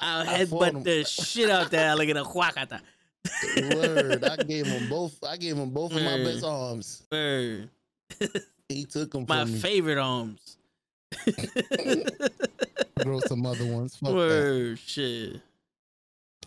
[0.00, 2.22] I'll I fought headbutt the shit out that alligator.
[2.22, 2.80] Huacata.
[3.74, 4.24] Word.
[4.24, 5.22] I gave him both.
[5.24, 6.24] I gave him both of my Word.
[6.24, 7.02] best arms.
[7.12, 7.70] Word.
[8.68, 9.58] He took them My me.
[9.58, 10.56] favorite arms.
[12.98, 13.96] Grow some other ones.
[13.96, 14.16] Fuck that.
[14.16, 14.78] Word.
[14.78, 15.40] Shit.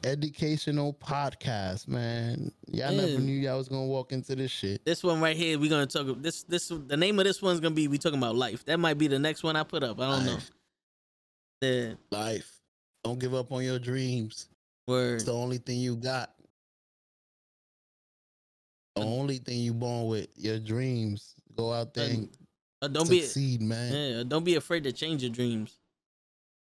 [0.06, 2.52] Educational podcast, man.
[2.68, 4.86] Y'all never knew y'all was gonna walk into this shit.
[4.86, 6.22] This one right here, we're gonna talk.
[6.22, 8.64] This this the name of this one's gonna be we talking about life.
[8.66, 10.00] That might be the next one I put up.
[10.00, 10.34] I don't know.
[10.34, 10.52] Life.
[11.62, 11.94] Yeah.
[12.12, 12.62] Life.
[13.04, 14.48] Don't give up on your dreams.
[14.88, 15.16] Word.
[15.16, 16.32] It's the only thing you got.
[18.96, 21.34] The only thing you born with, your dreams.
[21.58, 22.30] Go out there and
[22.80, 23.92] Uh, don't be succeed, man.
[23.92, 25.80] yeah, don't be afraid to change your dreams.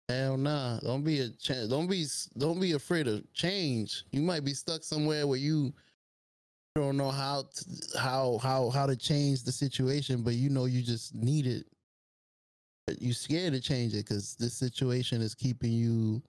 [0.10, 0.80] Hell nah.
[0.80, 2.06] Don't be a ch- don't be
[2.38, 4.06] don't be afraid of change.
[4.12, 5.74] You might be stuck somewhere where you
[6.76, 10.82] don't know how to, how how how to change the situation, but you know you
[10.82, 11.66] just need it.
[12.86, 16.22] But you scared to change it because this situation is keeping you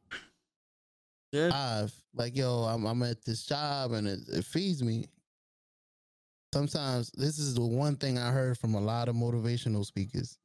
[1.30, 1.48] Yeah.
[1.48, 1.94] alive.
[2.14, 5.06] Like yo, I'm I'm at this job and it, it feeds me.
[6.52, 10.36] Sometimes this is the one thing I heard from a lot of motivational speakers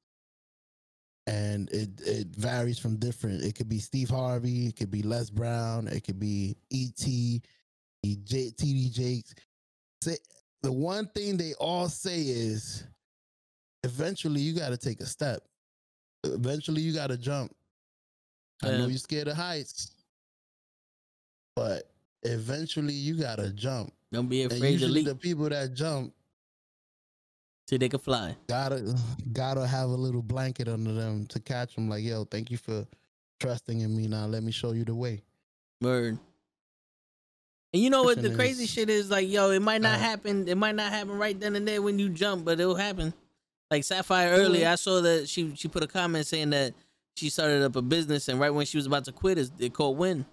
[1.27, 3.43] and it it varies from different.
[3.43, 7.41] It could be Steve Harvey, it could be Les Brown, it could be E.T.,
[8.03, 8.89] J- T.D.
[8.89, 9.33] Jakes.
[10.01, 10.17] Say,
[10.61, 12.83] the one thing they all say is,
[13.83, 15.43] eventually you got to take a step.
[16.25, 17.53] Eventually you got to jump.
[18.61, 19.91] I know you're scared of heights,
[21.55, 21.91] but
[22.23, 23.93] eventually you got to jump.
[24.11, 26.13] Don't be afraid to leap the people that jump
[27.68, 28.35] till they can fly.
[28.48, 28.95] gotta
[29.31, 31.90] gotta have a little blanket under them to catch them.
[31.90, 32.85] Like, yo, thank you for
[33.40, 34.07] trusting in me.
[34.07, 35.22] Now let me show you the way.
[35.81, 36.18] Word.
[37.73, 39.10] And you know what the crazy shit is?
[39.10, 40.48] Like, yo, it might not Uh, happen.
[40.48, 43.14] It might not happen right then and there when you jump, but it'll happen.
[43.72, 46.73] Like Sapphire earlier, I saw that she she put a comment saying that
[47.15, 49.73] she started up a business and right when she was about to quit, it, it
[49.73, 50.26] caught wind.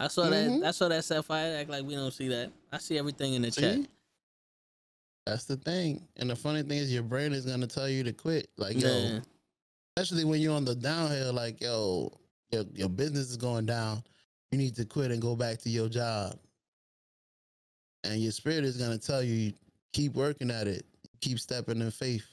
[0.00, 0.60] I saw Mhm.
[0.60, 0.68] that.
[0.68, 2.50] I saw that Sapphire act like we don't see that.
[2.72, 3.78] I see everything in the chat.
[5.26, 6.06] That's the thing.
[6.16, 8.48] And the funny thing is, your brain is gonna tell you to quit.
[8.56, 9.20] Like, yo,
[9.96, 11.32] especially when you're on the downhill.
[11.32, 12.12] Like, yo,
[12.50, 14.02] your your business is going down.
[14.50, 16.36] You need to quit and go back to your job.
[18.04, 19.52] And your spirit is gonna tell you,
[19.92, 20.84] keep working at it.
[21.20, 22.24] Keep stepping in faith.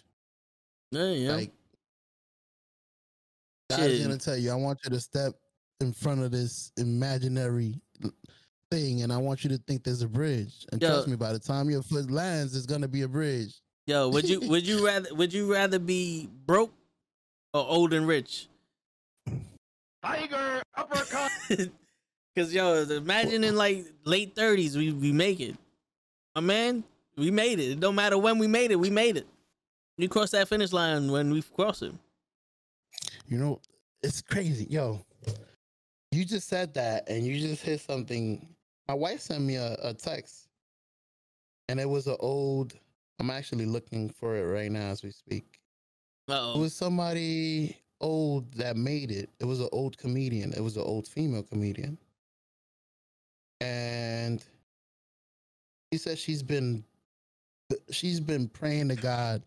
[0.91, 1.31] Yeah, yeah.
[1.33, 1.51] Like
[3.69, 4.01] God's Shit.
[4.03, 5.33] gonna tell you, I want you to step
[5.81, 7.75] in front of this imaginary
[8.69, 10.65] thing, and I want you to think there's a bridge.
[10.71, 10.89] And Yo.
[10.89, 13.53] trust me, by the time your foot lands, it's gonna be a bridge.
[13.85, 16.73] Yo, would you would you rather would you rather be broke
[17.53, 18.47] or old and rich?
[20.03, 21.31] Tiger uppercut.
[22.35, 25.55] Cause yo, imagine in like late thirties we we make it.
[26.35, 26.83] My man,
[27.15, 27.71] we made it.
[27.71, 29.27] It don't matter when we made it, we made it.
[29.97, 31.93] We crossed that finish line when we crossed it.
[33.27, 33.59] You know,
[34.03, 35.03] it's crazy, yo.
[36.11, 38.47] You just said that, and you just hit something.
[38.87, 40.47] My wife sent me a, a text,
[41.69, 42.73] and it was an old.
[43.19, 45.59] I'm actually looking for it right now as we speak.
[46.27, 46.59] It Uh-oh.
[46.59, 49.29] was somebody old that made it.
[49.39, 50.53] It was an old comedian.
[50.53, 51.97] It was an old female comedian.
[53.59, 54.43] And
[55.91, 56.83] she said she's been
[57.89, 59.41] she's been praying to God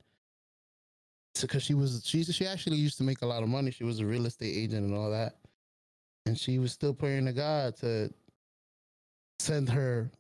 [1.41, 3.71] because she was she she actually used to make a lot of money.
[3.71, 5.37] She was a real estate agent and all that.
[6.27, 8.13] And she was still praying to God to
[9.41, 10.11] send her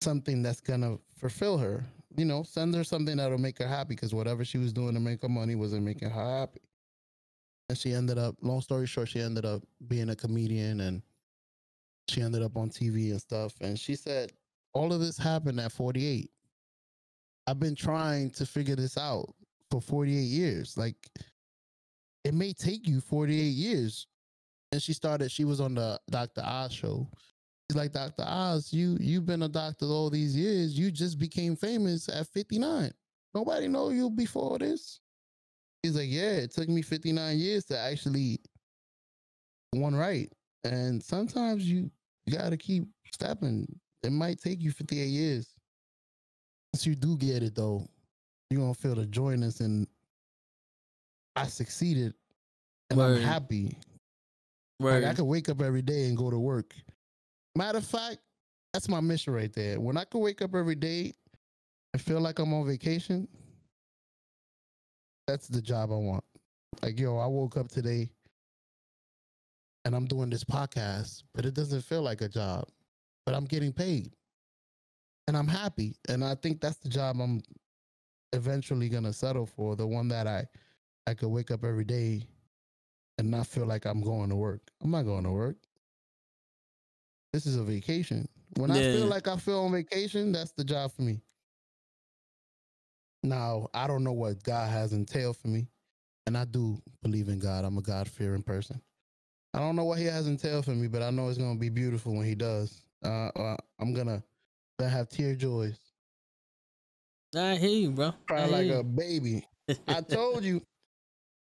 [0.00, 1.84] something that's gonna fulfill her.
[2.16, 5.00] you know, send her something that'll make her happy because whatever she was doing to
[5.00, 6.60] make her money wasn't making her happy.
[7.68, 11.02] And she ended up, long story short, she ended up being a comedian and
[12.08, 13.54] she ended up on TV and stuff.
[13.62, 14.32] And she said,
[14.74, 16.30] all of this happened at 48.
[17.46, 19.32] I've been trying to figure this out
[19.70, 20.76] for 48 years.
[20.76, 20.96] Like,
[22.24, 24.06] it may take you 48 years.
[24.70, 26.42] And she started, she was on the Dr.
[26.44, 27.08] Oz show.
[27.72, 28.24] She's like, Dr.
[28.26, 30.78] Oz, you you've been a doctor all these years.
[30.78, 32.92] You just became famous at 59.
[33.34, 35.00] Nobody know you before this.
[35.82, 38.40] He's like, Yeah, it took me 59 years to actually
[39.70, 40.30] one right.
[40.64, 41.90] And sometimes you,
[42.26, 43.66] you gotta keep stepping.
[44.02, 45.54] It might take you 58 years.
[46.74, 47.86] Once you do get it though,
[48.50, 49.86] you're gonna feel the joyness and
[51.36, 52.12] I succeeded
[52.90, 53.16] and Word.
[53.16, 53.78] I'm happy.
[54.78, 55.02] Right.
[55.02, 56.74] Like I could wake up every day and go to work.
[57.54, 58.18] Matter of fact,
[58.72, 59.80] that's my mission right there.
[59.80, 61.12] When I could wake up every day
[61.92, 63.28] and feel like I'm on vacation,
[65.26, 66.24] that's the job I want.
[66.82, 68.10] Like, yo, I woke up today
[69.84, 72.66] and I'm doing this podcast, but it doesn't feel like a job,
[73.26, 74.12] but I'm getting paid
[75.28, 75.96] and I'm happy.
[76.08, 77.42] And I think that's the job I'm
[78.32, 79.76] eventually going to settle for.
[79.76, 80.46] The one that I,
[81.06, 82.26] I could wake up every day
[83.18, 84.62] and not feel like I'm going to work.
[84.82, 85.56] I'm not going to work.
[87.32, 88.28] This is a vacation.
[88.56, 91.20] When I feel like I feel on vacation, that's the job for me.
[93.22, 95.68] Now, I don't know what God has entailed for me.
[96.26, 97.64] And I do believe in God.
[97.64, 98.80] I'm a God fearing person.
[99.54, 101.60] I don't know what He has entailed for me, but I know it's going to
[101.60, 102.82] be beautiful when He does.
[103.04, 104.22] Uh, uh, I'm going to
[104.88, 105.78] have tear joys,
[107.34, 108.12] I hear you, bro.
[108.28, 109.46] cry like hear a baby.
[109.88, 110.60] I told you.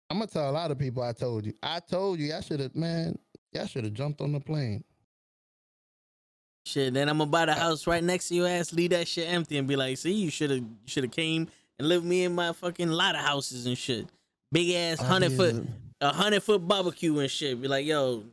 [0.10, 1.04] I'm gonna tell a lot of people.
[1.04, 1.54] I told you.
[1.64, 2.34] I told you.
[2.34, 3.18] I should have, man.
[3.52, 4.84] Y'all should have jumped on the plane.
[6.66, 9.28] Shit, then I'm gonna buy the house right next to your ass, leave that shit
[9.28, 11.48] empty, and be like, "See, you should have, should have came
[11.80, 14.06] and lived me in my fucking lot of houses and shit,
[14.52, 15.66] big ass hundred foot,
[16.00, 17.60] a hundred foot barbecue and shit.
[17.60, 18.24] Be like, yo,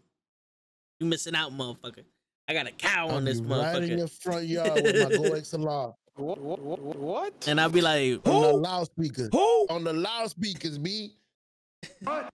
[1.01, 2.05] you missing out, motherfucker.
[2.47, 4.85] I got a cow I'll on this be right in motherfucker, your front yard with
[4.85, 6.39] my Go XLR What?
[6.41, 6.59] What?
[6.61, 6.99] What?
[6.99, 7.49] what?
[7.49, 9.29] and I'll be like, on the loudspeakers.
[9.33, 9.67] Who?
[9.71, 11.15] On the loudspeakers, B.
[12.03, 12.31] What?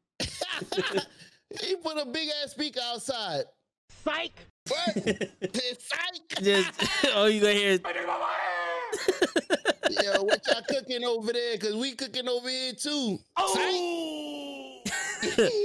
[1.60, 3.44] he put a big ass speaker outside.
[4.04, 4.32] Psych.
[4.68, 4.94] What?
[4.94, 6.42] Psych.
[6.42, 6.82] Just,
[7.14, 7.80] all oh, you gonna hear is,
[10.02, 11.58] Yo, what y'all cooking over there?
[11.58, 13.18] Cause we cooking over here too.
[13.36, 14.82] oh.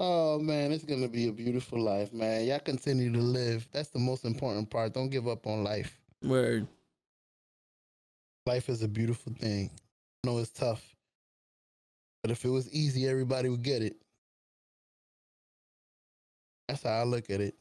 [0.00, 2.46] Oh man, it's gonna be a beautiful life, man.
[2.46, 3.66] Y'all continue to live.
[3.72, 4.94] That's the most important part.
[4.94, 5.98] Don't give up on life.
[6.22, 6.68] Word.
[8.46, 9.72] Life is a beautiful thing.
[10.22, 10.94] I know it's tough.
[12.22, 13.96] But if it was easy, everybody would get it.
[16.68, 17.54] That's how I look at it.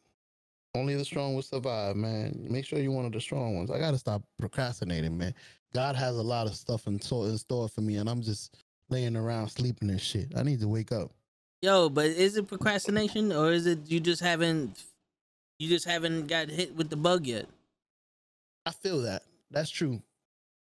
[0.76, 2.46] Only the strong will survive, man.
[2.50, 3.72] Make sure you're one of the strong ones.
[3.72, 5.34] I gotta stop procrastinating, man.
[5.74, 8.56] God has a lot of stuff in store, in store for me, and I'm just
[8.90, 10.34] laying around sleeping and shit.
[10.36, 11.12] I need to wake up.
[11.62, 14.84] Yo, but is it procrastination or is it you just haven't,
[15.58, 17.48] you just haven't got hit with the bug yet?
[18.66, 19.24] I feel that.
[19.50, 20.02] That's true.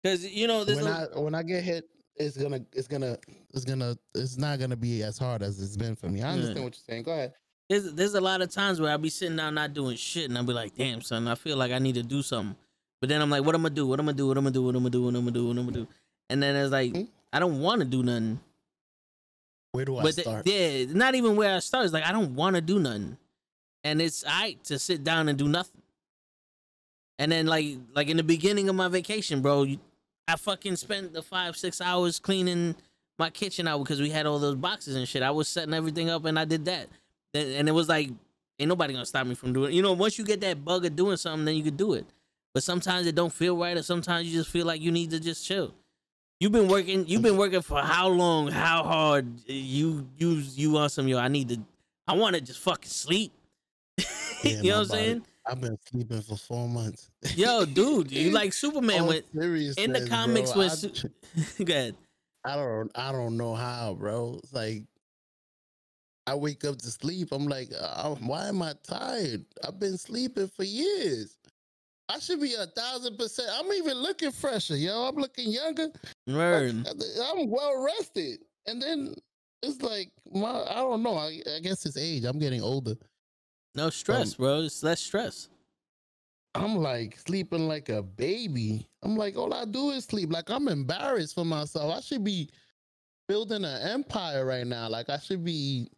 [0.03, 3.17] Because you know, when a, I when I get hit, it's gonna it's gonna
[3.53, 6.21] it's gonna it's not gonna be as hard as it's been for me.
[6.21, 6.33] I mm.
[6.33, 6.63] understand Yeah.
[6.65, 7.03] what you're saying.
[7.03, 7.33] Go ahead.
[7.69, 10.37] There's there's a lot of times where I'll be sitting down not doing shit, and
[10.37, 12.55] I'll be like, "Damn, son, I feel like I need to do something."
[12.99, 13.87] But then I'm like, "What I'm I gonna do?
[13.87, 14.27] What I'm I gonna do?
[14.27, 14.63] What I'm I gonna do?
[14.63, 15.03] What I'm I gonna do?
[15.05, 15.47] What am I gonna do?
[15.47, 15.87] What am gonna do?"
[16.29, 17.07] And then it's like, Mhm.
[17.33, 18.39] I don't want to do nothing.
[19.71, 20.47] Where do I but th- start?
[20.47, 21.85] yeah, not even where I start.
[21.85, 23.17] It's like I don't want to do nothing,
[23.83, 25.81] and it's I to sit down and do nothing.
[27.19, 29.79] And then like like in the beginning of my vacation, bro, you,
[30.27, 32.75] I fucking spent the five six hours cleaning
[33.19, 35.21] my kitchen out because we had all those boxes and shit.
[35.23, 36.87] I was setting everything up and I did that,
[37.33, 38.09] and it was like
[38.59, 39.71] ain't nobody gonna stop me from doing.
[39.71, 39.75] it.
[39.75, 42.05] You know, once you get that bug of doing something, then you could do it.
[42.53, 45.19] But sometimes it don't feel right, or sometimes you just feel like you need to
[45.19, 45.73] just chill.
[46.39, 47.07] You've been working.
[47.07, 48.49] You've been working for how long?
[48.49, 49.27] How hard?
[49.49, 51.17] Eh, you you you on some yo?
[51.17, 51.59] I need to.
[52.07, 53.31] I want to just fucking sleep.
[54.43, 55.25] Yeah, you know what I'm saying?
[55.45, 57.09] I've been sleeping for four months.
[57.33, 60.71] Yo, dude, you like Superman with in the comics bro, with.
[60.73, 61.95] I, Su- Go ahead.
[62.43, 64.41] I don't I don't know how, bro.
[64.43, 64.83] It's like
[66.25, 67.29] I wake up to sleep.
[67.31, 69.45] I'm like, uh, why am I tired?
[69.65, 71.37] I've been sleeping for years.
[72.09, 73.49] I should be a thousand percent.
[73.53, 75.03] I'm even looking fresher, yo.
[75.03, 75.89] I'm looking younger.
[76.27, 76.87] Word.
[76.87, 78.39] I'm well rested.
[78.67, 79.15] And then
[79.61, 81.15] it's like my I don't know.
[81.17, 82.23] I, I guess it's age.
[82.25, 82.95] I'm getting older.
[83.75, 84.61] No stress, bro.
[84.61, 85.49] It's less stress.
[86.55, 88.87] I'm like sleeping like a baby.
[89.01, 90.31] I'm like, all I do is sleep.
[90.31, 91.97] Like I'm embarrassed for myself.
[91.97, 92.49] I should be
[93.27, 94.87] building an empire right now.
[94.89, 95.89] Like I should be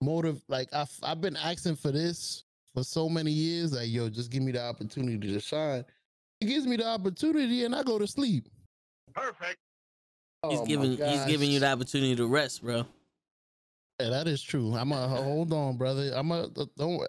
[0.00, 0.40] motive.
[0.48, 2.44] Like I've I've been asking for this
[2.74, 3.72] for so many years.
[3.72, 5.84] Like yo, just give me the opportunity to shine.
[6.40, 8.48] It gives me the opportunity, and I go to sleep.
[9.14, 9.56] Perfect.
[10.48, 12.84] He's Oh giving he's giving you the opportunity to rest, bro.
[14.00, 14.74] Yeah, that is true.
[14.74, 16.12] I'm a hold on, brother.
[16.14, 17.06] I'm a don't.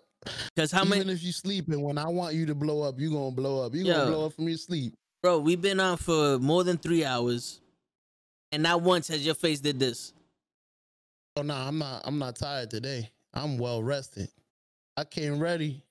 [0.57, 3.11] Cause how even many, if you sleeping, when I want you to blow up, you
[3.11, 3.75] gonna blow up.
[3.75, 3.93] You Yeah.
[3.93, 4.93] gonna blow up from your sleep.
[5.21, 5.39] bro?
[5.39, 7.61] We've been on for more than three hours,
[8.51, 10.13] and not once has your face did this.
[11.37, 12.01] Oh no, I'm not.
[12.03, 13.11] I'm not tired today.
[13.31, 14.29] I'm well rested.
[14.95, 15.83] I came ready.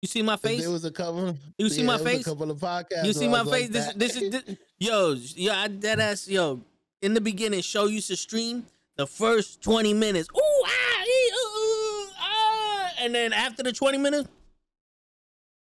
[0.00, 0.62] You see my face?
[0.62, 1.36] There was a couple.
[1.58, 2.26] You see yeah, my face?
[2.26, 3.04] A couple of podcasts.
[3.04, 3.50] You see my face?
[3.50, 5.52] like this this is this, yo yo.
[5.52, 6.62] I dead ass yo.
[7.02, 8.64] In the beginning, show used to stream
[8.96, 10.30] the first twenty minutes.
[10.34, 14.30] Ooh ah, ee, ooh, ooh, ah, and then after the twenty minutes,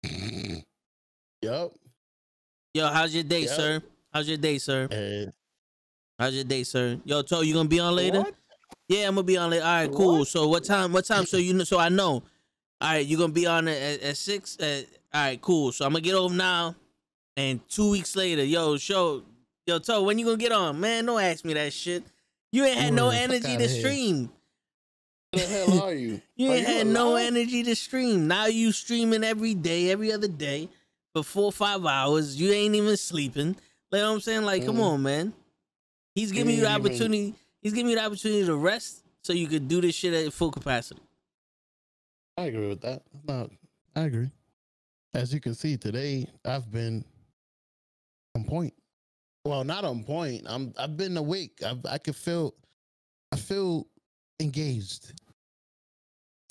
[1.42, 1.74] Yup.
[2.76, 3.50] yo, how's your day, Yep.
[3.50, 3.82] sir?
[4.14, 4.88] How's your day, sir?
[4.92, 5.34] And
[6.20, 7.00] How's your day, sir?
[7.04, 8.20] Yo, To, you gonna be on later?
[8.20, 8.36] What?
[8.90, 9.64] Yeah, I'm gonna be on later.
[9.66, 10.20] All right, cool.
[10.20, 10.28] What?
[10.28, 10.92] So what time?
[10.94, 11.26] What time?
[11.26, 11.64] So you know?
[11.64, 12.24] So I know.
[12.82, 14.58] All right, you're gonna be on at, at, at six.
[14.60, 15.72] At, all right, cool.
[15.72, 16.76] So I'm gonna get over now,
[17.38, 19.24] and two weeks later, yo, show,
[19.66, 20.80] yo, To, when you gonna get on?
[20.80, 22.04] Man, don't ask me that shit.
[22.52, 24.30] You ain't had no energy to stream.
[25.32, 26.22] where the hell are you?
[26.36, 28.28] You Are ain't had no energy to stream.
[28.28, 30.68] Now you streaming every day, every other day
[31.14, 32.40] for four or five hours.
[32.40, 33.56] You ain't even sleeping.
[33.92, 34.44] You know what I'm saying?
[34.44, 34.84] Like, come Mhm.
[34.84, 35.34] on, man.
[36.16, 37.36] He's giving you the ain't even- opportunity.
[37.64, 40.52] He's giving you the opportunity to rest so you could do this shit at full
[40.52, 41.02] capacity.
[42.38, 43.04] I agree with that.
[43.26, 43.50] No,
[43.96, 44.30] I agree.
[45.14, 47.06] As you can see today, I've been
[48.36, 48.74] on point.
[49.46, 50.44] Well, not on point.
[50.46, 50.74] I'm.
[50.78, 51.62] I've been awake.
[51.66, 52.54] I've, I can feel.
[53.32, 53.88] I feel
[54.40, 55.14] engaged.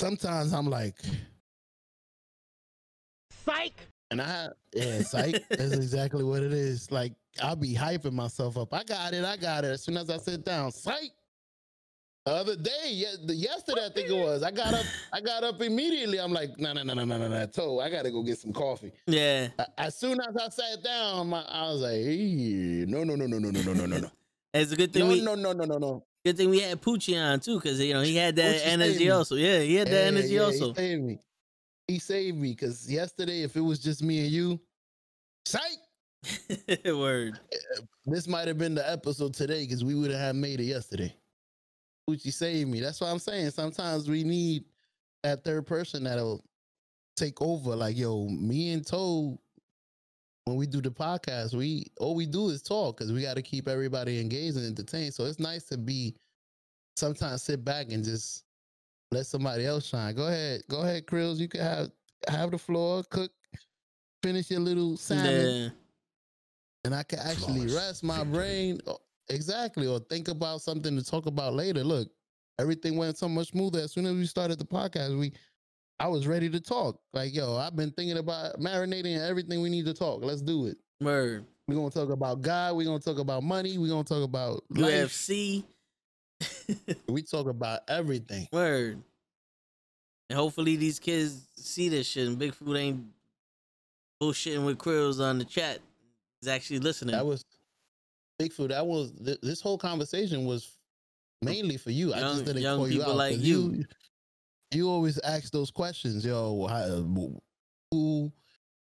[0.01, 0.99] Sometimes I'm like,
[3.45, 3.75] Psych.
[4.13, 5.43] And I yeah, psych.
[5.49, 6.91] That's exactly what it is.
[6.93, 7.13] Like
[7.43, 8.73] I'll be hyping myself up.
[8.73, 9.25] I got it.
[9.25, 9.73] I got it.
[9.73, 11.11] As soon as I sit down, psych.
[12.25, 14.45] The other day, yeah, the, yesterday I think it was.
[14.45, 14.87] I got up.
[15.13, 16.21] I got up immediately.
[16.21, 17.47] I'm like, no, no, no, no, no, no, no.
[17.47, 18.93] Toe, I gotta go get some coffee.
[19.09, 19.49] Yeah.
[19.59, 23.27] A- As soon as I sat down, my, I was like, hey, no, no, no,
[23.27, 24.11] no, no, no, no, no, no, no,
[24.55, 26.05] It's a good thing no, we no, no, no, no, no.
[26.25, 29.11] good thing we had Poochie on too, because you know he had that Poochie energy
[29.11, 29.35] also.
[29.35, 30.69] Yeah, he had that Yeah, energy yeah, also.
[30.69, 31.19] He saved me.
[31.89, 34.61] He saved me because yesterday, if it was just me and you,
[35.47, 35.63] psych.
[36.87, 37.41] Word.
[37.53, 41.15] Eh, this might have been the episode today because we would have made it yesterday.
[42.09, 42.81] Gucci saved me.
[42.81, 43.51] That's what I'm saying.
[43.51, 44.65] Sometimes we need
[45.23, 46.45] that third person that'll
[47.17, 47.75] take over.
[47.77, 49.39] Like, yo, me and Toe,
[50.45, 53.43] when we do the podcast, we all we do is talk because we got to
[53.43, 55.15] keep everybody engaged and entertained.
[55.15, 56.17] So it's nice to be
[56.97, 58.45] sometimes sit back and just
[59.13, 60.15] let somebody else shine.
[60.15, 61.39] Go ahead, go ahead, Krills.
[61.39, 61.91] You can have
[62.29, 63.31] have the floor, cook,
[64.23, 65.25] finish your little salmon
[65.65, 65.69] Yeah.
[66.85, 68.95] and I can actually Flawless rest my brain uh,
[69.29, 71.83] exactly or think about something to talk about later.
[71.85, 72.09] Look,
[72.59, 75.19] everything went so much smoother as soon as we started the podcast.
[75.19, 75.33] We
[76.01, 77.01] I was ready to talk.
[77.13, 80.25] Like, yo, I've been thinking about marinating everything we need to talk.
[80.25, 80.77] Let's do it.
[81.01, 81.45] Word.
[81.69, 85.13] We're gonna talk about God, we're gonna talk about money, we're gonna talk about life.
[87.09, 88.49] We talk about everything.
[88.53, 89.03] Word.
[90.31, 93.05] And hopefully these kids see this shit and Bigfoot ain't
[94.23, 95.81] bullshitting with Krills on the chat.
[96.41, 97.15] He's actually listening.
[97.15, 97.45] That was
[98.41, 98.69] Bigfoot.
[98.71, 100.77] That was th- this whole conversation was
[101.43, 102.15] mainly for you.
[102.15, 103.17] I Young- just didn't young call you people out.
[103.19, 103.85] like 'cause you.
[104.73, 104.89] you.
[104.89, 106.67] always ask those questions, yo.
[106.67, 106.87] How,
[107.91, 108.33] who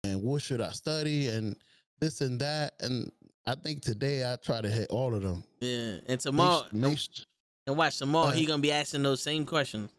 [0.05, 1.57] and what should I study and
[2.01, 2.75] this and that.
[2.81, 3.11] And
[3.47, 5.45] I think today I try to hit all of them.
[5.61, 5.97] yeah.
[6.07, 7.27] And Make tomorrow make s-
[7.67, 8.49] and watch tomorrow Go uh, he ahead.
[8.49, 9.91] gonna be asking those same questions.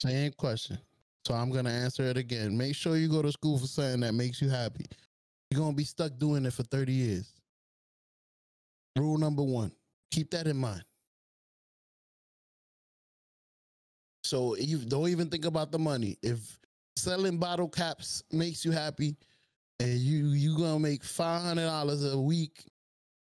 [0.00, 0.78] Same question.
[1.26, 2.56] So I'm gonna answer it again.
[2.56, 4.86] Make sure you go to school for something that makes you happy.
[5.50, 7.32] You're gonna be stuck doing it for 30 years.
[8.96, 9.72] Rule number one.
[10.10, 10.82] Keep that in mind.
[14.24, 16.16] So you don't even think about the money.
[16.22, 16.58] If
[16.96, 19.16] selling bottle caps makes you happy
[19.80, 22.64] and you you gonna make five hundred dollars a week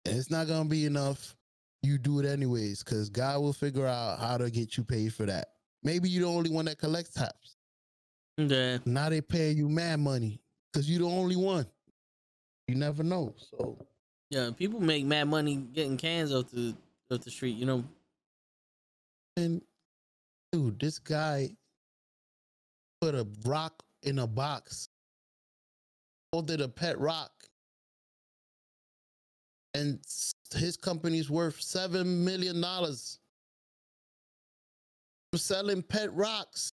[0.05, 1.35] and it's not gonna be enough,
[1.81, 5.25] you do it anyways, because God will figure out how to get you paid for
[5.25, 5.49] that.
[5.83, 7.55] Maybe you're the only one that collects taps.
[8.37, 8.79] Yeah.
[8.85, 10.41] Now they pay you mad money
[10.71, 11.65] because you're the only one.
[12.67, 13.33] You never know.
[13.37, 13.77] So
[14.29, 14.51] Yeah.
[14.55, 16.75] People make mad money getting cans off the
[17.11, 17.83] off the street, you know.
[19.37, 19.61] and
[20.51, 21.49] dude, this guy
[23.01, 24.89] put a rock in a box,
[26.31, 27.31] called it a pet rock,
[29.73, 29.99] and
[30.53, 33.19] his company's worth seven million dollars.
[35.35, 36.73] Selling pet rocks,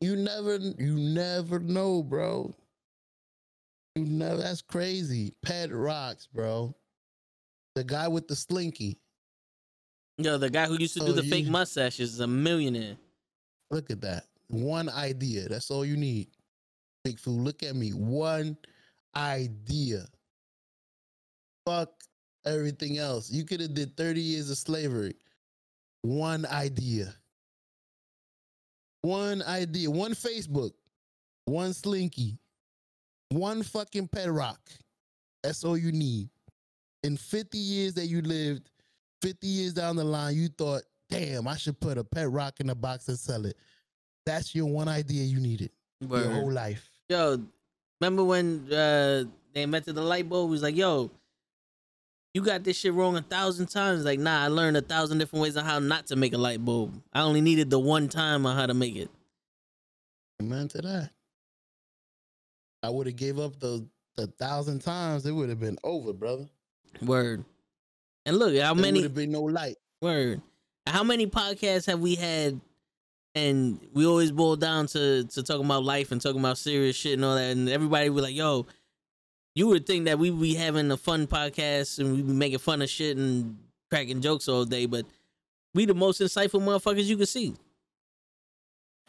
[0.00, 2.52] you never, you never know, bro.
[3.94, 5.32] You know that's crazy.
[5.42, 6.74] Pet rocks, bro.
[7.76, 8.98] The guy with the slinky.
[10.18, 12.96] Yo, the guy who used to do Oh, the fake mustaches is a millionaire.
[13.70, 14.24] Look at that.
[14.48, 15.48] One idea.
[15.48, 16.28] That's all you need.
[17.04, 17.38] Big fool.
[17.40, 17.90] Look at me.
[17.90, 18.56] One
[19.16, 20.06] idea.
[21.66, 21.90] Fuck
[22.46, 23.30] everything else.
[23.30, 25.14] You could have did 30 years of slavery.
[26.02, 27.14] One idea.
[29.02, 29.90] One idea.
[29.90, 30.72] One Facebook.
[31.46, 32.38] One slinky.
[33.30, 34.60] One fucking pet rock.
[35.42, 36.28] That's all you need.
[37.02, 38.70] In 50 years that you lived,
[39.22, 42.70] 50 years down the line, you thought, damn, I should put a pet rock in
[42.70, 43.56] a box and sell it.
[44.24, 46.88] That's your one idea you needed your whole life.
[47.08, 47.40] Yo,
[48.00, 50.48] remember when uh they invented the light bulb?
[50.48, 51.10] It was like, yo,
[52.34, 54.04] you got this shit wrong a thousand times.
[54.04, 56.62] Like, nah, I learned a thousand different ways on how not to make a light
[56.64, 57.00] bulb.
[57.12, 59.08] I only needed the one time on how to make it.
[60.42, 61.10] Amen to that.
[62.82, 63.86] I would have gave up the
[64.16, 66.48] the thousand times, it would have been over, brother.
[67.02, 67.44] Word.
[68.26, 69.76] And look, how There many would have been no light.
[70.00, 70.40] word?
[70.86, 72.60] How many podcasts have we had?
[73.36, 77.14] And we always boil down to to talking about life and talking about serious shit
[77.14, 77.50] and all that.
[77.50, 78.66] And everybody was like, "Yo,
[79.54, 82.82] you would think that we be having a fun podcast and we be making fun
[82.82, 83.56] of shit and
[83.90, 85.06] cracking jokes all day, but
[85.74, 87.54] we the most insightful motherfuckers you can see."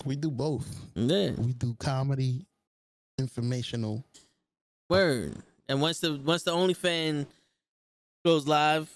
[0.06, 0.68] We do both.
[0.94, 2.46] Yeah, We do comedy,
[3.18, 4.04] informational.
[4.90, 5.36] word.
[5.68, 7.26] And once the once the OnlyFan
[8.24, 8.88] goes live,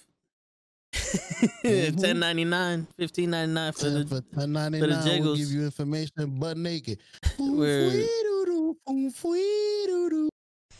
[0.93, 1.99] Mhm.
[2.01, 5.49] ten ninety nine, fifteen ninety nine for For, the for ten ninety nine, we'll give
[5.51, 6.99] you information butt naked.
[7.39, 8.07] Word.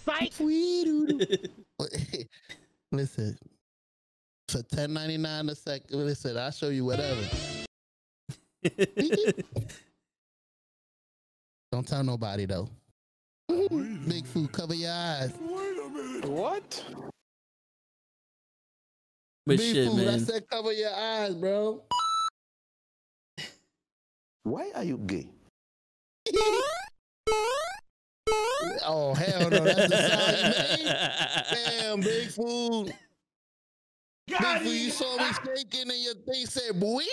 [2.91, 3.38] Listen,
[4.48, 6.06] for ten ninety nine a second.
[6.06, 7.22] Listen, I'll show you whatever.
[11.72, 12.68] Don't tell nobody though.
[13.48, 15.31] Big food, cover your eyes.
[16.23, 16.86] What?
[19.45, 21.84] but Big shit, food, I said cover your eyes, bro.
[24.44, 25.30] Why are you gay?
[28.86, 31.80] Oh hell no, that's the sound you made.
[31.80, 32.94] Damn, big food.
[34.28, 37.04] Big food, you saw me shaking and your thing said boy.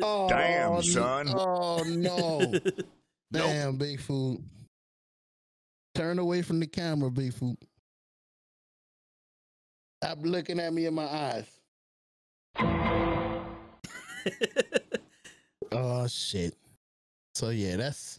[0.00, 0.80] Oh, Damn, no.
[0.80, 1.28] son.
[1.34, 2.52] Oh no.
[3.32, 4.42] Damn, big food.
[5.94, 7.56] Turn away from the camera, big food.
[10.02, 11.46] Stop looking at me in my eyes.
[15.72, 16.54] Oh shit.
[17.34, 18.18] So yeah, that's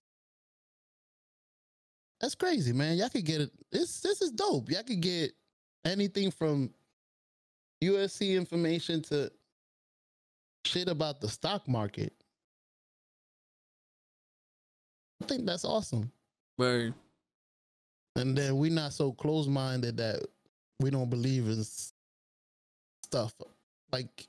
[2.20, 2.98] that's crazy, man.
[2.98, 3.52] Y'all could get it.
[3.72, 4.70] This this is dope.
[4.70, 5.32] Y'all could get
[5.86, 6.72] anything from
[7.84, 9.32] USC information to
[10.66, 12.14] shit about the stock market.
[15.22, 16.12] I think that's awesome.
[16.58, 16.94] Right.
[18.16, 20.26] And then we're not so close minded that
[20.80, 21.64] we don't believe in
[23.04, 23.34] stuff.
[23.92, 24.28] Like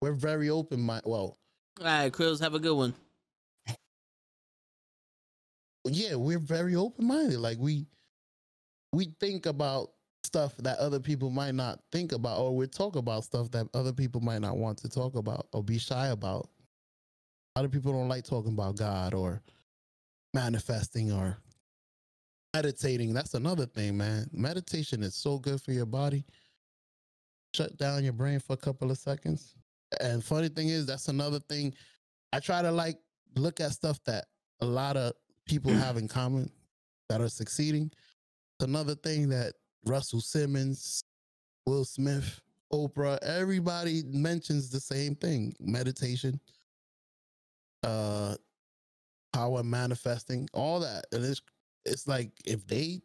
[0.00, 1.08] we're very open minded.
[1.08, 1.36] Well,
[1.80, 2.94] All right, Krills, have a good one.
[5.96, 7.38] Yeah, we're very open minded.
[7.38, 7.86] Like we
[8.92, 9.90] we think about
[10.24, 13.92] stuff that other people might not think about, or we talk about stuff that other
[13.92, 16.48] people might not want to talk about or be shy about.
[17.56, 19.42] Of people don't like talking about God or
[20.32, 21.36] manifesting or
[22.54, 23.12] meditating.
[23.12, 24.30] That's another thing, man.
[24.32, 26.24] Meditation is so good for your body.
[27.54, 29.54] Shut down your brain for a couple of seconds.
[30.00, 31.74] And funny thing is, that's another thing.
[32.32, 32.96] I try to like
[33.36, 34.24] look at stuff that
[34.60, 35.12] a lot of
[35.50, 36.48] people have in common
[37.08, 37.90] that are succeeding.
[37.92, 39.54] It's another thing that
[39.84, 41.02] Russell Simmons,
[41.66, 42.40] Will Smith,
[42.72, 46.38] Oprah, everybody mentions the same thing meditation,
[47.82, 48.36] uh,
[49.32, 51.06] power manifesting, all that.
[51.10, 51.42] And it's,
[51.84, 53.00] it's like if they,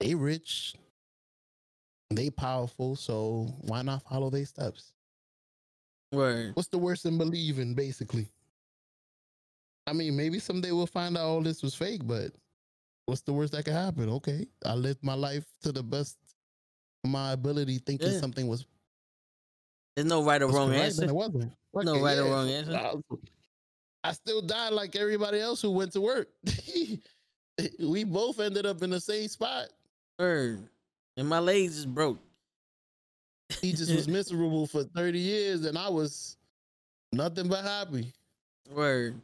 [0.00, 0.74] they rich,
[2.10, 4.92] they powerful, so why not follow their steps?
[6.12, 6.50] Right.
[6.52, 8.28] What's the worst in believing, basically?
[9.86, 12.32] I mean, maybe someday we'll find out all this was fake, but
[13.06, 14.08] what's the worst that could happen?
[14.08, 16.16] Okay, I lived my life to the best
[17.04, 18.20] of my ability, thinking Yeah.
[18.20, 18.64] something was,
[19.96, 21.04] There's no right or wrong correct, answer.
[21.04, 21.52] it wasn't.
[21.74, 22.74] No right or wrong answer.
[22.76, 22.94] I,
[24.04, 26.28] I still died like everybody else who went to work.
[27.78, 29.68] we both ended up in the same spot.
[30.18, 30.68] Word.
[31.16, 32.18] And my legs is broke.
[33.60, 36.36] He just was miserable for 30 years, and I was
[37.12, 38.12] nothing but happy.
[38.70, 39.20] Word.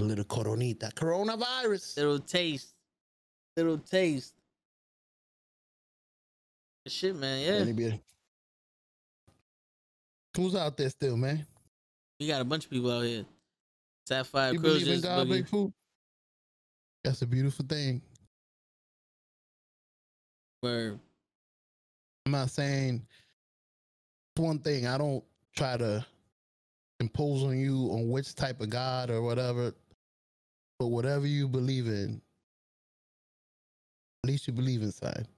[0.00, 1.96] A little coronita, coronavirus.
[1.98, 2.72] Little taste.
[3.56, 4.34] Little taste.
[6.86, 7.76] Shit, man.
[7.76, 7.96] Yeah.
[10.36, 11.46] Who's out there still, man?
[12.18, 13.26] We got a bunch of people out here.
[14.06, 15.28] Sapphire You believe in God.
[15.28, 15.46] Big?
[17.04, 18.00] That's a beautiful thing.
[20.62, 20.98] Word.
[22.24, 23.06] I'm not saying
[24.34, 24.86] it's one thing.
[24.86, 25.22] I don't
[25.54, 26.04] try to
[27.00, 29.74] impose on you on which type of God or whatever.
[30.80, 32.22] But whatever you believe in,
[34.24, 35.28] At least you believe inside.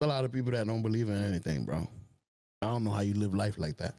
[0.00, 1.88] A lot of people that don't believe in anything, bro.
[2.62, 3.94] I don't know how you live life like that.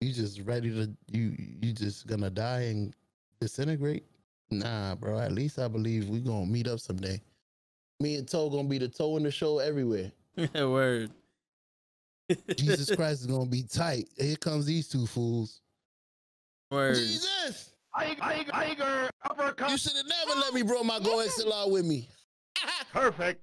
[0.00, 2.94] You just ready to you you just gonna die and
[3.40, 4.04] disintegrate?
[4.50, 5.20] Nah, bro.
[5.20, 7.20] At least I believe we gonna meet up someday.
[8.00, 10.10] Me and Toe gonna be the toe in the show everywhere.
[10.54, 11.12] Word.
[12.56, 14.08] Jesus Christ is gonna be tight.
[14.18, 15.60] Here comes these two fools.
[16.72, 16.96] Word.
[16.96, 17.71] Jesus!
[17.98, 19.70] Tiger, tiger, uppercut.
[19.70, 22.08] You should have never let me bring my Go XLR with me.
[22.92, 23.42] Perfect.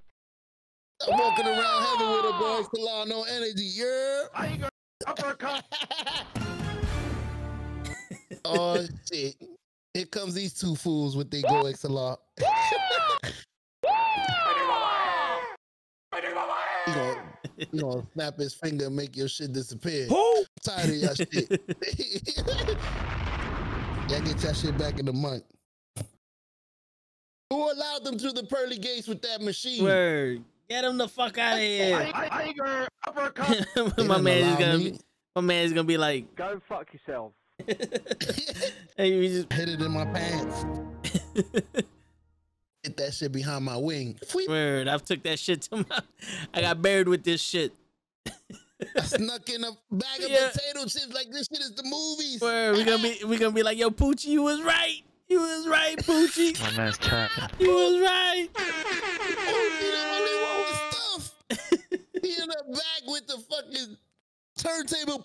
[1.08, 3.70] I'm walking around heaven with a Go XLR, no energy.
[3.76, 4.24] Yeah.
[4.36, 4.70] Tiger,
[5.06, 5.64] uppercut.
[8.46, 9.36] oh shit.
[9.94, 12.18] Here comes these two fools with their Go XLR.
[16.86, 17.24] he gonna,
[17.58, 20.08] he gonna snap his finger and make your shit disappear.
[20.08, 20.44] Who?
[20.64, 21.62] tired of y'all shit.
[24.10, 25.44] y'all get your shit back in a month.
[27.52, 29.84] Who allowed them through the pearly gates with that machine?
[29.84, 30.44] Word.
[30.70, 32.12] Get him the fuck out of here.
[32.12, 33.66] Tiger, uppercut.
[33.76, 34.92] My didn't man is gonna me.
[34.92, 35.00] be
[35.36, 37.34] my man is gonna be like Go fuck yourself.
[38.98, 40.66] hey, you just Hit it in my pants.
[42.84, 44.18] Hit that shit behind my wing.
[44.48, 46.00] Word, I've took that shit to my
[46.54, 47.74] I got buried with this shit.
[48.98, 50.50] I snuck in a bag of Yeah.
[50.52, 52.42] potato chips like this shit is the movies.
[52.42, 55.02] Word, we gonna be we gonna be like, yo, Poochie, you was right.
[55.28, 56.60] You was right, Poochie.
[56.62, 57.50] My man's trapping.
[57.60, 58.48] You was right.
[59.52, 62.24] Oh, he the only one with stuff.
[62.24, 63.98] he in a bag with the fucking
[64.58, 65.22] turntable.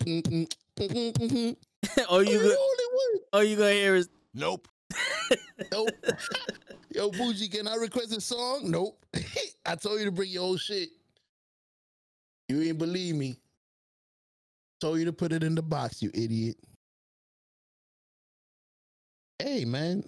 [2.09, 3.21] All You you the go, only one.
[3.33, 4.67] all you gonna hear is Nope.
[5.71, 5.89] Nope.
[6.93, 8.69] Yo, Bougie, can I request a song?
[8.71, 9.05] Nope.
[9.65, 10.89] I told you to bring your old shit.
[12.49, 13.37] You ain't believe me.
[14.81, 16.57] Told you to put it in the box, you idiot.
[19.39, 20.03] Hey, man.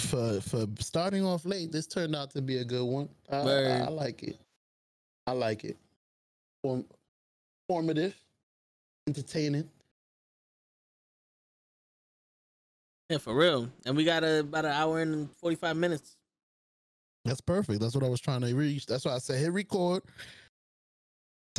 [0.00, 3.08] For for starting off late, this turned out to be a good one.
[3.30, 4.38] I, I, I like it.
[5.26, 5.76] I like it.
[6.62, 6.86] Form,
[7.68, 8.16] formative,
[9.06, 9.68] entertaining.
[13.10, 13.68] Yeah, for real.
[13.84, 16.16] And we got a, about an hour and forty five minutes.
[17.26, 17.80] That's perfect.
[17.80, 18.86] That's what I was trying to reach.
[18.86, 20.02] That's why I said hit record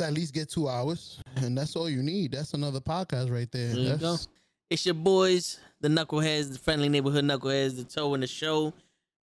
[0.02, 2.32] at least get two hours, and that's all you need.
[2.32, 3.68] That's another podcast right there.
[3.68, 4.16] There you go.
[4.70, 8.72] It's your boys, the knuckleheads, the friendly neighborhood knuckleheads, the toe in the show.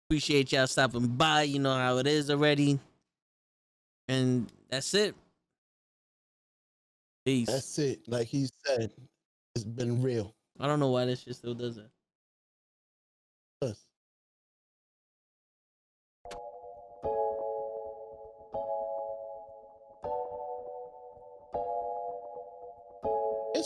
[0.08, 1.44] Appreciate y'all stopping by.
[1.44, 2.80] You know how it is already.
[4.08, 5.16] And that's it.
[7.26, 7.48] Peace.
[7.48, 8.02] That's it.
[8.08, 8.92] Like he said,
[9.56, 10.34] it's been real.
[10.60, 11.90] I don't know why this shit still does that.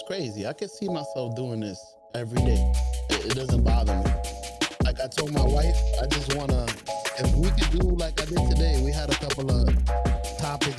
[0.09, 0.47] crazy.
[0.47, 1.79] I can see myself doing this
[2.15, 2.73] every day.
[3.11, 4.11] It, it doesn't bother me.
[4.83, 6.65] Like I told my wife, I just wanna
[7.19, 9.69] if we could do like I did today, we had a couple of
[10.39, 10.77] topics